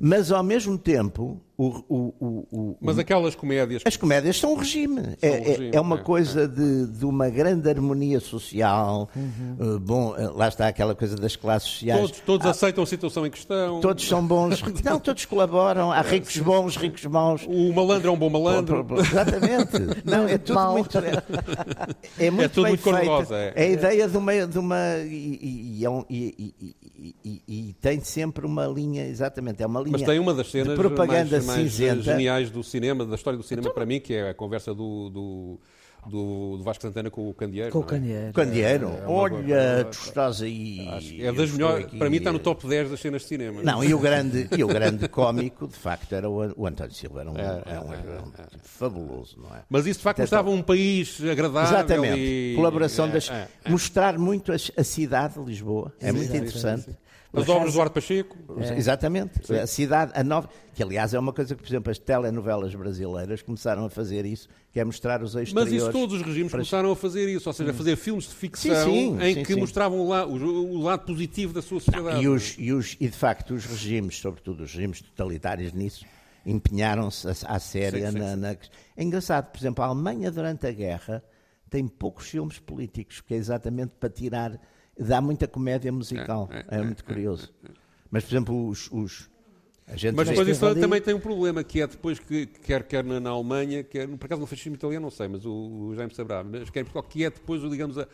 Mas 0.00 0.32
ao 0.32 0.42
mesmo 0.42 0.76
tempo. 0.76 1.40
O, 1.62 2.14
o, 2.20 2.46
o, 2.50 2.76
Mas 2.80 2.98
aquelas 2.98 3.34
comédias. 3.34 3.82
As 3.84 3.96
comédias 3.96 4.36
são 4.38 4.54
um 4.54 4.56
regime. 4.56 5.16
É, 5.20 5.30
um 5.30 5.44
regime 5.44 5.70
é, 5.72 5.76
é, 5.76 5.80
uma 5.80 5.96
é, 5.96 6.02
coisa 6.02 6.42
é. 6.42 6.46
De, 6.48 6.86
de 6.86 7.04
uma 7.04 7.28
grande 7.28 7.68
harmonia 7.68 8.18
social. 8.18 9.08
Uhum. 9.14 9.56
Uh, 9.60 9.78
bom, 9.78 10.10
uh, 10.10 10.36
lá 10.36 10.48
está 10.48 10.66
aquela 10.66 10.94
coisa 10.94 11.14
das 11.14 11.36
classes 11.36 11.70
sociais. 11.70 12.00
Todos, 12.00 12.20
todos 12.20 12.46
ah, 12.46 12.50
aceitam 12.50 12.82
a 12.82 12.86
situação 12.86 13.24
em 13.24 13.30
questão. 13.30 13.80
Todos 13.80 14.06
são 14.06 14.26
bons. 14.26 14.60
Não, 14.82 14.98
todos 14.98 15.24
colaboram. 15.24 15.92
Há 15.92 16.00
ricos 16.00 16.36
bons, 16.38 16.76
ricos 16.76 17.04
maus. 17.06 17.46
O 17.46 17.72
malandro 17.72 18.08
é 18.08 18.12
um 18.12 18.18
bom 18.18 18.30
malandro. 18.30 18.84
Exatamente. 18.98 19.78
Não, 20.04 20.26
é 20.26 20.38
tudo 20.38 20.60
muito. 20.72 20.98
É, 22.18 22.30
muito, 22.30 22.44
é 22.44 22.48
tudo 22.48 22.68
muito 22.68 22.82
feito. 22.82 23.34
É. 23.34 23.52
é 23.54 23.62
a 23.62 23.68
ideia 23.68 24.08
de 24.08 24.16
uma. 24.16 24.46
De 24.46 24.58
uma 24.58 24.96
e, 24.98 25.84
e, 25.88 26.54
e, 26.60 26.76
e, 27.24 27.42
e, 27.48 27.72
tem 27.80 28.00
sempre 28.00 28.46
uma 28.46 28.66
linha, 28.66 29.04
exatamente, 29.06 29.62
é 29.62 29.66
uma 29.66 29.80
linha 29.80 29.92
Mas 29.92 30.02
tem 30.02 30.18
uma 30.20 30.32
das 30.32 30.50
cenas 30.50 30.68
de 30.68 30.74
propaganda 30.76 31.36
mais, 31.36 31.46
mais 31.46 31.72
cinzenta. 31.72 32.02
geniais 32.02 32.50
do 32.50 32.62
cinema, 32.62 33.04
da 33.04 33.16
história 33.16 33.36
do 33.36 33.42
cinema 33.42 33.66
então, 33.66 33.74
para 33.74 33.84
mim, 33.84 33.98
que 33.98 34.14
é 34.14 34.30
a 34.30 34.34
conversa 34.34 34.72
do, 34.72 35.10
do 35.10 35.60
do, 36.06 36.56
do, 36.58 36.64
Vasco 36.64 36.82
Santana 36.82 37.10
com 37.10 37.28
o 37.28 37.34
Candeeiro. 37.34 37.70
Com 37.70 37.80
o 37.80 37.84
Candeeiro. 37.84 38.28
É? 38.28 38.32
Candeeiro. 38.32 38.88
É, 38.88 39.04
é 39.04 39.06
Olha, 39.06 39.84
tu 39.84 39.98
estás 39.98 40.42
aí. 40.42 41.20
é 41.20 41.32
das 41.32 41.50
melhores. 41.50 41.86
Para 41.86 42.10
mim 42.10 42.16
está 42.16 42.32
no 42.32 42.38
top 42.38 42.66
10 42.66 42.90
das 42.90 43.00
cenas 43.00 43.22
de 43.22 43.28
cinema. 43.28 43.62
Não, 43.62 43.82
e 43.84 43.94
o 43.94 43.98
grande, 43.98 44.48
e 44.56 44.64
o 44.64 44.66
grande 44.66 45.08
cómico, 45.08 45.68
de 45.68 45.76
facto, 45.76 46.12
era 46.12 46.28
o, 46.28 46.52
o 46.56 46.66
António 46.66 46.92
Silva. 46.92 47.20
Era 47.20 47.30
um, 47.30 47.36
é, 47.36 47.62
era 47.66 47.80
um, 47.80 47.92
era 47.92 48.22
um 48.22 48.30
tipo 48.30 48.64
fabuloso, 48.64 49.38
não 49.40 49.54
é? 49.54 49.62
Mas 49.68 49.86
isso, 49.86 50.00
de 50.00 50.04
facto, 50.04 50.20
mostrava 50.20 50.50
um 50.50 50.62
país 50.62 51.20
agradável. 51.22 51.78
Exatamente. 51.78 52.18
E... 52.18 52.54
Colaboração 52.56 53.08
das. 53.08 53.30
Mostrar 53.68 54.18
muito 54.18 54.52
a, 54.52 54.56
a, 54.56 54.84
cidade 54.84 55.34
de 55.34 55.44
Lisboa. 55.44 55.92
É 56.00 56.10
muito 56.12 56.34
interessante. 56.36 56.96
As 57.32 57.48
obras 57.48 57.72
do 57.72 57.80
Arte 57.80 57.94
Pacheco. 57.94 58.36
É. 58.58 58.76
Exatamente. 58.76 59.46
Sim. 59.46 59.56
A 59.56 59.66
cidade, 59.66 60.12
a 60.14 60.22
nova. 60.22 60.48
Que 60.74 60.82
aliás 60.82 61.14
é 61.14 61.18
uma 61.18 61.32
coisa 61.32 61.54
que, 61.54 61.62
por 61.62 61.68
exemplo, 61.68 61.90
as 61.90 61.98
telenovelas 61.98 62.74
brasileiras 62.74 63.42
começaram 63.42 63.84
a 63.84 63.90
fazer 63.90 64.26
isso, 64.26 64.48
que 64.70 64.80
é 64.80 64.84
mostrar 64.84 65.22
os 65.22 65.34
exteriores. 65.34 65.52
Mas 65.52 65.72
isso 65.72 65.92
todos 65.92 66.16
os 66.16 66.22
regimes 66.22 66.50
para... 66.50 66.58
começaram 66.58 66.90
a 66.90 66.96
fazer 66.96 67.28
isso, 67.28 67.48
ou 67.48 67.52
seja, 67.52 67.70
a 67.70 67.74
fazer 67.74 67.96
filmes 67.96 68.24
de 68.24 68.34
ficção 68.34 68.84
sim, 68.84 69.18
sim, 69.18 69.22
em 69.22 69.42
que 69.42 69.56
mostravam 69.56 70.00
o 70.00 70.08
lado, 70.08 70.30
o 70.30 70.82
lado, 70.82 71.04
positivo 71.06 71.52
da 71.52 71.62
sua 71.62 71.80
sociedade. 71.80 72.16
Não, 72.16 72.22
e, 72.22 72.28
os, 72.28 72.56
e, 72.58 72.72
os, 72.72 72.96
e 73.00 73.08
de 73.08 73.16
facto 73.16 73.54
os 73.54 73.64
regimes, 73.64 74.18
sobretudo 74.18 74.64
os 74.64 74.74
regimes 74.74 75.00
totalitários 75.00 75.72
nisso, 75.72 76.04
empenharam-se 76.44 77.28
à 77.46 77.58
séria 77.58 78.12
na, 78.12 78.36
na. 78.36 78.50
É 78.96 79.02
engraçado, 79.02 79.50
por 79.50 79.58
exemplo, 79.58 79.84
a 79.84 79.88
Alemanha 79.88 80.30
durante 80.30 80.66
a 80.66 80.72
guerra 80.72 81.22
tem 81.72 81.88
poucos 81.88 82.28
filmes 82.28 82.58
políticos, 82.58 83.22
que 83.22 83.32
é 83.32 83.36
exatamente 83.38 83.92
para 83.98 84.10
tirar 84.10 84.60
dá 85.02 85.20
muita 85.20 85.46
comédia 85.46 85.90
musical. 85.92 86.48
É, 86.50 86.76
é, 86.76 86.80
é 86.80 86.82
muito 86.82 87.04
curioso. 87.04 87.52
Mas, 88.10 88.24
por 88.24 88.30
exemplo, 88.30 88.68
os, 88.68 88.90
os, 88.92 89.30
Mas 90.14 90.28
depois 90.28 90.48
isso 90.48 90.66
ali... 90.66 90.80
também 90.80 91.00
tem 91.00 91.14
um 91.14 91.20
problema, 91.20 91.64
que 91.64 91.80
é 91.80 91.86
depois 91.86 92.18
que, 92.18 92.46
quer, 92.46 92.82
quer 92.84 93.02
na, 93.02 93.18
na 93.18 93.30
Alemanha, 93.30 93.82
quer, 93.82 94.06
por 94.08 94.26
acaso 94.26 94.40
no 94.40 94.46
fascismo 94.46 94.74
italiano, 94.74 95.04
não 95.04 95.10
sei, 95.10 95.28
mas 95.28 95.44
o, 95.46 95.52
o 95.52 95.94
Jaime 95.94 96.14
saberá, 96.14 96.44
mas 96.44 96.68
quer 96.70 96.84
que 96.84 97.24
é 97.24 97.30
depois, 97.30 97.62
digamos, 97.70 97.98
a, 97.98 98.06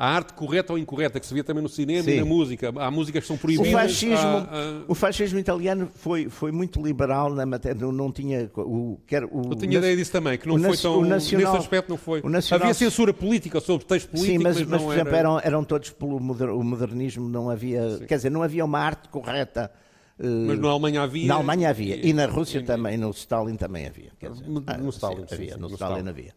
a 0.00 0.14
arte 0.14 0.32
correta 0.32 0.72
ou 0.72 0.78
incorreta, 0.78 1.20
que 1.20 1.26
se 1.26 1.34
vê 1.34 1.42
também 1.42 1.62
no 1.62 1.68
cinema 1.68 2.04
Sim. 2.04 2.12
e 2.12 2.20
na 2.20 2.24
música. 2.24 2.72
Há 2.74 2.90
músicas 2.90 3.20
que 3.22 3.28
são 3.28 3.36
proibidas. 3.36 3.68
O 3.68 3.76
fascismo, 3.76 4.16
há, 4.16 4.48
há... 4.50 4.82
O 4.88 4.94
fascismo 4.94 5.38
italiano 5.38 5.90
foi, 5.94 6.30
foi 6.30 6.50
muito 6.50 6.80
liberal 6.80 7.34
na 7.34 7.44
matéria, 7.44 7.78
não, 7.78 7.92
não 7.92 8.10
tinha... 8.10 8.50
O, 8.56 8.98
quer, 9.06 9.26
o, 9.26 9.50
Eu 9.50 9.56
tinha 9.56 9.76
ideia 9.76 9.94
disso 9.94 10.10
também, 10.10 10.38
que 10.38 10.48
não 10.48 10.58
foi 10.58 10.78
tão... 10.78 11.02
Nacional, 11.04 11.52
nesse 11.52 11.58
aspecto 11.58 11.90
não 11.90 11.98
foi. 11.98 12.22
Nacional, 12.22 12.62
Havia 12.62 12.72
censura 12.72 13.12
política 13.12 13.60
sobre 13.60 13.84
texto 13.84 14.08
político, 14.08 14.38
Sim, 14.38 14.42
mas, 14.42 14.56
mas, 14.56 14.68
mas 14.68 14.82
por 14.82 14.94
exemplo, 14.94 15.10
era... 15.10 15.18
eram, 15.18 15.40
eram 15.44 15.64
todos 15.64 15.90
pelo 15.90 16.18
modernismo, 16.18 17.28
não 17.28 17.50
havia... 17.50 17.98
Sim. 17.98 18.06
Quer 18.06 18.16
dizer, 18.16 18.30
não 18.30 18.42
havia 18.42 18.64
uma 18.64 18.78
arte 18.78 19.06
correta... 19.10 19.70
Eh, 20.18 20.26
mas 20.46 20.58
na 20.58 20.68
Alemanha 20.70 21.02
havia. 21.02 21.26
Na 21.26 21.34
Alemanha 21.34 21.68
havia. 21.68 21.96
E, 21.96 22.08
e 22.08 22.12
na 22.14 22.24
Rússia 22.24 22.60
e, 22.60 22.62
também, 22.62 22.96
no 22.96 23.10
Stalin 23.10 23.56
também 23.56 23.86
havia. 23.86 24.12
Dizer, 24.18 24.48
no, 24.48 24.62
ah, 24.66 24.78
no 24.78 24.88
Stalin, 24.88 25.26
sim, 25.28 25.34
havia, 25.34 25.54
sim, 25.54 25.60
no, 25.60 25.68
no 25.68 25.74
Stalin, 25.74 25.96
Stalin 25.96 26.08
havia. 26.08 26.34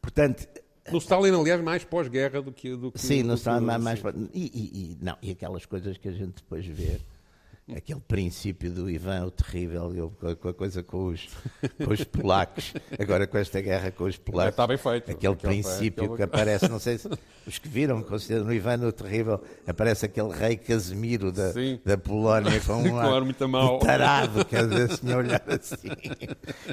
Portanto, 0.00 0.46
no 0.90 0.98
Stalin, 0.98 1.32
aliás, 1.32 1.62
mais 1.62 1.84
pós-guerra 1.84 2.42
do 2.42 2.52
que, 2.52 2.74
do 2.74 2.90
que. 2.90 3.00
Sim, 3.00 3.22
no 3.22 3.34
Stalin, 3.34 3.64
mais. 3.64 4.02
mais 4.02 4.14
e, 4.32 4.40
e, 4.40 4.92
e, 4.92 4.98
não, 5.00 5.16
e 5.22 5.30
aquelas 5.30 5.64
coisas 5.64 5.96
que 5.96 6.08
a 6.08 6.12
gente 6.12 6.34
depois 6.36 6.66
vê 6.66 6.98
aquele 7.70 8.00
princípio 8.00 8.70
do 8.70 8.90
Ivan 8.90 9.26
o 9.26 9.30
Terrível, 9.30 10.12
com 10.40 10.48
a 10.48 10.54
coisa 10.54 10.82
com 10.82 11.06
os, 11.08 11.28
com 11.84 11.92
os 11.92 12.04
polacos, 12.04 12.72
agora 12.98 13.26
com 13.26 13.38
esta 13.38 13.60
guerra 13.60 13.90
com 13.90 14.04
os 14.04 14.16
polacos. 14.16 14.52
Está 14.52 14.66
bem 14.66 14.76
feito. 14.76 15.10
Aquele 15.10 15.36
princípio 15.36 16.04
aquele... 16.04 16.16
que 16.16 16.22
aparece, 16.22 16.68
não 16.68 16.78
sei 16.78 16.98
se 16.98 17.08
os 17.46 17.58
que 17.58 17.68
viram, 17.68 18.02
consideram 18.02 18.44
no 18.44 18.52
Ivan 18.52 18.86
o 18.86 18.92
Terrível, 18.92 19.40
aparece 19.66 20.06
aquele 20.06 20.32
rei 20.32 20.56
Casimiro 20.56 21.32
da, 21.32 21.52
da 21.84 21.98
Polónia 21.98 22.60
com 22.60 22.74
um 22.74 22.90
claro, 22.90 23.24
muito 23.24 23.48
mal. 23.48 23.78
tarado, 23.78 24.44
quer 24.44 24.66
dizer, 24.68 24.92
assim, 24.92 25.12
olhar 25.12 25.42
assim. 25.48 25.88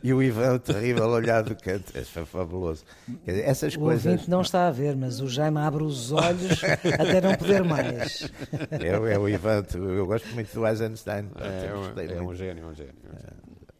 E 0.03 0.13
o 0.13 0.21
Ivan 0.21 0.55
o 0.55 0.59
Terrível 0.59 1.07
olhar 1.09 1.43
do 1.43 1.55
canto. 1.55 1.91
É 1.95 2.03
fabuloso. 2.03 2.83
Quer 3.25 3.31
dizer, 3.31 3.43
essas 3.45 3.75
o 3.75 3.79
coisas. 3.79 4.05
ouvinte 4.05 4.29
não 4.29 4.41
está 4.41 4.67
a 4.67 4.71
ver, 4.71 4.95
mas 4.95 5.21
o 5.21 5.27
Jaime 5.27 5.57
abre 5.59 5.83
os 5.83 6.11
olhos 6.11 6.63
até 6.63 7.21
não 7.21 7.35
poder 7.35 7.63
mais. 7.63 8.29
É, 8.71 9.13
é 9.13 9.17
o 9.17 9.27
Ivan, 9.27 9.63
eu 9.73 10.05
gosto 10.05 10.27
muito 10.29 10.53
do 10.53 10.65
Eisenstein 10.79 11.29
Einstein. 11.35 12.07
É, 12.07 12.13
é, 12.13 12.17
é 12.17 12.21
um 12.21 12.33
gênio, 12.33 12.63
é 12.63 12.67
um 12.67 12.73
gênio. 12.73 12.93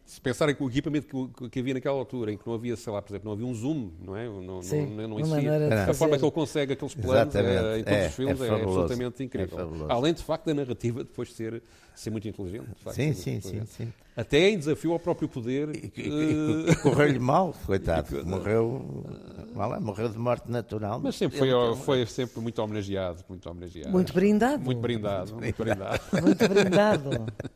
Se 0.04 0.20
pensarem 0.20 0.56
que 0.56 0.62
o 0.62 0.68
equipamento 0.68 1.06
que, 1.06 1.48
que, 1.48 1.60
havia 1.60 1.74
naquela 1.74 1.96
altura, 1.96 2.32
em 2.32 2.36
que 2.36 2.44
não 2.44 2.54
havia, 2.54 2.74
sei 2.76 2.92
lá, 2.92 3.00
por 3.00 3.12
exemplo, 3.12 3.26
não 3.26 3.32
havia 3.32 3.46
um 3.46 3.54
zoom, 3.54 3.92
não 4.04 4.16
é? 4.16 4.28
Não, 4.28 4.60
Sim, 4.60 4.86
não, 4.86 5.06
não 5.06 5.20
existia. 5.20 5.88
A 5.88 5.94
forma 5.94 6.18
que 6.18 6.24
ele 6.24 6.32
consegue 6.32 6.72
aqueles 6.72 6.94
planos 6.94 7.32
é, 7.36 7.78
em 7.78 7.84
todos 7.84 7.98
é, 7.98 8.06
os 8.08 8.14
filmes 8.14 8.40
é, 8.40 8.46
é 8.48 8.50
absolutamente 8.50 9.22
incrível. 9.22 9.86
Além 9.88 10.12
de 10.12 10.24
facto 10.24 10.46
da 10.46 10.54
narrativa 10.54 11.04
depois 11.04 11.32
ser, 11.32 11.62
ser 11.94 12.10
muito 12.10 12.26
inteligente. 12.26 12.66
Facto, 12.82 12.96
sim, 12.96 13.12
sim, 13.12 13.40
sim, 13.40 13.64
sim, 13.66 13.92
Até 14.20 14.50
em 14.50 14.58
desafio 14.58 14.92
ao 14.92 14.98
próprio 14.98 15.26
poder. 15.26 15.74
E, 15.74 15.92
e, 15.96 16.08
e, 16.08 16.70
e 16.70 16.76
correu-lhe 16.76 17.18
mal, 17.18 17.54
coitado. 17.64 18.20
morreu, 18.28 19.06
mal, 19.54 19.80
morreu 19.80 20.10
de 20.10 20.18
morte 20.18 20.50
natural. 20.50 21.00
Mas 21.02 21.16
sempre 21.16 21.38
foi, 21.38 21.48
foi 21.76 22.06
sempre 22.06 22.38
muito 22.40 22.60
homenageado, 22.60 23.24
muito 23.26 23.48
homenageado. 23.48 23.90
Muito 23.90 24.12
brindado. 24.12 24.62
Muito 24.62 24.80
brindado. 24.80 25.34
Muito 25.36 25.56
brindado. 25.56 26.00
Muito 26.22 26.48
brindado. 26.48 27.26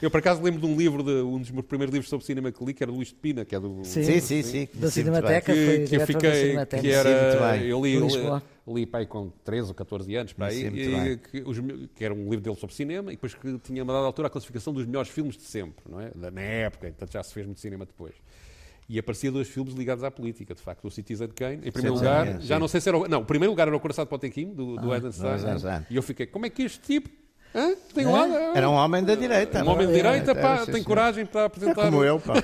Eu, 0.00 0.10
por 0.10 0.18
acaso, 0.18 0.42
lembro 0.42 0.60
de 0.60 0.66
um 0.66 0.76
livro, 0.76 1.02
de, 1.02 1.22
um 1.22 1.38
dos 1.38 1.50
meus 1.50 1.66
primeiros 1.66 1.92
livros 1.92 2.08
sobre 2.08 2.24
cinema 2.24 2.52
que 2.52 2.64
li, 2.64 2.72
que 2.72 2.82
era 2.82 2.92
do 2.92 2.96
Luís 2.96 3.08
de 3.08 3.14
Pina, 3.14 3.44
que 3.44 3.54
é 3.54 3.60
do... 3.60 3.82
Sim, 3.82 4.04
sim, 4.04 4.20
sim. 4.20 4.42
sim 4.42 4.68
da 4.74 4.90
Cinemateca, 4.90 5.52
que, 5.52 5.84
que 5.84 5.96
eu 5.96 6.06
fiquei, 6.06 6.54
que 6.80 6.90
era... 6.90 7.56
Eu 7.56 7.82
li, 7.82 7.98
li, 7.98 8.08
li 8.66 8.86
com 9.06 9.30
13 9.44 9.68
ou 9.68 9.74
14 9.74 10.14
anos, 10.16 10.32
para 10.32 10.46
aí, 10.46 10.66
e, 10.66 11.16
que, 11.16 11.42
os, 11.46 11.58
que, 11.94 12.04
era 12.04 12.12
um 12.12 12.24
livro 12.24 12.40
dele 12.40 12.56
sobre 12.56 12.74
cinema, 12.74 13.12
e 13.12 13.16
depois 13.16 13.34
que 13.34 13.58
tinha, 13.58 13.82
a 13.82 13.86
dada 13.86 13.98
altura, 13.98 14.28
a 14.28 14.30
classificação 14.30 14.72
dos 14.72 14.84
melhores 14.86 15.10
filmes 15.10 15.36
de 15.36 15.44
sempre, 15.44 15.84
não 15.88 16.00
é? 16.00 16.10
Na 16.32 16.40
época, 16.40 16.88
portanto 16.88 17.12
já 17.12 17.22
se 17.22 17.32
fez 17.32 17.46
muito 17.46 17.60
cinema 17.60 17.84
depois. 17.86 18.14
E 18.88 18.98
aparecia 18.98 19.32
dois 19.32 19.48
filmes 19.48 19.74
ligados 19.74 20.04
à 20.04 20.10
política, 20.10 20.54
de 20.54 20.60
facto, 20.60 20.86
o 20.86 20.90
Citizen 20.90 21.28
Kane. 21.28 21.66
Em 21.66 21.72
primeiro 21.72 21.96
sim, 21.96 22.04
lugar, 22.04 22.40
sim, 22.40 22.46
já 22.46 22.58
não 22.58 22.68
sei 22.68 22.80
se 22.80 22.88
era. 22.88 22.98
O, 22.98 23.08
não, 23.08 23.22
o 23.22 23.24
primeiro 23.24 23.50
lugar 23.50 23.66
era 23.66 23.76
o 23.76 23.80
Coração 23.80 24.04
de 24.04 24.10
Potemkin, 24.10 24.54
do, 24.54 24.76
do 24.76 24.92
ah, 24.92 24.96
Adam 24.96 25.10
Sandler. 25.10 25.86
E 25.90 25.96
eu 25.96 26.02
fiquei, 26.02 26.26
como 26.26 26.46
é 26.46 26.50
que 26.50 26.62
este 26.62 26.80
tipo 26.80 27.10
tem 27.94 28.04
lá, 28.04 28.26
Era 28.54 28.68
um 28.68 28.74
homem 28.74 29.02
da 29.02 29.14
direita. 29.14 29.64
Um 29.64 29.68
homem 29.68 29.86
da 29.86 29.92
direita, 29.92 30.34
pá, 30.34 30.66
tem 30.66 30.82
coragem 30.82 31.24
para 31.24 31.46
apresentar. 31.46 31.82
É 31.82 31.90
como 31.90 32.04
eu, 32.04 32.20
pá. 32.20 32.34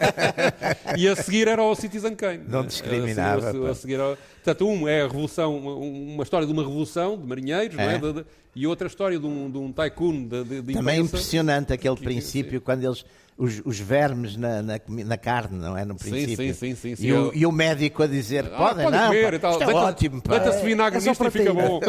e 0.96 1.06
a 1.08 1.14
seguir 1.14 1.48
era 1.48 1.62
o 1.62 1.74
Citizen 1.74 2.14
Kane. 2.14 2.44
Não 2.48 2.64
discriminava. 2.64 3.50
A, 3.50 3.68
a, 3.68 3.70
a 3.70 3.74
seguir 3.74 3.94
era... 3.94 4.16
Portanto, 4.42 4.68
um 4.68 4.88
é 4.88 5.02
a 5.02 5.06
revolução, 5.06 5.56
uma 5.56 6.22
história 6.22 6.46
de 6.46 6.52
uma 6.52 6.62
revolução 6.62 7.16
de 7.16 7.26
marinheiros, 7.26 7.78
é. 7.78 7.84
não 7.84 7.92
é? 7.92 7.98
De, 7.98 8.12
de, 8.12 8.26
e 8.54 8.66
outra 8.66 8.86
história 8.86 9.18
de 9.18 9.26
um, 9.26 9.50
de 9.50 9.58
um 9.58 9.72
tycoon 9.72 10.26
de, 10.26 10.44
de, 10.44 10.62
de 10.62 10.72
Também 10.74 10.98
é 10.98 11.00
impressionante 11.00 11.72
aquele 11.72 11.96
que, 11.96 12.04
princípio, 12.04 12.58
sim. 12.58 12.64
quando 12.64 12.84
eles 12.84 13.04
os, 13.36 13.62
os 13.64 13.80
vermes 13.80 14.36
na, 14.36 14.62
na, 14.62 14.80
na, 14.86 15.16
carne, 15.16 15.58
não 15.58 15.76
é? 15.76 15.84
No 15.84 15.96
princípio. 15.96 16.36
Sim, 16.36 16.52
sim, 16.52 16.74
sim. 16.74 16.96
sim, 16.96 17.06
e, 17.06 17.12
o, 17.12 17.34
e, 17.34 17.46
o, 17.46 17.52
médico 17.52 18.02
a 18.02 18.06
dizer: 18.06 18.46
ah, 18.52 18.56
podem, 18.56 18.84
pode 18.84 18.96
não, 18.96 19.06
comer, 19.06 19.40
pá, 19.40 19.50
isto 19.50 19.62
é 19.62 19.74
ótimo. 19.74 20.22
Deita-se 20.24 20.64
vinagre 20.64 20.98
é, 20.98 21.02
nisto 21.08 21.26
e 21.26 21.30
fica 21.30 21.54
bom. 21.54 21.80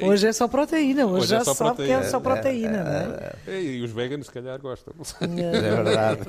hoje 0.08 0.28
é 0.28 0.32
só 0.32 0.46
proteína, 0.48 1.04
hoje, 1.06 1.16
hoje 1.16 1.26
já 1.28 1.38
é 1.38 1.44
sabe 1.44 1.58
proteína. 1.58 1.98
que 2.00 2.06
é 2.06 2.08
só 2.08 2.20
proteína, 2.20 2.78
é, 2.78 2.84
não 2.84 2.92
é? 2.92 3.32
é? 3.48 3.62
E 3.62 3.82
os 3.82 3.90
veganos, 3.90 4.26
se 4.28 4.32
calhar, 4.32 4.58
gostam. 4.60 4.94
É 5.20 5.60
verdade. 5.60 6.20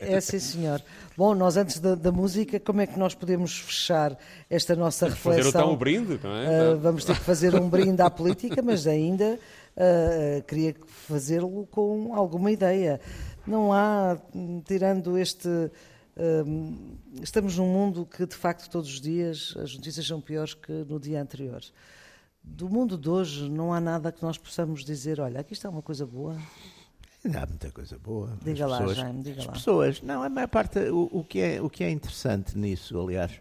É 0.00 0.20
sim, 0.20 0.38
senhor. 0.38 0.82
Bom, 1.16 1.34
nós 1.34 1.56
antes 1.56 1.78
da, 1.78 1.94
da, 1.94 2.10
música, 2.10 2.58
como 2.58 2.80
é 2.80 2.86
que 2.86 2.98
nós 2.98 3.14
podemos 3.14 3.58
fechar 3.58 4.16
esta 4.48 4.74
nossa 4.74 5.06
reflexão? 5.06 5.44
Fazer 5.44 5.48
então 5.58 5.72
um 5.72 5.76
brinde, 5.76 6.18
não 6.22 6.36
é? 6.36 6.72
Uh, 6.72 6.78
vamos 6.78 7.04
que 7.14 7.20
fazer 7.20 7.54
um 7.54 7.68
brinde 7.68 8.02
à 8.02 8.10
política, 8.10 8.62
mas 8.62 8.86
ainda 8.86 9.38
uh, 9.76 10.42
queria 10.44 10.74
fazê-lo 10.86 11.66
com 11.70 12.14
alguma 12.14 12.50
ideia. 12.50 13.00
Não 13.46 13.72
há, 13.72 14.18
tirando 14.64 15.18
este. 15.18 15.48
Uh, 15.48 16.98
estamos 17.22 17.56
num 17.56 17.66
mundo 17.66 18.04
que, 18.06 18.26
de 18.26 18.34
facto, 18.34 18.68
todos 18.68 18.90
os 18.90 19.00
dias 19.00 19.54
as 19.58 19.74
notícias 19.74 20.06
são 20.06 20.20
piores 20.20 20.54
que 20.54 20.72
no 20.72 20.98
dia 20.98 21.20
anterior. 21.20 21.60
Do 22.42 22.68
mundo 22.68 22.96
de 22.96 23.08
hoje, 23.08 23.48
não 23.48 23.72
há 23.72 23.80
nada 23.80 24.10
que 24.10 24.22
nós 24.22 24.38
possamos 24.38 24.84
dizer: 24.84 25.20
olha, 25.20 25.40
aqui 25.40 25.52
está 25.52 25.68
uma 25.68 25.82
coisa 25.82 26.06
boa. 26.06 26.36
Há 27.24 27.46
muita 27.46 27.70
coisa 27.70 27.98
boa. 27.98 28.38
Diga 28.42 28.64
as 28.64 28.70
lá, 28.70 28.78
pessoas, 28.78 28.96
Jaime, 28.96 29.22
diga 29.22 29.40
as 29.40 29.46
lá. 29.46 29.52
pessoas, 29.52 30.02
não, 30.02 30.22
a 30.22 30.28
maior 30.28 30.48
parte, 30.48 30.78
o, 30.78 31.08
o, 31.12 31.24
que 31.24 31.38
é, 31.38 31.60
o 31.60 31.68
que 31.68 31.84
é 31.84 31.90
interessante 31.90 32.56
nisso, 32.56 32.98
aliás, 32.98 33.40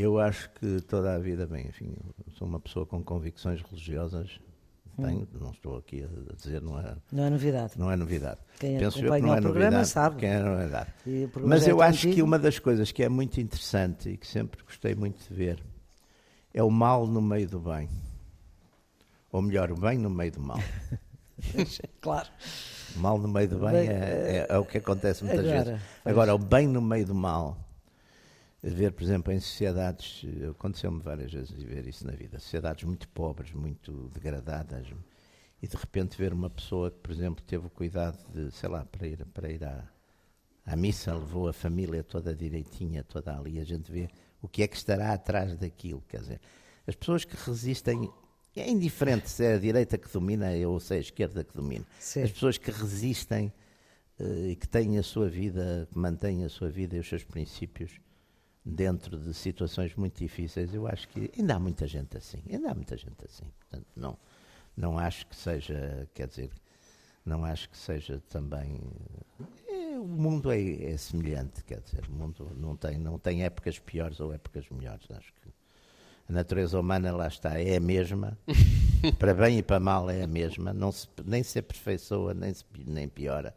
eu 0.00 0.18
acho 0.18 0.50
que 0.50 0.80
toda 0.82 1.14
a 1.14 1.18
vida, 1.18 1.46
bem, 1.46 1.66
enfim, 1.66 1.94
sou 2.36 2.46
uma 2.46 2.60
pessoa 2.60 2.86
com 2.86 3.02
convicções 3.02 3.60
religiosas, 3.62 4.40
tenho, 4.96 5.28
não 5.38 5.50
estou 5.50 5.76
aqui 5.78 6.04
a 6.04 6.34
dizer, 6.34 6.60
não 6.60 6.78
é, 6.78 6.94
não 7.10 7.24
é 7.24 7.30
novidade. 7.30 7.72
Não 7.76 7.90
é 7.90 7.96
novidade. 7.96 8.40
Quem 8.58 8.78
Penso 8.78 8.98
eu 8.98 9.12
que 9.12 9.20
não 9.20 9.34
é 9.34 9.40
novidade. 9.40 9.88
Sabe. 9.88 10.16
Quem 10.16 10.28
é 10.28 10.42
novidade. 10.42 10.90
Mas 11.44 11.66
é 11.66 11.70
eu 11.70 11.80
acho 11.80 11.98
antigo. 11.98 12.14
que 12.14 12.22
uma 12.22 12.38
das 12.38 12.58
coisas 12.58 12.92
que 12.92 13.02
é 13.02 13.08
muito 13.08 13.40
interessante 13.40 14.10
e 14.10 14.16
que 14.16 14.26
sempre 14.26 14.62
gostei 14.62 14.94
muito 14.94 15.26
de 15.26 15.34
ver 15.34 15.62
é 16.52 16.62
o 16.62 16.70
mal 16.70 17.06
no 17.06 17.22
meio 17.22 17.48
do 17.48 17.60
bem. 17.60 17.88
Ou 19.32 19.40
melhor, 19.40 19.70
o 19.70 19.76
bem 19.76 19.96
no 19.96 20.10
meio 20.10 20.32
do 20.32 20.40
mal. 20.40 20.58
claro. 22.00 22.28
O 22.96 22.98
mal 22.98 23.18
no 23.18 23.28
meio 23.28 23.48
do 23.48 23.58
bem, 23.58 23.70
bem 23.70 23.88
é, 23.88 23.92
é, 23.92 24.46
é, 24.48 24.58
o 24.58 24.64
que 24.64 24.78
acontece 24.78 25.24
muitas 25.24 25.46
agora, 25.46 25.64
vezes. 25.64 25.80
Agora, 26.04 26.34
o 26.34 26.38
bem 26.38 26.66
no 26.66 26.82
meio 26.82 27.06
do 27.06 27.14
mal 27.14 27.56
ver, 28.62 28.92
por 28.92 29.02
exemplo, 29.02 29.32
em 29.32 29.40
sociedades, 29.40 30.22
aconteceu-me 30.50 31.00
várias 31.00 31.32
vezes 31.32 31.50
ver 31.62 31.86
isso 31.86 32.06
na 32.06 32.12
vida, 32.12 32.38
sociedades 32.38 32.84
muito 32.84 33.08
pobres, 33.08 33.52
muito 33.52 34.10
degradadas, 34.12 34.86
e 35.62 35.66
de 35.66 35.76
repente 35.76 36.16
ver 36.16 36.32
uma 36.32 36.50
pessoa 36.50 36.90
que, 36.90 36.98
por 36.98 37.10
exemplo, 37.10 37.42
teve 37.44 37.66
o 37.66 37.70
cuidado 37.70 38.18
de, 38.32 38.50
sei 38.50 38.68
lá, 38.68 38.84
para 38.84 39.06
ir, 39.06 39.24
para 39.26 39.50
ir 39.50 39.64
à, 39.64 39.88
à 40.66 40.76
missa, 40.76 41.14
levou 41.14 41.48
a 41.48 41.52
família 41.52 42.04
toda 42.04 42.34
direitinha, 42.34 43.02
toda 43.02 43.36
ali, 43.36 43.58
a 43.58 43.64
gente 43.64 43.90
vê 43.90 44.08
o 44.42 44.48
que 44.48 44.62
é 44.62 44.68
que 44.68 44.76
estará 44.76 45.12
atrás 45.12 45.56
daquilo, 45.56 46.02
quer 46.08 46.20
dizer, 46.20 46.40
as 46.86 46.94
pessoas 46.94 47.24
que 47.24 47.36
resistem, 47.36 48.10
é 48.56 48.68
indiferente 48.68 49.30
se 49.30 49.44
é 49.44 49.54
a 49.54 49.58
direita 49.58 49.96
que 49.96 50.12
domina 50.12 50.48
ou 50.66 50.80
se 50.80 50.94
é 50.94 50.96
a 50.98 51.00
esquerda 51.00 51.44
que 51.44 51.54
domina, 51.54 51.86
Sim. 51.98 52.22
as 52.22 52.32
pessoas 52.32 52.58
que 52.58 52.70
resistem 52.70 53.52
uh, 54.18 54.46
e 54.48 54.56
que 54.56 54.68
têm 54.68 54.98
a 54.98 55.02
sua 55.02 55.28
vida, 55.28 55.88
que 55.90 55.98
mantêm 55.98 56.44
a 56.44 56.48
sua 56.48 56.68
vida 56.68 56.96
e 56.96 57.00
os 57.00 57.08
seus 57.08 57.22
princípios, 57.22 58.00
dentro 58.64 59.18
de 59.18 59.32
situações 59.32 59.94
muito 59.94 60.18
difíceis, 60.18 60.74
eu 60.74 60.86
acho 60.86 61.08
que 61.08 61.30
ainda 61.36 61.54
há 61.54 61.58
muita 61.58 61.86
gente 61.86 62.16
assim, 62.16 62.42
ainda 62.50 62.70
há 62.70 62.74
muita 62.74 62.96
gente 62.96 63.24
assim. 63.24 63.44
Portanto, 63.58 63.86
não, 63.96 64.18
não 64.76 64.98
acho 64.98 65.26
que 65.26 65.36
seja, 65.36 66.08
quer 66.14 66.28
dizer, 66.28 66.50
não 67.24 67.44
acho 67.44 67.68
que 67.70 67.76
seja 67.76 68.22
também. 68.28 68.80
É, 69.66 69.98
o 69.98 70.06
mundo 70.06 70.50
é, 70.50 70.92
é, 70.92 70.96
semelhante, 70.96 71.64
quer 71.64 71.80
dizer, 71.80 72.06
o 72.08 72.12
mundo 72.12 72.50
não 72.56 72.76
tem, 72.76 72.98
não 72.98 73.18
tem 73.18 73.44
épocas 73.44 73.78
piores 73.78 74.20
ou 74.20 74.32
épocas 74.32 74.68
melhores. 74.70 75.10
Acho 75.10 75.32
que 75.34 75.48
a 76.28 76.32
natureza 76.32 76.78
humana 76.78 77.12
lá 77.12 77.28
está, 77.28 77.58
é 77.58 77.76
a 77.76 77.80
mesma, 77.80 78.38
para 79.18 79.34
bem 79.34 79.58
e 79.58 79.62
para 79.62 79.80
mal 79.80 80.08
é 80.10 80.22
a 80.22 80.26
mesma, 80.26 80.72
não 80.72 80.92
se, 80.92 81.08
nem 81.24 81.42
se 81.42 81.58
aperfeiçoa, 81.58 82.34
nem, 82.34 82.52
se, 82.54 82.64
nem 82.86 83.08
piora 83.08 83.54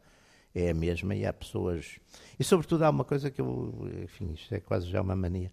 é 0.54 0.70
a 0.70 0.74
mesma 0.74 1.16
e 1.16 1.26
há 1.26 1.34
pessoas. 1.34 2.00
E, 2.40 2.44
sobretudo, 2.44 2.84
há 2.84 2.90
uma 2.90 3.04
coisa 3.04 3.32
que 3.32 3.42
eu. 3.42 3.74
Enfim, 4.04 4.34
isto 4.34 4.54
é 4.54 4.60
quase 4.60 4.88
já 4.88 5.02
uma 5.02 5.16
mania. 5.16 5.52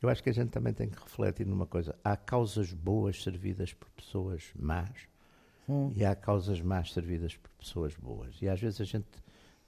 Eu 0.00 0.08
acho 0.08 0.22
que 0.22 0.30
a 0.30 0.32
gente 0.32 0.50
também 0.50 0.72
tem 0.72 0.88
que 0.88 1.00
refletir 1.00 1.46
numa 1.46 1.66
coisa. 1.66 1.94
Há 2.02 2.16
causas 2.16 2.72
boas 2.72 3.22
servidas 3.22 3.72
por 3.72 3.88
pessoas 3.90 4.50
más 4.56 4.90
hum. 5.68 5.92
e 5.94 6.04
há 6.04 6.14
causas 6.16 6.60
más 6.60 6.92
servidas 6.92 7.36
por 7.36 7.50
pessoas 7.52 7.94
boas. 7.94 8.34
E 8.42 8.48
às 8.48 8.60
vezes 8.60 8.80
a 8.80 8.84
gente 8.84 9.06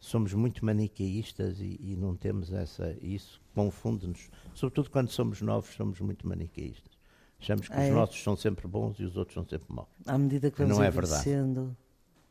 somos 0.01 0.35
muito 0.35 0.65
maniqueístas 0.65 1.61
e, 1.61 1.79
e 1.81 1.97
não 1.97 2.17
temos 2.17 2.53
essa. 2.53 2.97
Isso 3.01 3.41
confunde-nos. 3.55 4.29
Sobretudo 4.55 4.91
quando 4.91 5.11
somos 5.11 5.41
novos, 5.41 5.73
somos 5.75 6.01
muito 6.01 6.27
maniqueístas. 6.27 6.93
Achamos 7.41 7.69
que 7.69 7.75
ah, 7.75 7.79
os 7.79 7.85
é? 7.85 7.91
nossos 7.93 8.23
são 8.23 8.37
sempre 8.37 8.67
bons 8.67 8.99
e 8.99 9.05
os 9.05 9.17
outros 9.17 9.35
são 9.35 9.47
sempre 9.47 9.73
maus. 9.73 9.89
À 10.07 10.19
medida 10.19 10.51
que 10.51 10.59
vamos 10.59 10.77
não 10.77 10.85
é 10.85 10.91
verdade. 10.91 11.47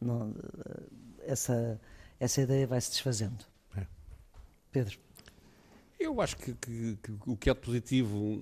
Não, 0.02 0.34
essa, 1.22 1.80
essa 2.24 2.42
ideia 2.42 2.66
vai 2.66 2.80
se 2.80 2.90
desfazendo. 2.92 3.44
É. 3.78 3.86
Pedro. 4.72 4.98
Eu 6.00 6.20
acho 6.20 6.36
que, 6.36 6.54
que, 6.54 6.98
que, 7.02 7.14
o 7.26 7.38
que 7.38 7.50
é 7.50 7.54
positivo 7.54 8.42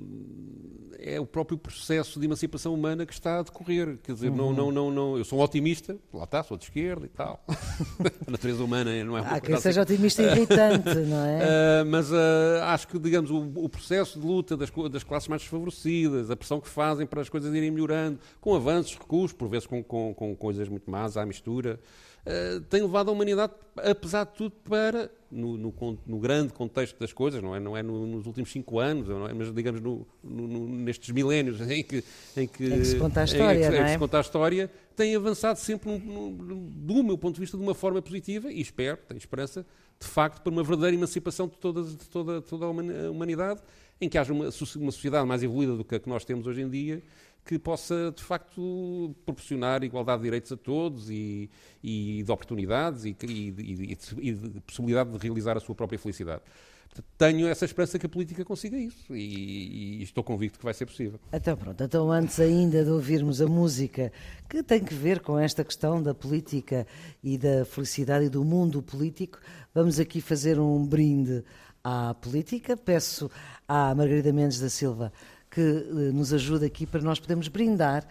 é 0.97 1.19
o 1.19 1.27
próprio 1.27 1.59
processo 1.59 2.19
de 2.19 2.25
emancipação 2.25 2.73
humana 2.73 3.05
que 3.05 3.13
está 3.13 3.37
a 3.37 3.43
decorrer. 3.43 3.99
Quer 4.01 4.13
dizer, 4.13 4.29
uhum. 4.29 4.35
não, 4.35 4.53
não, 4.53 4.71
não, 4.71 4.91
não, 4.91 5.17
eu 5.17 5.23
sou 5.23 5.37
um 5.37 5.43
otimista, 5.43 5.95
lá 6.11 6.23
está, 6.23 6.41
sou 6.41 6.57
de 6.57 6.63
esquerda 6.63 7.05
e 7.05 7.09
tal. 7.09 7.43
a 8.27 8.31
natureza 8.31 8.63
humana 8.63 8.91
não 9.03 9.15
é 9.15 9.21
uma 9.21 9.29
Há 9.29 9.39
quem 9.39 9.55
seja 9.57 9.81
assim. 9.81 9.93
otimista 9.93 10.23
irritante, 10.23 10.95
não 10.95 11.23
é? 11.23 11.39
Uh, 11.83 11.85
mas 11.89 12.11
uh, 12.11 12.15
acho 12.63 12.87
que, 12.87 12.97
digamos, 12.97 13.29
o, 13.29 13.51
o, 13.55 13.69
processo 13.69 14.19
de 14.19 14.25
luta 14.25 14.57
das, 14.57 14.71
das 14.91 15.03
classes 15.03 15.27
mais 15.27 15.43
desfavorecidas, 15.43 16.31
a 16.31 16.35
pressão 16.35 16.59
que 16.59 16.67
fazem 16.67 17.05
para 17.05 17.21
as 17.21 17.29
coisas 17.29 17.53
irem 17.53 17.69
melhorando, 17.69 18.19
com 18.39 18.55
avanços, 18.55 18.97
recursos, 18.97 19.33
por 19.33 19.47
vezes 19.47 19.67
com, 19.67 19.83
com, 19.83 20.15
com 20.15 20.35
coisas 20.35 20.67
muito 20.67 20.89
más 20.89 21.15
à 21.15 21.25
mistura. 21.27 21.79
Uh, 22.23 22.61
tem 22.61 22.81
levado 22.83 23.09
a 23.09 23.11
humanidade, 23.11 23.51
apesar 23.77 24.25
de 24.25 24.33
tudo, 24.33 24.51
para, 24.63 25.09
no, 25.31 25.57
no, 25.57 25.99
no 26.05 26.19
grande 26.19 26.53
contexto 26.53 26.99
das 26.99 27.11
coisas, 27.11 27.41
não 27.41 27.55
é, 27.55 27.59
não 27.59 27.75
é 27.75 27.81
no, 27.81 28.05
nos 28.05 28.27
últimos 28.27 28.51
cinco 28.51 28.77
anos, 28.79 29.09
é, 29.09 29.33
mas 29.33 29.51
digamos 29.51 29.81
nestes 30.23 31.09
milénios 31.09 31.59
em 31.67 31.83
que, 31.83 32.03
em 32.37 32.47
que, 32.47 32.65
em 32.65 32.79
que 32.79 32.85
se 32.85 32.97
conta 32.97 33.21
a 33.21 33.23
história, 33.23 33.65
em, 33.65 33.69
que, 33.71 33.75
é? 33.75 33.87
se 33.87 33.97
conta 33.97 34.17
a 34.19 34.21
história, 34.21 34.71
tem 34.95 35.15
avançado 35.15 35.57
sempre, 35.57 35.97
do 35.97 37.03
meu 37.03 37.17
ponto 37.17 37.35
de 37.35 37.41
vista, 37.41 37.57
de 37.57 37.63
uma 37.63 37.73
forma 37.73 37.99
positiva 38.03 38.51
e 38.51 38.61
espero, 38.61 38.99
tenho 39.07 39.17
esperança, 39.17 39.65
de 39.99 40.07
facto, 40.07 40.43
para 40.43 40.51
uma 40.51 40.63
verdadeira 40.63 40.95
emancipação 40.95 41.47
de 41.47 41.57
toda, 41.57 41.81
de 41.81 42.07
toda, 42.07 42.39
toda 42.41 42.65
a 42.65 42.69
humanidade, 43.09 43.61
em 43.99 44.07
que 44.07 44.17
haja 44.17 44.31
uma, 44.31 44.45
uma 44.45 44.91
sociedade 44.91 45.27
mais 45.27 45.41
evoluída 45.41 45.75
do 45.75 45.83
que 45.83 45.95
a 45.95 45.99
que 45.99 46.09
nós 46.09 46.23
temos 46.23 46.45
hoje 46.45 46.61
em 46.61 46.69
dia 46.69 47.01
que 47.45 47.57
possa, 47.57 48.13
de 48.15 48.23
facto, 48.23 49.15
proporcionar 49.25 49.83
igualdade 49.83 50.19
de 50.19 50.23
direitos 50.25 50.51
a 50.51 50.57
todos 50.57 51.09
e, 51.09 51.49
e 51.83 52.23
de 52.23 52.31
oportunidades 52.31 53.05
e, 53.05 53.15
e, 53.23 53.97
e, 54.19 54.33
de 54.33 54.61
possibilidade 54.61 55.11
de 55.11 55.17
realizar 55.17 55.57
a 55.57 55.59
sua 55.59 55.73
própria 55.73 55.97
felicidade. 55.97 56.41
tenho 57.17 57.47
essa 57.47 57.65
esperança 57.65 57.97
que 57.97 58.05
a 58.05 58.09
política 58.09 58.45
consiga 58.45 58.77
isso 58.77 59.15
e, 59.15 60.03
estou 60.03 60.23
convicto 60.23 60.59
que 60.59 60.65
vai 60.65 60.73
ser 60.73 60.85
possível. 60.85 61.19
Então 61.33 61.57
pronto, 61.57 61.83
então 61.83 62.11
antes 62.11 62.39
ainda 62.39 62.83
de 62.83 62.91
ouvirmos 62.91 63.41
a 63.41 63.47
música 63.47 64.11
que 64.47 64.61
tem 64.61 64.83
que 64.83 64.93
ver 64.93 65.19
com 65.21 65.39
esta 65.39 65.63
questão 65.63 66.01
da 66.01 66.13
política 66.13 66.85
e 67.23 67.37
da 67.37 67.65
felicidade 67.65 68.25
e 68.25 68.29
do 68.29 68.43
mundo 68.43 68.83
político, 68.83 69.39
vamos 69.73 69.99
aqui 69.99 70.21
fazer 70.21 70.59
um 70.59 70.85
brinde 70.85 71.43
à 71.83 72.13
política. 72.13 72.77
Peço 72.77 73.31
à 73.67 73.95
Margarida 73.95 74.31
Mendes 74.31 74.59
da 74.59 74.69
Silva 74.69 75.11
que 75.51 75.61
eh, 75.61 76.11
nos 76.13 76.33
ajuda 76.33 76.65
aqui 76.65 76.85
para 76.85 77.01
nós 77.01 77.19
podermos 77.19 77.49
brindar 77.49 78.07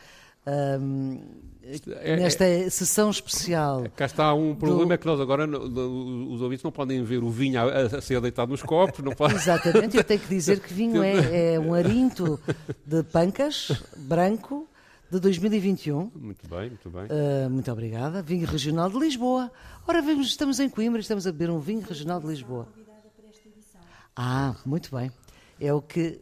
um, 0.46 1.20
é, 1.62 2.16
nesta 2.16 2.44
é, 2.44 2.68
sessão 2.70 3.10
especial. 3.10 3.84
Cá 3.94 4.06
está 4.06 4.34
um 4.34 4.54
problema 4.54 4.86
do... 4.86 4.92
é 4.94 4.98
que 4.98 5.06
nós 5.06 5.20
agora, 5.20 5.46
os 5.46 6.40
ouvintes 6.40 6.62
não 6.62 6.72
podem 6.72 7.02
ver 7.04 7.22
o 7.22 7.30
vinho 7.30 7.60
a, 7.60 7.96
a 7.96 8.00
ser 8.00 8.20
deitado 8.20 8.50
nos 8.50 8.62
copos. 8.62 9.04
Não 9.04 9.12
pode... 9.12 9.34
Exatamente, 9.34 9.96
eu 9.96 10.04
tenho 10.04 10.20
que 10.20 10.28
dizer 10.28 10.60
que 10.60 10.72
vinho 10.72 11.02
é, 11.02 11.54
é 11.54 11.60
um 11.60 11.74
arinto 11.74 12.40
de 12.84 13.02
pancas, 13.04 13.70
branco, 13.96 14.66
de 15.10 15.20
2021. 15.20 16.10
Muito 16.14 16.48
bem, 16.48 16.70
muito 16.70 16.90
bem. 16.90 17.04
Uh, 17.04 17.50
muito 17.50 17.70
obrigada. 17.70 18.22
Vinho 18.22 18.46
regional 18.46 18.88
de 18.88 18.98
Lisboa. 18.98 19.50
Ora, 19.86 20.00
vemos, 20.00 20.28
estamos 20.28 20.60
em 20.60 20.68
Coimbra 20.68 20.98
e 20.98 21.02
estamos 21.02 21.26
a 21.26 21.32
beber 21.32 21.50
um 21.50 21.58
vinho 21.58 21.82
regional 21.82 22.20
de 22.20 22.26
Lisboa. 22.26 22.68
Ah, 24.16 24.54
muito 24.64 24.94
bem. 24.94 25.10
É 25.60 25.74
o 25.74 25.82
que 25.82 26.18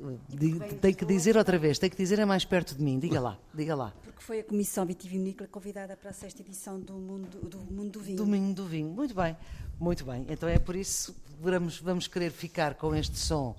tem 0.81 0.93
que 0.93 1.05
dizer 1.05 1.37
outra 1.37 1.57
vez, 1.59 1.79
tem 1.79 1.89
que 1.89 1.97
dizer 1.97 2.19
é 2.19 2.25
mais 2.25 2.45
perto 2.45 2.75
de 2.75 2.83
mim. 2.83 2.99
Diga 2.99 3.21
lá, 3.21 3.39
diga 3.55 3.75
lá. 3.77 3.93
Porque 4.03 4.21
foi 4.21 4.41
a 4.41 4.45
Comissão 4.45 4.85
Vitivinícola 4.85 5.49
convidada 5.49 5.97
para 5.97 6.11
a 6.11 6.13
sexta 6.13 6.43
edição 6.43 6.81
do 6.81 6.95
Mundo 6.95 7.39
do, 7.49 7.59
mundo 7.73 7.93
do 7.93 8.01
Vinho. 8.01 8.17
Do 8.17 8.27
Mundo 8.27 8.63
do 8.63 8.67
Vinho, 8.67 8.89
muito 8.89 9.15
bem, 9.15 9.37
muito 9.79 10.05
bem. 10.05 10.27
Então 10.29 10.49
é 10.49 10.59
por 10.59 10.75
isso 10.75 11.15
que 11.15 11.33
vamos, 11.41 11.79
vamos 11.79 12.09
querer 12.09 12.33
ficar 12.33 12.75
com 12.75 12.97
este 12.97 13.17
som 13.17 13.55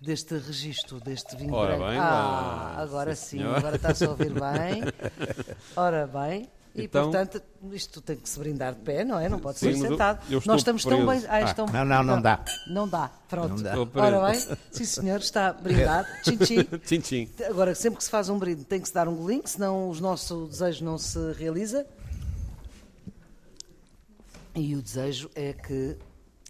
deste 0.00 0.38
registro, 0.38 0.98
deste 1.00 1.36
vinho 1.36 1.52
Ora 1.52 1.76
branco. 1.76 1.90
Bem, 1.90 1.98
ah, 1.98 2.76
agora 2.78 3.14
sim, 3.14 3.38
sim 3.38 3.42
agora 3.44 3.76
está-se 3.76 4.04
a 4.04 4.10
ouvir 4.10 4.32
bem. 4.32 4.82
Ora 5.76 6.06
bem, 6.06 6.48
e, 6.74 6.84
então, 6.84 7.10
portanto, 7.10 7.42
isto 7.72 8.00
tem 8.00 8.16
que 8.16 8.28
se 8.28 8.38
brindar 8.38 8.74
de 8.74 8.80
pé, 8.80 9.04
não 9.04 9.18
é? 9.18 9.28
Não 9.28 9.40
pode 9.40 9.58
sim, 9.58 9.72
ser 9.72 9.88
sentado. 9.88 10.20
Nós 10.46 10.60
estamos 10.60 10.84
preso. 10.84 11.04
tão 11.04 11.06
bem. 11.06 11.24
Ah, 11.28 11.42
estão... 11.42 11.66
Não, 11.66 11.84
não, 11.84 12.04
não 12.04 12.22
dá. 12.22 12.44
Não 12.68 12.88
dá, 12.88 13.10
pronto. 13.28 13.62
Não 13.62 13.86
dá. 13.86 14.00
Ora 14.00 14.30
bem, 14.30 14.40
sim 14.70 14.84
senhor, 14.84 15.18
está 15.18 15.52
brindado. 15.52 16.06
Tchim, 16.22 16.36
tchim. 16.36 16.64
tchim, 16.78 17.00
tchim. 17.00 17.30
Agora, 17.48 17.74
sempre 17.74 17.98
que 17.98 18.04
se 18.04 18.10
faz 18.10 18.28
um 18.28 18.38
brinde, 18.38 18.64
tem 18.64 18.80
que 18.80 18.86
se 18.86 18.94
dar 18.94 19.08
um 19.08 19.16
golinho, 19.16 19.42
senão 19.46 19.90
o 19.90 20.00
nosso 20.00 20.46
desejo 20.46 20.84
não 20.84 20.96
se 20.96 21.18
realiza. 21.32 21.84
E 24.54 24.76
o 24.76 24.82
desejo 24.82 25.30
é 25.34 25.52
que 25.52 25.96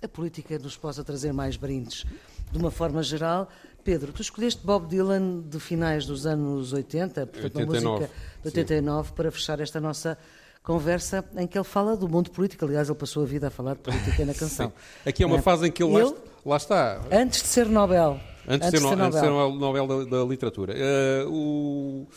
a 0.03 0.09
política 0.09 0.59
nos 0.59 0.77
possa 0.77 1.03
trazer 1.03 1.33
mais 1.33 1.57
brindes. 1.57 2.05
De 2.51 2.59
uma 2.59 2.71
forma 2.71 3.03
geral, 3.03 3.49
Pedro, 3.83 4.13
tu 4.13 4.23
escolheste 4.23 4.65
Bob 4.65 4.87
Dylan 4.89 5.41
de 5.41 5.59
finais 5.59 6.07
dos 6.07 6.27
anos 6.27 6.73
80, 6.73 7.27
portanto, 7.27 7.45
89, 7.45 7.87
uma 7.87 7.91
música 7.91 8.15
de 8.43 8.49
89, 8.49 9.09
sim. 9.09 9.15
para 9.15 9.31
fechar 9.31 9.61
esta 9.61 9.81
nossa 9.81 10.19
conversa 10.63 11.25
em 11.37 11.47
que 11.47 11.57
ele 11.57 11.65
fala 11.65 11.97
do 11.97 12.09
mundo 12.09 12.31
político. 12.31 12.65
Aliás, 12.65 12.89
ele 12.89 12.99
passou 12.99 13.23
a 13.23 13.27
vida 13.27 13.49
a 13.49 13.51
falar 13.51 13.75
de 13.75 13.81
política 13.81 14.25
na 14.25 14.35
canção. 14.35 14.73
Aqui 15.05 15.23
é 15.23 15.27
uma 15.27 15.39
é. 15.39 15.43
fase 15.43 15.67
em 15.67 15.73
que 15.73 15.83
ele, 15.83 15.95
ele, 15.97 16.15
lá 16.45 16.57
está. 16.57 17.01
Antes 17.11 17.43
de 17.43 17.49
ser 17.49 17.67
Nobel. 17.67 18.21
Antes, 18.47 18.71
de 18.71 18.79
ser, 18.79 18.85
Nobel. 18.85 19.07
Antes 19.07 19.21
de 19.21 19.27
ser 19.27 19.31
Nobel 19.31 19.87
da, 19.87 20.19
da 20.19 20.25
literatura. 20.25 20.75
Uh, 20.75 21.31
o... 21.31 22.09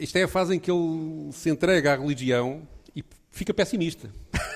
Isto 0.00 0.16
é 0.16 0.24
a 0.24 0.28
fase 0.28 0.54
em 0.54 0.58
que 0.58 0.70
ele 0.70 1.30
se 1.32 1.48
entrega 1.48 1.92
à 1.92 1.96
religião 1.96 2.62
fica 3.34 3.52
pessimista. 3.52 4.08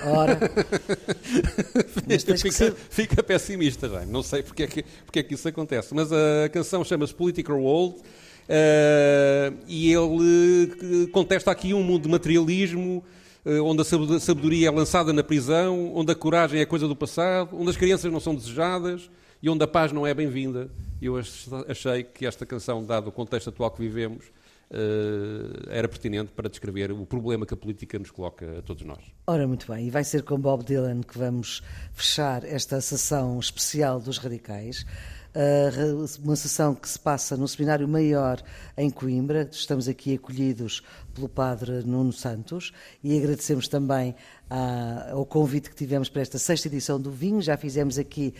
Ora, 0.03 0.39
fica, 2.37 2.75
fica, 2.89 3.21
pessimista, 3.21 3.89
já. 3.89 4.05
não 4.05 4.23
sei 4.23 4.41
porque 4.41 4.63
é, 4.63 4.67
que, 4.67 4.85
porque 5.05 5.19
é 5.19 5.23
que 5.23 5.33
isso 5.33 5.47
acontece. 5.47 5.93
Mas 5.93 6.11
a 6.11 6.47
canção 6.49 6.83
chama-se 6.85 7.13
Political 7.13 7.59
World 7.59 7.97
uh, 7.97 9.57
e 9.67 9.91
ele 9.91 11.07
contesta 11.11 11.51
aqui 11.51 11.73
um 11.73 11.83
mundo 11.83 12.03
de 12.03 12.09
materialismo, 12.09 13.03
uh, 13.45 13.63
onde 13.63 13.81
a 13.81 14.19
sabedoria 14.19 14.69
é 14.69 14.71
lançada 14.71 15.11
na 15.11 15.23
prisão, 15.23 15.93
onde 15.93 16.13
a 16.13 16.15
coragem 16.15 16.61
é 16.61 16.65
coisa 16.65 16.87
do 16.87 16.95
passado, 16.95 17.57
onde 17.59 17.69
as 17.69 17.77
crianças 17.77 18.09
não 18.09 18.21
são 18.21 18.33
desejadas 18.33 19.09
e 19.43 19.49
onde 19.49 19.61
a 19.61 19.67
paz 19.67 19.91
não 19.91 20.07
é 20.07 20.13
bem-vinda. 20.13 20.71
Eu 21.01 21.17
achei 21.67 22.03
que 22.03 22.25
esta 22.25 22.45
canção, 22.45 22.83
dado 22.83 23.07
o 23.07 23.11
contexto 23.11 23.49
atual 23.49 23.71
que 23.71 23.81
vivemos, 23.81 24.25
era 25.69 25.87
pertinente 25.87 26.31
para 26.31 26.47
descrever 26.49 26.91
o 26.91 27.05
problema 27.05 27.45
que 27.45 27.53
a 27.53 27.57
política 27.57 27.97
nos 27.97 28.11
coloca 28.11 28.59
a 28.59 28.61
todos 28.61 28.83
nós. 28.83 28.99
Ora, 29.25 29.47
muito 29.47 29.71
bem, 29.71 29.87
e 29.87 29.89
vai 29.89 30.03
ser 30.03 30.23
com 30.23 30.39
Bob 30.39 30.63
Dylan 30.63 31.01
que 31.01 31.17
vamos 31.17 31.61
fechar 31.93 32.43
esta 32.43 32.79
sessão 32.81 33.39
especial 33.39 33.99
dos 33.99 34.17
radicais. 34.17 34.85
Uh, 35.29 36.05
uma 36.23 36.35
sessão 36.35 36.73
que 36.73 36.89
se 36.89 36.97
passa 36.97 37.37
no 37.37 37.47
Seminário 37.47 37.87
Maior 37.87 38.41
em 38.75 38.89
Coimbra. 38.89 39.47
Estamos 39.51 39.87
aqui 39.87 40.15
acolhidos 40.15 40.81
pelo 41.13 41.29
Padre 41.29 41.83
Nuno 41.83 42.11
Santos 42.11 42.71
e 43.03 43.15
agradecemos 43.15 43.67
também 43.67 44.15
ao 45.11 45.23
convite 45.27 45.69
que 45.69 45.75
tivemos 45.75 46.09
para 46.09 46.23
esta 46.23 46.39
sexta 46.39 46.67
edição 46.67 46.99
do 46.99 47.11
Vinho. 47.11 47.41
Já 47.41 47.55
fizemos 47.57 47.99
aqui 47.99 48.33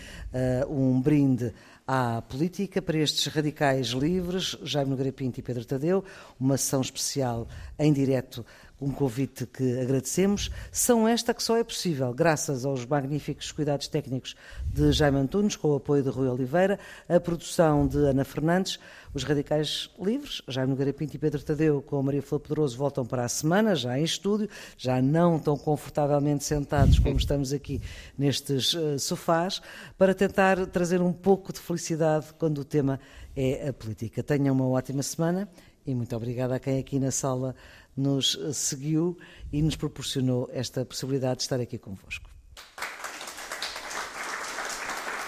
uh, 0.66 0.74
um 0.74 1.00
brinde 1.00 1.54
à 1.92 2.22
política 2.22 2.84
para 2.84 3.00
estes 3.00 3.26
radicais 3.26 3.88
livres, 3.88 4.56
Jaime 4.62 4.92
Nogueira 4.92 5.12
Pinto 5.12 5.40
e 5.40 5.42
Pedro 5.42 5.66
Tadeu, 5.66 6.06
uma 6.40 6.56
sessão 6.56 6.82
especial 6.82 7.48
em 7.80 7.92
direto, 7.92 8.46
um 8.82 8.92
convite 8.92 9.46
que 9.46 9.80
agradecemos. 9.80 10.50
São 10.72 11.08
esta 11.08 11.34
que 11.34 11.44
só 11.44 11.58
é 11.58 11.64
possível 11.64 12.14
graças 12.14 12.66
aos 12.66 12.86
magníficos 12.86 13.52
cuidados 13.52 13.88
técnicos 13.88 14.36
de 14.66 14.92
Jaime 14.92 15.18
Antunes, 15.18 15.56
com 15.56 15.70
o 15.70 15.76
apoio 15.76 16.04
de 16.04 16.10
Rui 16.10 16.28
Oliveira, 16.28 16.80
a 17.08 17.20
produção 17.20 17.88
de 17.88 17.98
Ana 17.98 18.24
Fernandes, 18.24 18.80
os 19.14 19.24
radicais 19.24 19.90
livres, 20.00 20.42
Jaime 20.48 20.70
Nogueira 20.70 20.94
Pinto 20.94 21.16
e 21.16 21.20
Pedro 21.20 21.42
Tadeu, 21.42 21.82
com 21.82 21.98
a 21.98 22.04
Maria 22.04 22.22
Flor 22.22 22.40
Pedroso, 22.40 22.78
voltam 22.78 23.06
para 23.06 23.26
a 23.26 23.28
semana, 23.28 23.76
já 23.76 23.98
em 23.98 24.04
estúdio, 24.04 24.48
já 24.78 25.02
não 25.02 25.40
tão 25.40 25.58
confortavelmente 25.58 26.44
sentados 26.44 27.00
como 27.00 27.18
estamos 27.18 27.52
aqui 27.52 27.82
nestes 28.18 28.74
uh, 28.74 29.00
sofás, 29.00 29.62
para 29.98 30.14
tentar 30.14 30.66
trazer 30.68 31.02
um 31.02 31.12
pouco 31.12 31.52
de 31.52 31.60
felicidade 31.60 32.28
quando 32.38 32.60
o 32.60 32.66
tema 32.66 33.00
é 33.36 33.70
a 33.70 33.74
política. 33.74 34.22
Tenham 34.22 34.54
uma 34.54 34.68
ótima 34.68 35.02
semana 35.02 35.50
e 35.86 35.96
muito 35.96 36.16
obrigada 36.16 36.56
a 36.56 36.60
quem 36.60 36.78
aqui 36.78 37.00
na 37.00 37.10
sala 37.10 37.56
nos 37.96 38.36
eh, 38.36 38.54
seguiu 38.54 39.18
e 39.52 39.62
nos 39.62 39.76
proporcionou 39.76 40.50
esta 40.52 40.86
possibilidade 40.86 41.38
de 41.38 41.44
estar 41.44 41.60
aqui 41.60 41.78
convosco. 41.78 42.30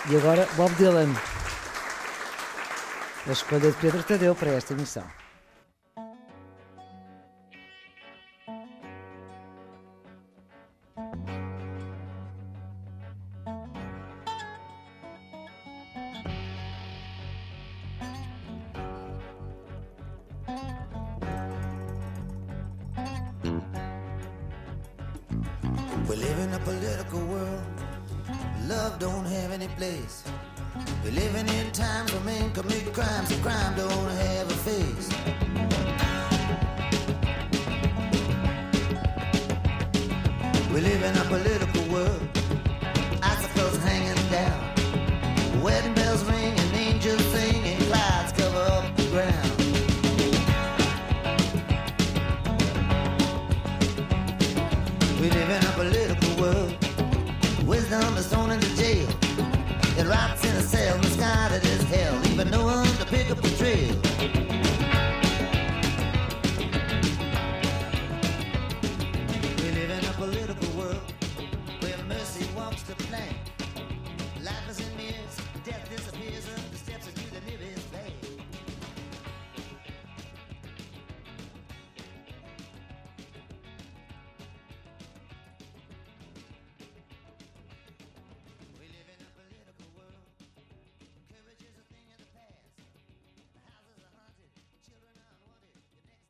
E 0.10 0.16
agora, 0.16 0.48
Bob 0.58 0.74
Dylan 0.76 1.14
a 3.28 3.32
escolha 3.32 3.72
de 3.72 3.78
Pedro 3.78 4.04
Tadeu 4.04 4.34
para 4.34 4.52
esta 4.52 4.74
emissão. 4.74 5.21
We 26.12 26.18
live 26.18 26.40
in 26.40 26.54
a 26.54 26.60
political 26.60 27.22
world. 27.22 27.64
Love 28.68 29.00
don't 29.00 29.24
have 29.24 29.54
any 29.54 29.70
place. 29.70 30.26
We're 31.06 31.14
living 31.14 31.48
in 31.48 31.72
times 31.72 32.12
where 32.12 32.22
men 32.26 32.52
commit 32.52 32.94
crimes 32.94 33.32
and 33.32 33.42
crime 33.42 33.76
don't 33.78 34.12
have 34.28 34.52
a 34.52 34.58
face. 34.68 35.10
We 40.74 40.82
live 40.82 41.02
in 41.02 41.18
a 41.18 41.24
political 41.24 41.71